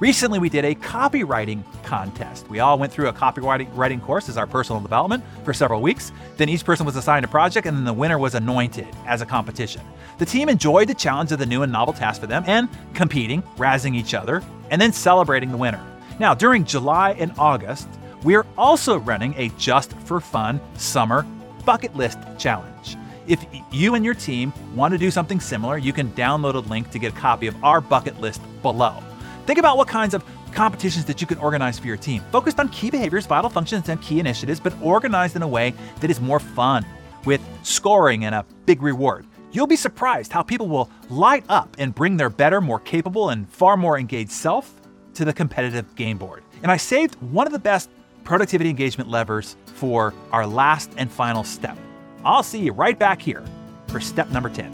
Recently, 0.00 0.38
we 0.38 0.48
did 0.48 0.64
a 0.64 0.74
copywriting 0.74 1.62
contest. 1.84 2.50
We 2.50 2.58
all 2.58 2.78
went 2.78 2.92
through 2.92 3.08
a 3.08 3.12
copywriting 3.12 4.02
course 4.02 4.28
as 4.28 4.36
our 4.36 4.46
personal 4.46 4.82
development 4.82 5.22
for 5.44 5.54
several 5.54 5.80
weeks. 5.80 6.12
Then 6.36 6.48
each 6.48 6.64
person 6.64 6.84
was 6.84 6.96
assigned 6.96 7.24
a 7.24 7.28
project, 7.28 7.66
and 7.66 7.76
then 7.76 7.84
the 7.84 7.92
winner 7.92 8.18
was 8.18 8.34
anointed 8.34 8.88
as 9.06 9.22
a 9.22 9.26
competition. 9.26 9.82
The 10.18 10.26
team 10.26 10.48
enjoyed 10.48 10.88
the 10.88 10.94
challenge 10.94 11.32
of 11.32 11.38
the 11.38 11.46
new 11.46 11.62
and 11.62 11.72
novel 11.72 11.94
task 11.94 12.20
for 12.20 12.26
them 12.26 12.44
and 12.46 12.68
competing, 12.92 13.42
razzing 13.56 13.94
each 13.94 14.14
other, 14.14 14.42
and 14.70 14.82
then 14.82 14.92
celebrating 14.92 15.50
the 15.50 15.56
winner. 15.56 15.82
Now, 16.18 16.34
during 16.34 16.64
July 16.64 17.12
and 17.12 17.32
August, 17.38 17.88
we 18.24 18.34
are 18.34 18.46
also 18.56 18.98
running 18.98 19.34
a 19.36 19.50
Just 19.58 19.92
for 19.92 20.18
Fun 20.18 20.58
Summer 20.76 21.26
Bucket 21.66 21.94
List 21.94 22.18
Challenge. 22.38 22.96
If 23.26 23.44
you 23.70 23.94
and 23.94 24.04
your 24.04 24.14
team 24.14 24.52
want 24.74 24.92
to 24.92 24.98
do 24.98 25.10
something 25.10 25.40
similar, 25.40 25.76
you 25.76 25.92
can 25.92 26.10
download 26.12 26.54
a 26.54 26.60
link 26.60 26.90
to 26.90 26.98
get 26.98 27.12
a 27.12 27.16
copy 27.16 27.46
of 27.46 27.62
our 27.62 27.80
bucket 27.80 28.20
list 28.20 28.40
below. 28.62 29.02
Think 29.46 29.58
about 29.58 29.76
what 29.76 29.88
kinds 29.88 30.14
of 30.14 30.24
competitions 30.52 31.04
that 31.04 31.20
you 31.20 31.26
can 31.26 31.38
organize 31.38 31.78
for 31.78 31.86
your 31.86 31.96
team, 31.98 32.22
focused 32.32 32.58
on 32.58 32.68
key 32.70 32.90
behaviors, 32.90 33.26
vital 33.26 33.50
functions, 33.50 33.88
and 33.88 34.00
key 34.00 34.20
initiatives, 34.20 34.58
but 34.58 34.74
organized 34.80 35.36
in 35.36 35.42
a 35.42 35.48
way 35.48 35.74
that 36.00 36.10
is 36.10 36.20
more 36.20 36.40
fun, 36.40 36.84
with 37.26 37.42
scoring 37.62 38.24
and 38.24 38.34
a 38.34 38.44
big 38.64 38.82
reward. 38.82 39.26
You'll 39.52 39.66
be 39.66 39.76
surprised 39.76 40.32
how 40.32 40.42
people 40.42 40.68
will 40.68 40.90
light 41.10 41.44
up 41.48 41.76
and 41.78 41.94
bring 41.94 42.16
their 42.16 42.30
better, 42.30 42.60
more 42.60 42.80
capable, 42.80 43.30
and 43.30 43.48
far 43.48 43.76
more 43.76 43.98
engaged 43.98 44.32
self 44.32 44.72
to 45.14 45.24
the 45.24 45.32
competitive 45.32 45.94
game 45.94 46.18
board. 46.18 46.42
And 46.62 46.72
I 46.72 46.76
saved 46.76 47.14
one 47.16 47.46
of 47.46 47.52
the 47.52 47.58
best 47.58 47.90
productivity 48.24 48.70
engagement 48.70 49.08
levers 49.08 49.56
for 49.66 50.14
our 50.32 50.46
last 50.46 50.90
and 50.96 51.12
final 51.12 51.44
step. 51.44 51.78
I'll 52.24 52.42
see 52.42 52.60
you 52.60 52.72
right 52.72 52.98
back 52.98 53.20
here 53.20 53.44
for 53.88 54.00
step 54.00 54.30
number 54.30 54.48
10. 54.48 54.72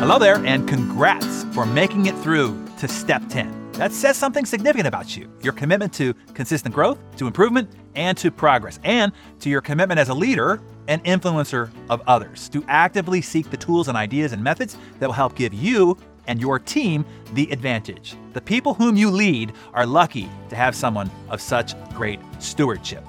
Hello 0.00 0.18
there, 0.18 0.36
and 0.46 0.66
congrats 0.66 1.44
for 1.52 1.66
making 1.66 2.06
it 2.06 2.16
through 2.16 2.66
to 2.78 2.88
step 2.88 3.22
10. 3.28 3.72
That 3.72 3.92
says 3.92 4.16
something 4.16 4.46
significant 4.46 4.86
about 4.86 5.16
you 5.16 5.30
your 5.42 5.52
commitment 5.52 5.92
to 5.94 6.14
consistent 6.32 6.74
growth, 6.74 6.98
to 7.16 7.26
improvement, 7.26 7.70
and 7.94 8.16
to 8.18 8.30
progress, 8.30 8.78
and 8.82 9.12
to 9.40 9.50
your 9.50 9.60
commitment 9.60 10.00
as 10.00 10.08
a 10.08 10.14
leader 10.14 10.60
and 10.90 11.02
influencer 11.04 11.70
of 11.88 12.02
others 12.08 12.48
to 12.48 12.64
actively 12.66 13.22
seek 13.22 13.48
the 13.48 13.56
tools 13.56 13.86
and 13.86 13.96
ideas 13.96 14.32
and 14.32 14.42
methods 14.42 14.76
that 14.98 15.06
will 15.06 15.14
help 15.14 15.36
give 15.36 15.54
you 15.54 15.96
and 16.26 16.40
your 16.40 16.58
team 16.58 17.06
the 17.32 17.50
advantage. 17.52 18.16
The 18.32 18.40
people 18.40 18.74
whom 18.74 18.96
you 18.96 19.08
lead 19.08 19.52
are 19.72 19.86
lucky 19.86 20.28
to 20.48 20.56
have 20.56 20.74
someone 20.74 21.08
of 21.28 21.40
such 21.40 21.74
great 21.94 22.20
stewardship. 22.40 23.04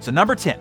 So, 0.00 0.12
number 0.12 0.34
10 0.34 0.60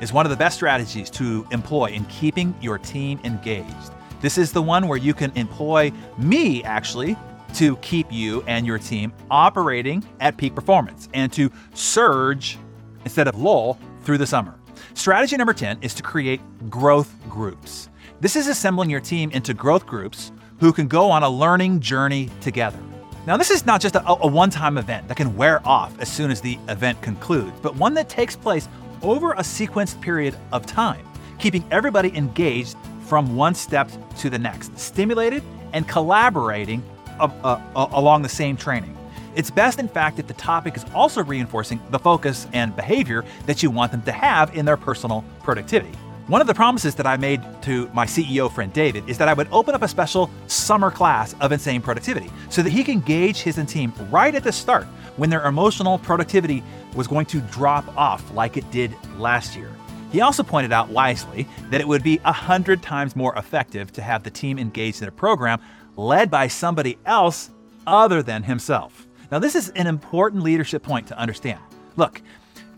is 0.00 0.14
one 0.14 0.24
of 0.24 0.30
the 0.30 0.36
best 0.36 0.56
strategies 0.56 1.10
to 1.10 1.46
employ 1.52 1.90
in 1.90 2.06
keeping 2.06 2.54
your 2.60 2.78
team 2.78 3.20
engaged. 3.22 3.92
This 4.22 4.38
is 4.38 4.50
the 4.50 4.62
one 4.62 4.88
where 4.88 4.98
you 4.98 5.12
can 5.12 5.30
employ 5.36 5.92
me 6.16 6.64
actually 6.64 7.16
to 7.54 7.76
keep 7.76 8.10
you 8.10 8.42
and 8.46 8.66
your 8.66 8.78
team 8.78 9.12
operating 9.30 10.02
at 10.20 10.38
peak 10.38 10.54
performance 10.54 11.10
and 11.12 11.30
to 11.34 11.52
surge 11.74 12.58
instead 13.04 13.28
of 13.28 13.38
lull 13.38 13.78
through 14.00 14.18
the 14.18 14.26
summer. 14.26 14.58
Strategy 14.94 15.36
number 15.36 15.54
10 15.54 15.78
is 15.80 15.94
to 15.94 16.02
create 16.02 16.40
growth 16.68 17.14
groups. 17.28 17.88
This 18.20 18.36
is 18.36 18.46
assembling 18.46 18.90
your 18.90 19.00
team 19.00 19.30
into 19.30 19.54
growth 19.54 19.86
groups 19.86 20.32
who 20.60 20.72
can 20.72 20.86
go 20.86 21.10
on 21.10 21.22
a 21.22 21.28
learning 21.28 21.80
journey 21.80 22.28
together. 22.40 22.78
Now, 23.26 23.36
this 23.36 23.50
is 23.50 23.64
not 23.64 23.80
just 23.80 23.96
a, 23.96 24.06
a 24.06 24.26
one 24.26 24.50
time 24.50 24.76
event 24.78 25.08
that 25.08 25.16
can 25.16 25.34
wear 25.36 25.66
off 25.66 25.98
as 25.98 26.12
soon 26.12 26.30
as 26.30 26.40
the 26.40 26.58
event 26.68 27.00
concludes, 27.02 27.58
but 27.62 27.74
one 27.76 27.94
that 27.94 28.08
takes 28.08 28.36
place 28.36 28.68
over 29.02 29.32
a 29.32 29.40
sequenced 29.40 30.00
period 30.00 30.36
of 30.52 30.66
time, 30.66 31.04
keeping 31.38 31.64
everybody 31.70 32.14
engaged 32.16 32.76
from 33.06 33.34
one 33.34 33.54
step 33.54 33.90
to 34.18 34.28
the 34.28 34.38
next, 34.38 34.78
stimulated 34.78 35.42
and 35.72 35.88
collaborating 35.88 36.82
uh, 37.18 37.28
uh, 37.42 37.88
along 37.92 38.22
the 38.22 38.28
same 38.28 38.56
training. 38.56 38.96
It's 39.34 39.50
best, 39.50 39.78
in 39.78 39.88
fact, 39.88 40.18
if 40.18 40.26
the 40.26 40.34
topic 40.34 40.76
is 40.76 40.84
also 40.94 41.24
reinforcing 41.24 41.80
the 41.90 41.98
focus 41.98 42.46
and 42.52 42.76
behavior 42.76 43.24
that 43.46 43.62
you 43.62 43.70
want 43.70 43.90
them 43.90 44.02
to 44.02 44.12
have 44.12 44.54
in 44.54 44.66
their 44.66 44.76
personal 44.76 45.24
productivity. 45.42 45.96
One 46.26 46.40
of 46.40 46.46
the 46.46 46.54
promises 46.54 46.94
that 46.96 47.06
I 47.06 47.16
made 47.16 47.42
to 47.62 47.90
my 47.94 48.04
CEO 48.06 48.52
friend 48.52 48.72
David 48.72 49.08
is 49.08 49.18
that 49.18 49.28
I 49.28 49.32
would 49.32 49.48
open 49.50 49.74
up 49.74 49.82
a 49.82 49.88
special 49.88 50.30
summer 50.46 50.90
class 50.90 51.34
of 51.40 51.50
insane 51.50 51.80
productivity 51.80 52.30
so 52.50 52.62
that 52.62 52.70
he 52.70 52.84
can 52.84 53.00
gauge 53.00 53.38
his 53.38 53.56
team 53.66 53.92
right 54.10 54.34
at 54.34 54.44
the 54.44 54.52
start 54.52 54.84
when 55.16 55.30
their 55.30 55.46
emotional 55.46 55.98
productivity 55.98 56.62
was 56.94 57.08
going 57.08 57.26
to 57.26 57.40
drop 57.40 57.84
off 57.96 58.32
like 58.34 58.56
it 58.56 58.70
did 58.70 58.94
last 59.16 59.56
year. 59.56 59.70
He 60.12 60.20
also 60.20 60.42
pointed 60.42 60.72
out 60.72 60.90
wisely 60.90 61.48
that 61.70 61.80
it 61.80 61.88
would 61.88 62.02
be 62.02 62.20
a 62.24 62.32
hundred 62.32 62.82
times 62.82 63.16
more 63.16 63.34
effective 63.36 63.92
to 63.94 64.02
have 64.02 64.22
the 64.22 64.30
team 64.30 64.58
engaged 64.58 65.00
in 65.00 65.08
a 65.08 65.12
program 65.12 65.58
led 65.96 66.30
by 66.30 66.48
somebody 66.48 66.98
else 67.06 67.50
other 67.86 68.22
than 68.22 68.42
himself. 68.42 69.06
Now, 69.32 69.38
this 69.38 69.54
is 69.54 69.70
an 69.70 69.86
important 69.86 70.42
leadership 70.42 70.82
point 70.82 71.06
to 71.06 71.18
understand. 71.18 71.58
Look, 71.96 72.20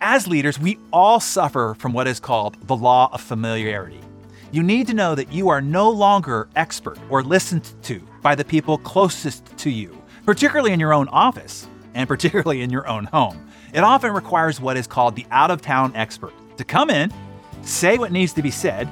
as 0.00 0.28
leaders, 0.28 0.56
we 0.56 0.78
all 0.92 1.18
suffer 1.18 1.74
from 1.80 1.92
what 1.92 2.06
is 2.06 2.20
called 2.20 2.56
the 2.68 2.76
law 2.76 3.10
of 3.12 3.20
familiarity. 3.20 4.00
You 4.52 4.62
need 4.62 4.86
to 4.86 4.94
know 4.94 5.16
that 5.16 5.32
you 5.32 5.48
are 5.48 5.60
no 5.60 5.90
longer 5.90 6.48
expert 6.54 6.96
or 7.10 7.24
listened 7.24 7.68
to 7.82 8.00
by 8.22 8.36
the 8.36 8.44
people 8.44 8.78
closest 8.78 9.44
to 9.56 9.68
you, 9.68 10.00
particularly 10.24 10.72
in 10.72 10.78
your 10.78 10.94
own 10.94 11.08
office 11.08 11.66
and 11.94 12.06
particularly 12.06 12.62
in 12.62 12.70
your 12.70 12.86
own 12.86 13.06
home. 13.06 13.50
It 13.72 13.82
often 13.82 14.12
requires 14.12 14.60
what 14.60 14.76
is 14.76 14.86
called 14.86 15.16
the 15.16 15.26
out 15.32 15.50
of 15.50 15.60
town 15.60 15.90
expert 15.96 16.34
to 16.56 16.62
come 16.62 16.88
in, 16.88 17.12
say 17.62 17.98
what 17.98 18.12
needs 18.12 18.32
to 18.34 18.42
be 18.42 18.52
said, 18.52 18.88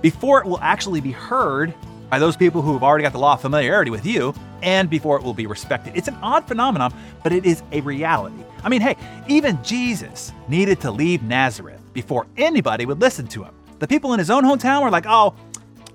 before 0.00 0.40
it 0.40 0.46
will 0.46 0.60
actually 0.60 1.02
be 1.02 1.12
heard 1.12 1.74
by 2.14 2.20
those 2.20 2.36
people 2.36 2.62
who 2.62 2.74
have 2.74 2.84
already 2.84 3.02
got 3.02 3.10
the 3.10 3.18
law 3.18 3.32
of 3.32 3.40
familiarity 3.40 3.90
with 3.90 4.06
you, 4.06 4.32
and 4.62 4.88
before 4.88 5.16
it 5.16 5.24
will 5.24 5.34
be 5.34 5.48
respected. 5.48 5.96
It's 5.96 6.06
an 6.06 6.14
odd 6.22 6.46
phenomenon, 6.46 6.94
but 7.24 7.32
it 7.32 7.44
is 7.44 7.64
a 7.72 7.80
reality. 7.80 8.36
I 8.62 8.68
mean, 8.68 8.80
hey, 8.80 8.96
even 9.26 9.60
Jesus 9.64 10.30
needed 10.46 10.80
to 10.82 10.92
leave 10.92 11.24
Nazareth 11.24 11.80
before 11.92 12.28
anybody 12.36 12.86
would 12.86 13.00
listen 13.00 13.26
to 13.26 13.42
him. 13.42 13.52
The 13.80 13.88
people 13.88 14.12
in 14.12 14.20
his 14.20 14.30
own 14.30 14.44
hometown 14.44 14.84
were 14.84 14.92
like, 14.92 15.06
oh, 15.08 15.34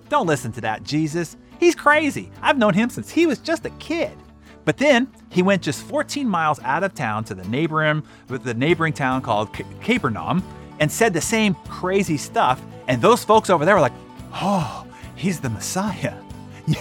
don't 0.09 0.28
listen 0.28 0.51
to 0.51 0.59
that 0.59 0.84
Jesus. 0.84 1.38
He's 1.57 1.74
crazy. 1.74 2.34
I've 2.41 2.57
known 2.57 2.74
him 2.74 2.89
since 2.89 3.09
he 3.09 3.26
was 3.26 3.39
just 3.39 3.65
a 3.65 3.70
kid. 3.80 4.11
But 4.65 4.76
then 4.76 5.07
he 5.30 5.41
went 5.41 5.61
just 5.61 5.84
14 5.84 6.28
miles 6.28 6.59
out 6.63 6.84
of 6.84 6.93
town 6.95 7.24
to 7.24 7.34
the 7.34 7.47
neighboring, 7.47 8.03
the 8.28 8.53
neighboring 8.53 8.91
town 8.91 9.22
called 9.22 9.53
Capernaum 9.80 10.43
and 10.82 10.91
said 10.91 11.13
the 11.13 11.22
same 11.22 11.55
crazy 11.70 12.17
stuff. 12.17 12.61
And 12.89 13.01
those 13.01 13.24
folks 13.24 13.49
over 13.49 13.63
there 13.63 13.76
were 13.76 13.82
like, 13.82 13.93
oh, 14.34 14.86
he's 15.20 15.39
the 15.39 15.49
Messiah. 15.49 16.15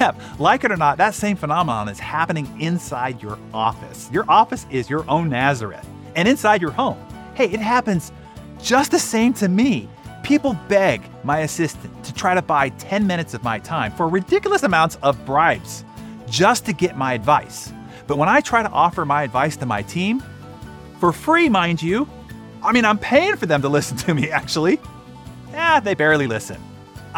Yep, 0.00 0.20
like 0.38 0.64
it 0.64 0.70
or 0.70 0.76
not, 0.76 0.98
that 0.98 1.14
same 1.14 1.34
phenomenon 1.34 1.88
is 1.88 1.98
happening 1.98 2.60
inside 2.60 3.22
your 3.22 3.38
office. 3.54 4.10
Your 4.12 4.26
office 4.28 4.66
is 4.70 4.90
your 4.90 5.08
own 5.08 5.30
Nazareth, 5.30 5.88
and 6.14 6.28
inside 6.28 6.60
your 6.60 6.72
home. 6.72 6.98
Hey, 7.34 7.46
it 7.46 7.60
happens 7.60 8.12
just 8.60 8.90
the 8.90 8.98
same 8.98 9.32
to 9.34 9.48
me. 9.48 9.88
People 10.22 10.58
beg 10.68 11.00
my 11.24 11.38
assistant 11.38 12.04
to 12.04 12.12
try 12.12 12.34
to 12.34 12.42
buy 12.42 12.68
10 12.68 13.06
minutes 13.06 13.32
of 13.32 13.42
my 13.42 13.58
time 13.60 13.90
for 13.92 14.10
ridiculous 14.10 14.62
amounts 14.62 14.96
of 14.96 15.24
bribes 15.24 15.86
just 16.28 16.66
to 16.66 16.74
get 16.74 16.98
my 16.98 17.14
advice. 17.14 17.72
But 18.06 18.18
when 18.18 18.28
I 18.28 18.42
try 18.42 18.62
to 18.62 18.68
offer 18.68 19.06
my 19.06 19.22
advice 19.22 19.56
to 19.56 19.64
my 19.64 19.80
team, 19.80 20.22
for 21.00 21.12
free, 21.12 21.48
mind 21.48 21.80
you, 21.80 22.06
I 22.62 22.72
mean, 22.72 22.84
I'm 22.84 22.98
paying 22.98 23.36
for 23.36 23.46
them 23.46 23.62
to 23.62 23.70
listen 23.70 23.96
to 23.98 24.12
me, 24.12 24.30
actually. 24.30 24.78
Yeah, 25.50 25.80
they 25.80 25.94
barely 25.94 26.26
listen. 26.26 26.62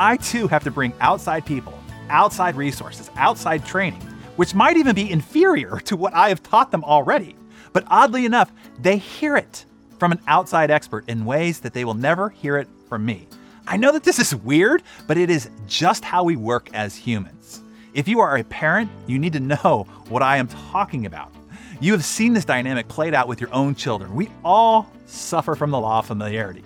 I 0.01 0.17
too 0.17 0.49
have 0.49 0.65
to 0.65 0.71
bring 0.71 0.95
outside 1.01 1.45
people, 1.45 1.79
outside 2.09 2.57
resources, 2.57 3.11
outside 3.17 3.67
training, 3.67 4.01
which 4.37 4.55
might 4.55 4.79
even 4.79 4.95
be 4.95 5.11
inferior 5.11 5.79
to 5.81 5.95
what 5.95 6.15
I 6.15 6.31
have 6.31 6.43
taught 6.43 6.71
them 6.71 6.83
already. 6.85 7.37
But 7.75 7.85
oddly 7.87 8.25
enough, 8.25 8.51
they 8.79 8.97
hear 8.97 9.37
it 9.37 9.67
from 9.99 10.11
an 10.11 10.21
outside 10.27 10.71
expert 10.71 11.07
in 11.07 11.27
ways 11.27 11.61
that 11.61 11.75
they 11.75 11.85
will 11.85 11.93
never 11.93 12.31
hear 12.31 12.57
it 12.57 12.67
from 12.89 13.05
me. 13.05 13.29
I 13.67 13.77
know 13.77 13.93
that 13.93 14.03
this 14.03 14.19
is 14.19 14.35
weird, 14.35 14.83
but 15.07 15.19
it 15.19 15.29
is 15.29 15.51
just 15.67 16.03
how 16.03 16.25
we 16.25 16.35
work 16.35 16.71
as 16.73 16.97
humans. 16.97 17.61
If 17.93 18.09
you 18.09 18.21
are 18.21 18.39
a 18.39 18.45
parent, 18.45 18.91
you 19.07 19.19
need 19.19 19.35
to 19.35 19.41
know 19.41 19.87
what 20.09 20.23
I 20.23 20.39
am 20.39 20.49
talking 20.49 21.05
about. 21.05 21.31
You 21.79 21.93
have 21.93 22.07
seen 22.07 22.33
this 22.33 22.47
dynamic 22.47 22.89
played 22.89 23.13
out 23.13 23.29
with 23.29 23.39
your 23.39 23.53
own 23.53 23.75
children. 23.75 24.15
We 24.15 24.31
all 24.47 24.91
suffer 25.05 25.55
from 25.55 25.71
the 25.71 25.79
law 25.79 25.99
of 25.99 26.07
familiarity. 26.07 26.65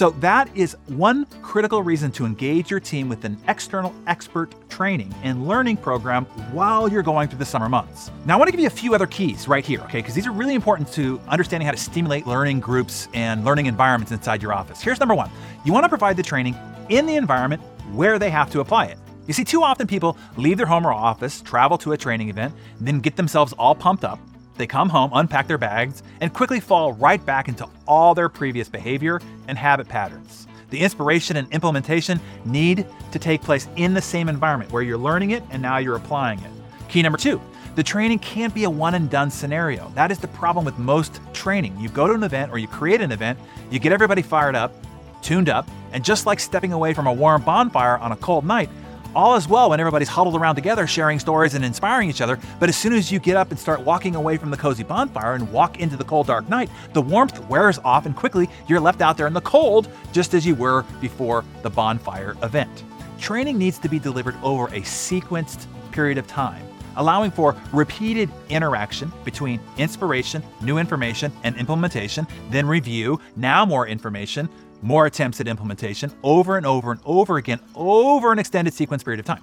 So, 0.00 0.08
that 0.20 0.48
is 0.56 0.78
one 0.86 1.26
critical 1.42 1.82
reason 1.82 2.10
to 2.12 2.24
engage 2.24 2.70
your 2.70 2.80
team 2.80 3.10
with 3.10 3.26
an 3.26 3.36
external 3.48 3.94
expert 4.06 4.54
training 4.70 5.14
and 5.22 5.46
learning 5.46 5.76
program 5.76 6.24
while 6.54 6.88
you're 6.88 7.02
going 7.02 7.28
through 7.28 7.38
the 7.38 7.44
summer 7.44 7.68
months. 7.68 8.10
Now, 8.24 8.32
I 8.32 8.38
want 8.38 8.48
to 8.48 8.52
give 8.52 8.60
you 8.60 8.66
a 8.66 8.70
few 8.70 8.94
other 8.94 9.06
keys 9.06 9.46
right 9.46 9.62
here, 9.62 9.80
okay? 9.80 9.98
Because 9.98 10.14
these 10.14 10.26
are 10.26 10.32
really 10.32 10.54
important 10.54 10.90
to 10.92 11.20
understanding 11.28 11.66
how 11.66 11.72
to 11.72 11.76
stimulate 11.76 12.26
learning 12.26 12.60
groups 12.60 13.08
and 13.12 13.44
learning 13.44 13.66
environments 13.66 14.10
inside 14.10 14.40
your 14.40 14.54
office. 14.54 14.80
Here's 14.80 15.00
number 15.00 15.14
one 15.14 15.30
you 15.66 15.72
want 15.74 15.84
to 15.84 15.90
provide 15.90 16.16
the 16.16 16.22
training 16.22 16.56
in 16.88 17.04
the 17.04 17.16
environment 17.16 17.60
where 17.92 18.18
they 18.18 18.30
have 18.30 18.50
to 18.52 18.60
apply 18.60 18.86
it. 18.86 18.96
You 19.26 19.34
see, 19.34 19.44
too 19.44 19.62
often 19.62 19.86
people 19.86 20.16
leave 20.38 20.56
their 20.56 20.64
home 20.64 20.86
or 20.86 20.94
office, 20.94 21.42
travel 21.42 21.76
to 21.76 21.92
a 21.92 21.98
training 21.98 22.30
event, 22.30 22.54
then 22.80 23.00
get 23.00 23.16
themselves 23.16 23.52
all 23.52 23.74
pumped 23.74 24.04
up, 24.04 24.18
they 24.60 24.66
come 24.68 24.88
home, 24.88 25.10
unpack 25.12 25.48
their 25.48 25.58
bags, 25.58 26.04
and 26.20 26.32
quickly 26.32 26.60
fall 26.60 26.92
right 26.92 27.24
back 27.26 27.48
into 27.48 27.68
all 27.88 28.14
their 28.14 28.28
previous 28.28 28.68
behavior 28.68 29.20
and 29.48 29.58
habit 29.58 29.88
patterns. 29.88 30.46
The 30.68 30.78
inspiration 30.78 31.36
and 31.36 31.50
implementation 31.52 32.20
need 32.44 32.86
to 33.10 33.18
take 33.18 33.42
place 33.42 33.66
in 33.74 33.94
the 33.94 34.00
same 34.00 34.28
environment 34.28 34.70
where 34.70 34.82
you're 34.82 34.98
learning 34.98 35.32
it 35.32 35.42
and 35.50 35.60
now 35.60 35.78
you're 35.78 35.96
applying 35.96 36.38
it. 36.38 36.50
Key 36.88 37.02
number 37.02 37.18
two 37.18 37.40
the 37.76 37.82
training 37.84 38.18
can't 38.18 38.52
be 38.52 38.64
a 38.64 38.70
one 38.70 38.94
and 38.94 39.08
done 39.08 39.30
scenario. 39.30 39.90
That 39.94 40.10
is 40.10 40.18
the 40.18 40.28
problem 40.28 40.64
with 40.64 40.76
most 40.78 41.20
training. 41.32 41.78
You 41.78 41.88
go 41.88 42.06
to 42.08 42.14
an 42.14 42.24
event 42.24 42.50
or 42.52 42.58
you 42.58 42.66
create 42.66 43.00
an 43.00 43.12
event, 43.12 43.38
you 43.70 43.78
get 43.78 43.92
everybody 43.92 44.22
fired 44.22 44.56
up, 44.56 44.74
tuned 45.22 45.48
up, 45.48 45.68
and 45.92 46.04
just 46.04 46.26
like 46.26 46.40
stepping 46.40 46.72
away 46.72 46.94
from 46.94 47.06
a 47.06 47.12
warm 47.12 47.42
bonfire 47.42 47.96
on 47.98 48.12
a 48.12 48.16
cold 48.16 48.44
night, 48.44 48.68
all 49.14 49.34
is 49.36 49.48
well 49.48 49.70
when 49.70 49.80
everybody's 49.80 50.08
huddled 50.08 50.36
around 50.36 50.54
together 50.54 50.86
sharing 50.86 51.18
stories 51.18 51.54
and 51.54 51.64
inspiring 51.64 52.08
each 52.08 52.20
other, 52.20 52.38
but 52.58 52.68
as 52.68 52.76
soon 52.76 52.92
as 52.92 53.10
you 53.10 53.18
get 53.18 53.36
up 53.36 53.50
and 53.50 53.58
start 53.58 53.80
walking 53.80 54.14
away 54.14 54.36
from 54.36 54.50
the 54.50 54.56
cozy 54.56 54.84
bonfire 54.84 55.34
and 55.34 55.50
walk 55.52 55.80
into 55.80 55.96
the 55.96 56.04
cold 56.04 56.26
dark 56.26 56.48
night, 56.48 56.70
the 56.92 57.02
warmth 57.02 57.38
wears 57.48 57.78
off 57.80 58.06
and 58.06 58.14
quickly 58.14 58.48
you're 58.68 58.80
left 58.80 59.00
out 59.00 59.16
there 59.16 59.26
in 59.26 59.32
the 59.32 59.40
cold 59.40 59.88
just 60.12 60.34
as 60.34 60.46
you 60.46 60.54
were 60.54 60.84
before 61.00 61.44
the 61.62 61.70
bonfire 61.70 62.36
event. 62.42 62.84
Training 63.18 63.58
needs 63.58 63.78
to 63.78 63.88
be 63.88 63.98
delivered 63.98 64.36
over 64.42 64.66
a 64.68 64.80
sequenced 64.80 65.66
period 65.92 66.16
of 66.16 66.26
time, 66.26 66.64
allowing 66.96 67.30
for 67.30 67.56
repeated 67.72 68.30
interaction 68.48 69.12
between 69.24 69.60
inspiration, 69.76 70.42
new 70.62 70.78
information, 70.78 71.32
and 71.42 71.56
implementation, 71.56 72.26
then 72.50 72.66
review, 72.66 73.20
now 73.36 73.64
more 73.64 73.86
information, 73.86 74.48
more 74.82 75.06
attempts 75.06 75.40
at 75.40 75.48
implementation 75.48 76.12
over 76.22 76.56
and 76.56 76.66
over 76.66 76.92
and 76.92 77.00
over 77.04 77.36
again 77.36 77.60
over 77.74 78.32
an 78.32 78.38
extended 78.38 78.74
sequence 78.74 79.02
period 79.02 79.20
of 79.20 79.26
time. 79.26 79.42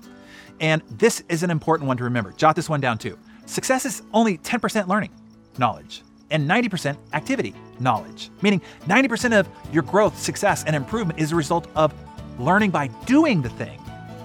And 0.60 0.82
this 0.90 1.24
is 1.30 1.44
an 1.44 1.52
important 1.52 1.88
one 1.88 1.98
to 1.98 2.04
remember. 2.04 2.32
Jot 2.32 2.56
this 2.56 2.70
one 2.70 2.82
down 2.82 2.98
too. 2.98 3.18
Success 3.46 3.86
is 3.86 4.02
only 4.14 4.38
10% 4.40 4.88
learning, 4.88 5.12
knowledge, 5.58 6.04
and 6.32 6.50
90% 6.50 6.98
activity, 7.14 7.54
knowledge. 7.80 8.30
Meaning 8.42 8.62
90% 8.88 9.40
of 9.40 9.48
your 9.72 9.84
growth, 9.84 10.18
success, 10.20 10.64
and 10.66 10.76
improvement 10.76 11.20
is 11.20 11.32
a 11.32 11.36
result 11.36 11.68
of 11.76 11.94
learning 12.40 12.72
by 12.72 12.88
doing 13.06 13.42
the 13.42 13.50
thing 13.50 13.80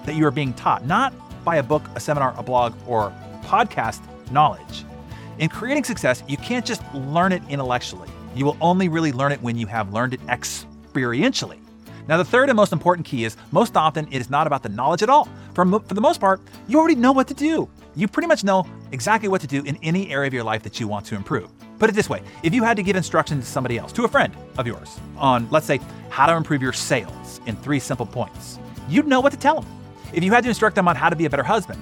that 0.06 0.16
you 0.16 0.26
are 0.26 0.30
being 0.32 0.52
taught, 0.54 0.84
not 0.86 1.12
by 1.44 1.56
a 1.56 1.62
book, 1.62 1.82
a 1.94 2.00
seminar, 2.00 2.34
a 2.36 2.42
blog, 2.42 2.74
or 2.86 3.12
podcast 3.42 4.00
knowledge. 4.30 4.84
In 5.38 5.48
creating 5.48 5.84
success, 5.84 6.22
you 6.28 6.36
can't 6.36 6.64
just 6.64 6.82
learn 6.94 7.32
it 7.32 7.42
intellectually. 7.48 8.08
You 8.34 8.44
will 8.44 8.56
only 8.60 8.88
really 8.88 9.12
learn 9.12 9.32
it 9.32 9.42
when 9.42 9.56
you 9.56 9.66
have 9.66 9.92
learned 9.92 10.14
it 10.14 10.20
ex- 10.28 10.66
experientially. 10.92 11.58
Now, 12.08 12.16
the 12.16 12.24
third 12.24 12.48
and 12.48 12.56
most 12.56 12.72
important 12.72 13.06
key 13.06 13.24
is 13.24 13.36
most 13.52 13.76
often 13.76 14.08
it 14.10 14.20
is 14.20 14.28
not 14.28 14.46
about 14.46 14.62
the 14.62 14.68
knowledge 14.68 15.02
at 15.02 15.08
all. 15.08 15.28
For, 15.54 15.64
for 15.64 15.94
the 15.94 16.00
most 16.00 16.20
part, 16.20 16.40
you 16.66 16.78
already 16.78 16.96
know 16.96 17.12
what 17.12 17.28
to 17.28 17.34
do. 17.34 17.68
you 17.94 18.08
pretty 18.08 18.26
much 18.26 18.42
know 18.42 18.66
exactly 18.90 19.28
what 19.28 19.40
to 19.42 19.46
do 19.46 19.62
in 19.64 19.76
any 19.82 20.10
area 20.10 20.26
of 20.26 20.34
your 20.34 20.42
life 20.42 20.62
that 20.62 20.80
you 20.80 20.88
want 20.88 21.06
to 21.06 21.14
improve. 21.14 21.50
Put 21.78 21.90
it 21.90 21.94
this 21.94 22.08
way 22.08 22.22
if 22.42 22.54
you 22.54 22.62
had 22.64 22.76
to 22.76 22.82
give 22.82 22.96
instructions 22.96 23.44
to 23.44 23.50
somebody 23.50 23.78
else, 23.78 23.92
to 23.92 24.04
a 24.04 24.08
friend 24.08 24.34
of 24.58 24.66
yours, 24.66 24.98
on, 25.16 25.48
let's 25.50 25.66
say, 25.66 25.80
how 26.10 26.26
to 26.26 26.34
improve 26.34 26.62
your 26.62 26.72
sales 26.72 27.40
in 27.46 27.56
three 27.56 27.78
simple 27.78 28.06
points, 28.06 28.58
you'd 28.88 29.06
know 29.06 29.20
what 29.20 29.32
to 29.32 29.38
tell 29.38 29.60
them. 29.60 29.70
If 30.12 30.24
you 30.24 30.32
had 30.32 30.42
to 30.44 30.48
instruct 30.48 30.74
them 30.74 30.88
on 30.88 30.96
how 30.96 31.08
to 31.08 31.16
be 31.16 31.26
a 31.26 31.30
better 31.30 31.42
husband, 31.42 31.80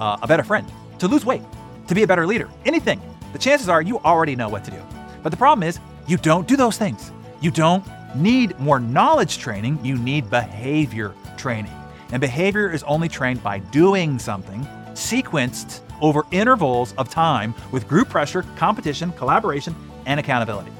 uh, 0.00 0.18
a 0.22 0.26
better 0.26 0.42
friend, 0.42 0.66
to 0.98 1.08
lose 1.08 1.24
weight, 1.24 1.42
to 1.86 1.94
be 1.94 2.02
a 2.02 2.06
better 2.06 2.26
leader, 2.26 2.48
anything, 2.64 3.00
the 3.32 3.38
chances 3.38 3.68
are 3.68 3.82
you 3.82 3.98
already 4.00 4.34
know 4.34 4.48
what 4.48 4.64
to 4.64 4.70
do. 4.70 4.82
But 5.22 5.30
the 5.30 5.36
problem 5.36 5.66
is, 5.66 5.78
you 6.06 6.16
don't 6.16 6.48
do 6.48 6.56
those 6.56 6.76
things. 6.76 7.12
You 7.40 7.50
don't 7.50 7.84
need 8.14 8.58
more 8.58 8.80
knowledge 8.80 9.38
training, 9.38 9.84
you 9.84 9.96
need 9.96 10.30
behavior 10.30 11.14
training. 11.36 11.72
And 12.12 12.20
behavior 12.20 12.70
is 12.70 12.82
only 12.84 13.08
trained 13.08 13.42
by 13.42 13.58
doing 13.58 14.18
something 14.18 14.66
sequenced 14.92 15.80
over 16.00 16.24
intervals 16.30 16.94
of 16.98 17.08
time 17.08 17.54
with 17.72 17.86
group 17.88 18.08
pressure, 18.08 18.42
competition, 18.56 19.12
collaboration, 19.12 19.74
and 20.06 20.18
accountability. 20.18 20.72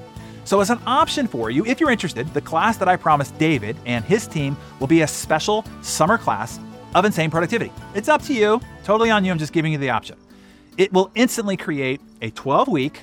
So, 0.45 0.61
as 0.61 0.71
an 0.71 0.81
option 0.87 1.27
for 1.27 1.51
you, 1.51 1.65
if 1.67 1.79
you're 1.79 1.91
interested, 1.91 2.27
the 2.35 2.41
class 2.41 2.77
that 2.79 2.89
I 2.89 2.97
promised 2.97 3.39
David 3.39 3.77
and 3.87 4.05
his 4.05 4.27
team 4.27 4.57
will 4.81 4.87
be 4.87 5.03
a 5.03 5.07
special 5.07 5.65
summer 5.83 6.19
class 6.19 6.59
of 6.95 7.05
insane 7.05 7.31
productivity. 7.31 7.73
It's 7.95 8.09
up 8.09 8.23
to 8.23 8.35
you, 8.35 8.61
totally 8.83 9.11
on 9.11 9.25
you. 9.25 9.31
I'm 9.31 9.39
just 9.39 9.53
giving 9.53 9.73
you 9.73 9.79
the 9.79 9.91
option. 9.91 10.17
It 10.77 10.93
will 10.93 11.11
instantly 11.15 11.57
create 11.57 12.01
a 12.23 12.31
12 12.31 12.69
week, 12.69 13.03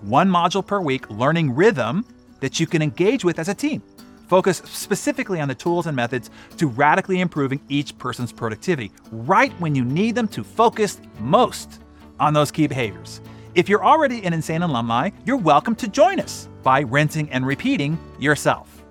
one 0.00 0.28
module 0.28 0.66
per 0.66 0.80
week 0.80 1.08
learning 1.10 1.54
rhythm 1.54 2.04
that 2.40 2.60
you 2.60 2.66
can 2.66 2.82
engage 2.82 3.24
with 3.24 3.38
as 3.38 3.48
a 3.48 3.54
team. 3.54 3.82
Focus 4.28 4.62
specifically 4.66 5.40
on 5.40 5.48
the 5.48 5.54
tools 5.54 5.86
and 5.86 5.96
methods 5.96 6.30
to 6.58 6.68
radically 6.68 7.20
improving 7.20 7.60
each 7.68 7.96
person's 7.96 8.30
productivity, 8.32 8.92
right 9.10 9.52
when 9.60 9.74
you 9.74 9.84
need 9.84 10.14
them 10.14 10.28
to 10.28 10.44
focus 10.44 11.00
most 11.18 11.80
on 12.20 12.34
those 12.34 12.50
key 12.50 12.66
behaviors. 12.66 13.20
If 13.54 13.68
you're 13.68 13.84
already 13.84 14.22
an 14.24 14.34
Insane 14.34 14.62
alumni, 14.62 15.10
you're 15.24 15.38
welcome 15.38 15.74
to 15.76 15.88
join 15.88 16.20
us 16.20 16.48
by 16.62 16.82
renting 16.82 17.30
and 17.30 17.46
repeating 17.46 17.98
yourself. 18.20 18.84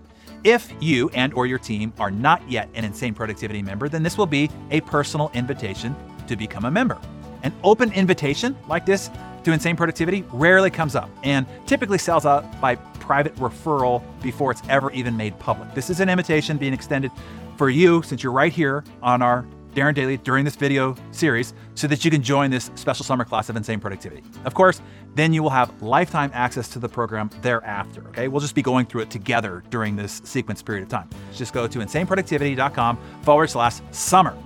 If 0.44 0.74
you 0.80 1.10
and 1.10 1.34
or 1.34 1.46
your 1.46 1.60
team 1.60 1.94
are 2.00 2.12
not 2.12 2.42
yet 2.50 2.70
an 2.74 2.84
Insane 2.84 3.14
Productivity 3.14 3.62
member, 3.62 3.88
then 3.88 4.02
this 4.02 4.18
will 4.18 4.26
be 4.26 4.50
a 4.72 4.82
personal 4.82 5.30
invitation 5.34 5.96
to 6.28 6.36
become 6.36 6.66
a 6.66 6.72
member. 6.72 6.98
An 7.44 7.54
open 7.64 7.92
invitation 7.94 8.58
like 8.68 8.86
this 8.86 9.12
to 9.48 9.54
Insane 9.54 9.78
Productivity 9.78 10.26
rarely 10.34 10.70
comes 10.70 10.94
up 10.94 11.10
and 11.24 11.46
typically 11.66 11.98
sells 11.98 12.26
out 12.26 12.60
by 12.60 12.76
private 12.76 13.34
referral 13.38 14.04
before 14.22 14.52
it's 14.52 14.62
ever 14.68 14.92
even 14.92 15.16
made 15.16 15.40
public. 15.40 15.74
This 15.74 15.90
is 15.90 16.02
an 16.02 16.10
invitation 16.10 16.58
being 16.58 16.74
extended 16.74 17.14
for 17.56 17.70
you 17.70 18.04
since 18.04 18.22
you're 18.22 18.34
right 18.34 18.52
here 18.52 18.84
on 19.02 19.22
our 19.22 19.48
Darren 19.74 19.96
Daily 19.96 20.18
during 20.18 20.44
this 20.44 20.58
video 20.58 20.96
series 21.12 21.54
so 21.76 21.88
that 21.88 22.04
you 22.04 22.12
can 22.12 22.22
join 22.22 22.52
this 22.52 22.72
special 22.76 23.06
summer 23.06 23.24
class 23.24 23.48
of 23.48 23.56
Insane 23.56 23.80
Productivity. 23.80 24.22
Of 24.44 24.54
course, 24.54 24.82
then 25.16 25.32
you 25.32 25.42
will 25.44 25.50
have 25.50 25.82
lifetime 25.82 26.30
access 26.34 26.68
to 26.70 26.80
the 26.80 26.90
program 26.90 27.30
thereafter. 27.42 28.04
Okay, 28.10 28.28
we'll 28.28 28.42
just 28.42 28.56
be 28.56 28.62
going 28.62 28.86
through 28.86 29.04
it 29.04 29.10
together 29.10 29.64
during 29.70 29.96
this 29.96 30.20
sequence 30.26 30.62
period 30.62 30.84
of 30.84 30.90
time. 30.90 31.10
Just 31.34 31.54
go 31.54 31.68
to 31.68 31.80
insaneproductivity.com 31.80 32.98
forward 33.22 33.50
slash 33.50 33.80
summer 33.92 34.38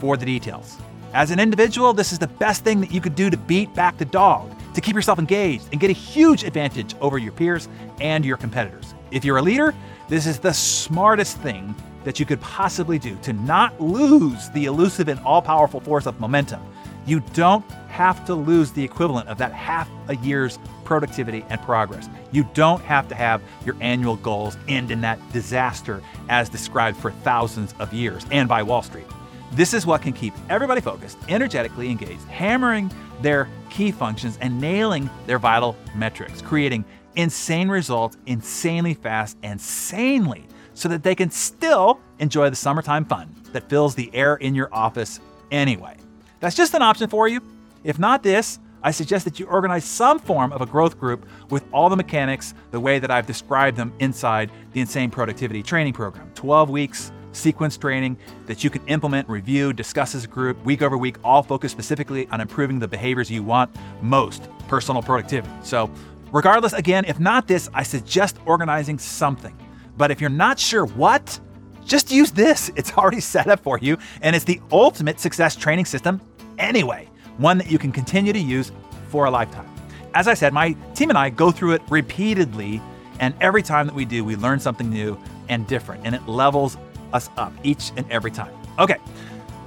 for 0.00 0.16
the 0.16 0.26
details. 0.26 0.76
As 1.12 1.32
an 1.32 1.40
individual, 1.40 1.92
this 1.92 2.12
is 2.12 2.20
the 2.20 2.28
best 2.28 2.62
thing 2.62 2.80
that 2.80 2.92
you 2.92 3.00
could 3.00 3.16
do 3.16 3.30
to 3.30 3.36
beat 3.36 3.74
back 3.74 3.98
the 3.98 4.04
dog, 4.04 4.56
to 4.74 4.80
keep 4.80 4.94
yourself 4.94 5.18
engaged 5.18 5.64
and 5.72 5.80
get 5.80 5.90
a 5.90 5.94
huge 5.94 6.44
advantage 6.44 6.94
over 7.00 7.18
your 7.18 7.32
peers 7.32 7.68
and 8.00 8.24
your 8.24 8.36
competitors. 8.36 8.94
If 9.10 9.24
you're 9.24 9.38
a 9.38 9.42
leader, 9.42 9.74
this 10.08 10.24
is 10.24 10.38
the 10.38 10.52
smartest 10.52 11.38
thing 11.38 11.74
that 12.04 12.20
you 12.20 12.26
could 12.26 12.40
possibly 12.40 12.96
do 12.96 13.16
to 13.22 13.32
not 13.32 13.80
lose 13.80 14.50
the 14.50 14.66
elusive 14.66 15.08
and 15.08 15.18
all 15.20 15.42
powerful 15.42 15.80
force 15.80 16.06
of 16.06 16.20
momentum. 16.20 16.62
You 17.06 17.20
don't 17.34 17.68
have 17.88 18.24
to 18.26 18.34
lose 18.36 18.70
the 18.70 18.84
equivalent 18.84 19.28
of 19.28 19.36
that 19.38 19.52
half 19.52 19.90
a 20.06 20.14
year's 20.16 20.60
productivity 20.84 21.44
and 21.48 21.60
progress. 21.62 22.08
You 22.30 22.48
don't 22.54 22.82
have 22.82 23.08
to 23.08 23.16
have 23.16 23.42
your 23.66 23.76
annual 23.80 24.14
goals 24.14 24.56
end 24.68 24.92
in 24.92 25.00
that 25.00 25.18
disaster 25.32 26.02
as 26.28 26.48
described 26.48 26.98
for 26.98 27.10
thousands 27.10 27.74
of 27.80 27.92
years 27.92 28.24
and 28.30 28.48
by 28.48 28.62
Wall 28.62 28.82
Street. 28.82 29.06
This 29.52 29.74
is 29.74 29.84
what 29.84 30.02
can 30.02 30.12
keep 30.12 30.32
everybody 30.48 30.80
focused, 30.80 31.18
energetically 31.28 31.90
engaged, 31.90 32.22
hammering 32.28 32.90
their 33.20 33.48
key 33.68 33.90
functions 33.90 34.38
and 34.40 34.60
nailing 34.60 35.10
their 35.26 35.38
vital 35.38 35.76
metrics, 35.94 36.40
creating 36.40 36.84
insane 37.16 37.68
results 37.68 38.16
insanely 38.26 38.94
fast 38.94 39.36
and 39.42 39.60
sanely 39.60 40.46
so 40.74 40.88
that 40.88 41.02
they 41.02 41.14
can 41.14 41.30
still 41.30 42.00
enjoy 42.20 42.48
the 42.48 42.56
summertime 42.56 43.04
fun 43.04 43.34
that 43.52 43.68
fills 43.68 43.94
the 43.96 44.14
air 44.14 44.36
in 44.36 44.54
your 44.54 44.72
office 44.72 45.18
anyway. 45.50 45.96
That's 46.38 46.56
just 46.56 46.74
an 46.74 46.82
option 46.82 47.08
for 47.08 47.26
you. 47.26 47.42
If 47.82 47.98
not 47.98 48.22
this, 48.22 48.60
I 48.82 48.92
suggest 48.92 49.24
that 49.26 49.38
you 49.38 49.46
organize 49.46 49.84
some 49.84 50.18
form 50.18 50.52
of 50.52 50.62
a 50.62 50.66
growth 50.66 50.98
group 50.98 51.26
with 51.50 51.64
all 51.72 51.90
the 51.90 51.96
mechanics 51.96 52.54
the 52.70 52.80
way 52.80 52.98
that 52.98 53.10
I've 53.10 53.26
described 53.26 53.76
them 53.76 53.92
inside 53.98 54.50
the 54.72 54.80
Insane 54.80 55.10
Productivity 55.10 55.62
Training 55.62 55.92
Program 55.92 56.30
12 56.34 56.70
weeks 56.70 57.12
sequence 57.32 57.76
training 57.76 58.16
that 58.46 58.64
you 58.64 58.70
can 58.70 58.86
implement, 58.86 59.28
review, 59.28 59.72
discuss 59.72 60.14
as 60.14 60.24
a 60.24 60.28
group 60.28 60.62
week 60.64 60.82
over 60.82 60.96
week, 60.96 61.16
all 61.24 61.42
focused 61.42 61.72
specifically 61.72 62.26
on 62.28 62.40
improving 62.40 62.78
the 62.78 62.88
behaviors 62.88 63.30
you 63.30 63.42
want 63.42 63.74
most 64.02 64.48
personal 64.68 65.02
productivity. 65.02 65.52
So, 65.62 65.90
regardless, 66.32 66.72
again, 66.72 67.04
if 67.06 67.20
not 67.20 67.46
this, 67.46 67.68
I 67.74 67.82
suggest 67.82 68.38
organizing 68.46 68.98
something. 68.98 69.56
But 69.96 70.10
if 70.10 70.20
you're 70.20 70.30
not 70.30 70.58
sure 70.58 70.86
what, 70.86 71.38
just 71.84 72.10
use 72.10 72.30
this. 72.30 72.70
It's 72.76 72.92
already 72.92 73.20
set 73.20 73.48
up 73.48 73.60
for 73.60 73.78
you, 73.78 73.98
and 74.22 74.34
it's 74.34 74.44
the 74.44 74.60
ultimate 74.72 75.20
success 75.20 75.56
training 75.56 75.84
system 75.84 76.20
anyway, 76.58 77.08
one 77.38 77.58
that 77.58 77.70
you 77.70 77.78
can 77.78 77.92
continue 77.92 78.32
to 78.32 78.38
use 78.38 78.72
for 79.08 79.26
a 79.26 79.30
lifetime. 79.30 79.68
As 80.14 80.28
I 80.28 80.34
said, 80.34 80.52
my 80.52 80.72
team 80.94 81.08
and 81.10 81.18
I 81.18 81.30
go 81.30 81.50
through 81.50 81.72
it 81.72 81.82
repeatedly, 81.88 82.80
and 83.18 83.34
every 83.40 83.62
time 83.62 83.86
that 83.86 83.94
we 83.94 84.04
do, 84.04 84.24
we 84.24 84.36
learn 84.36 84.60
something 84.60 84.88
new 84.88 85.18
and 85.48 85.66
different, 85.66 86.06
and 86.06 86.14
it 86.14 86.26
levels 86.26 86.76
us 87.12 87.30
up 87.36 87.52
each 87.62 87.92
and 87.96 88.10
every 88.10 88.30
time. 88.30 88.52
Okay, 88.78 88.96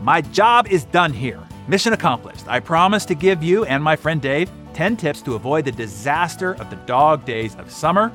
my 0.01 0.21
job 0.21 0.67
is 0.67 0.85
done 0.85 1.13
here. 1.13 1.39
Mission 1.67 1.93
accomplished. 1.93 2.47
I 2.47 2.59
promise 2.59 3.05
to 3.05 3.15
give 3.15 3.41
you 3.41 3.65
and 3.65 3.83
my 3.83 3.95
friend 3.95 4.21
Dave 4.21 4.49
10 4.73 4.97
tips 4.97 5.21
to 5.21 5.35
avoid 5.35 5.65
the 5.65 5.71
disaster 5.71 6.55
of 6.55 6.69
the 6.69 6.75
dog 6.87 7.25
days 7.25 7.55
of 7.55 7.71
summer 7.71 8.11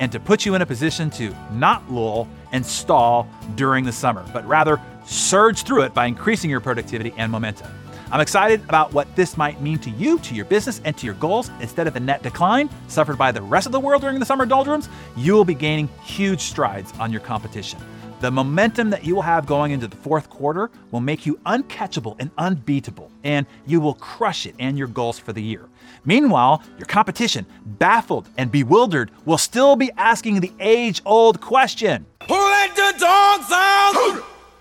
and 0.00 0.10
to 0.12 0.20
put 0.20 0.46
you 0.46 0.54
in 0.54 0.62
a 0.62 0.66
position 0.66 1.10
to 1.10 1.34
not 1.52 1.90
lull 1.90 2.28
and 2.52 2.64
stall 2.64 3.28
during 3.56 3.84
the 3.84 3.92
summer, 3.92 4.24
but 4.32 4.46
rather 4.46 4.80
surge 5.04 5.62
through 5.62 5.82
it 5.82 5.94
by 5.94 6.06
increasing 6.06 6.50
your 6.50 6.60
productivity 6.60 7.12
and 7.16 7.30
momentum. 7.30 7.70
I'm 8.10 8.20
excited 8.20 8.64
about 8.64 8.94
what 8.94 9.14
this 9.16 9.36
might 9.36 9.60
mean 9.60 9.78
to 9.80 9.90
you, 9.90 10.18
to 10.20 10.34
your 10.34 10.46
business, 10.46 10.80
and 10.84 10.96
to 10.96 11.04
your 11.04 11.14
goals. 11.16 11.50
Instead 11.60 11.86
of 11.86 11.92
the 11.92 12.00
net 12.00 12.22
decline 12.22 12.70
suffered 12.88 13.18
by 13.18 13.32
the 13.32 13.42
rest 13.42 13.66
of 13.66 13.72
the 13.72 13.80
world 13.80 14.00
during 14.00 14.18
the 14.18 14.24
summer 14.24 14.46
doldrums, 14.46 14.88
you 15.14 15.34
will 15.34 15.44
be 15.44 15.54
gaining 15.54 15.88
huge 16.02 16.40
strides 16.40 16.92
on 16.98 17.12
your 17.12 17.20
competition. 17.20 17.78
The 18.20 18.30
momentum 18.32 18.90
that 18.90 19.04
you 19.04 19.14
will 19.14 19.22
have 19.22 19.46
going 19.46 19.70
into 19.70 19.86
the 19.86 19.94
fourth 19.96 20.28
quarter 20.28 20.72
will 20.90 20.98
make 21.00 21.24
you 21.24 21.36
uncatchable 21.46 22.16
and 22.18 22.32
unbeatable, 22.36 23.12
and 23.22 23.46
you 23.64 23.80
will 23.80 23.94
crush 23.94 24.44
it 24.44 24.56
and 24.58 24.76
your 24.76 24.88
goals 24.88 25.20
for 25.20 25.32
the 25.32 25.40
year. 25.42 25.68
Meanwhile, 26.04 26.64
your 26.78 26.86
competition, 26.86 27.46
baffled 27.64 28.28
and 28.36 28.50
bewildered, 28.50 29.12
will 29.24 29.38
still 29.38 29.76
be 29.76 29.92
asking 29.96 30.40
the 30.40 30.50
age 30.58 31.00
old 31.04 31.40
question 31.40 32.06
Who 32.26 32.34
let 32.34 32.74
the 32.74 32.92
dogs 32.98 33.52
out? 33.52 33.92
Who, 33.94 34.14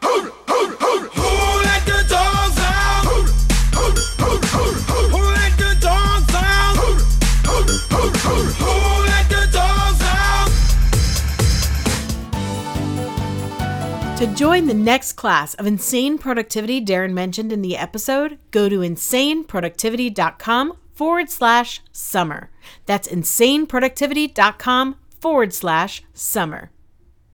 who 0.04 0.32
let 1.64 1.84
the 1.86 2.06
dogs 2.08 2.60
out? 2.60 3.06
Who 3.06 3.24
let 5.34 5.58
the 5.58 5.76
dogs 5.82 6.36
out? 6.36 6.48
To 14.18 14.26
join 14.26 14.66
the 14.66 14.74
next 14.74 15.14
class 15.14 15.54
of 15.54 15.68
insane 15.68 16.18
productivity 16.18 16.84
Darren 16.84 17.14
mentioned 17.14 17.52
in 17.52 17.62
the 17.62 17.78
episode, 17.78 18.40
go 18.50 18.68
to 18.68 18.80
insaneproductivity.com 18.80 20.76
forward 20.96 21.30
slash 21.30 21.84
summer. 21.92 22.50
That's 22.88 23.08
insaneproductivity.com 23.08 24.96
forward 25.22 25.54
slash 25.54 26.02
summer. 26.16 26.72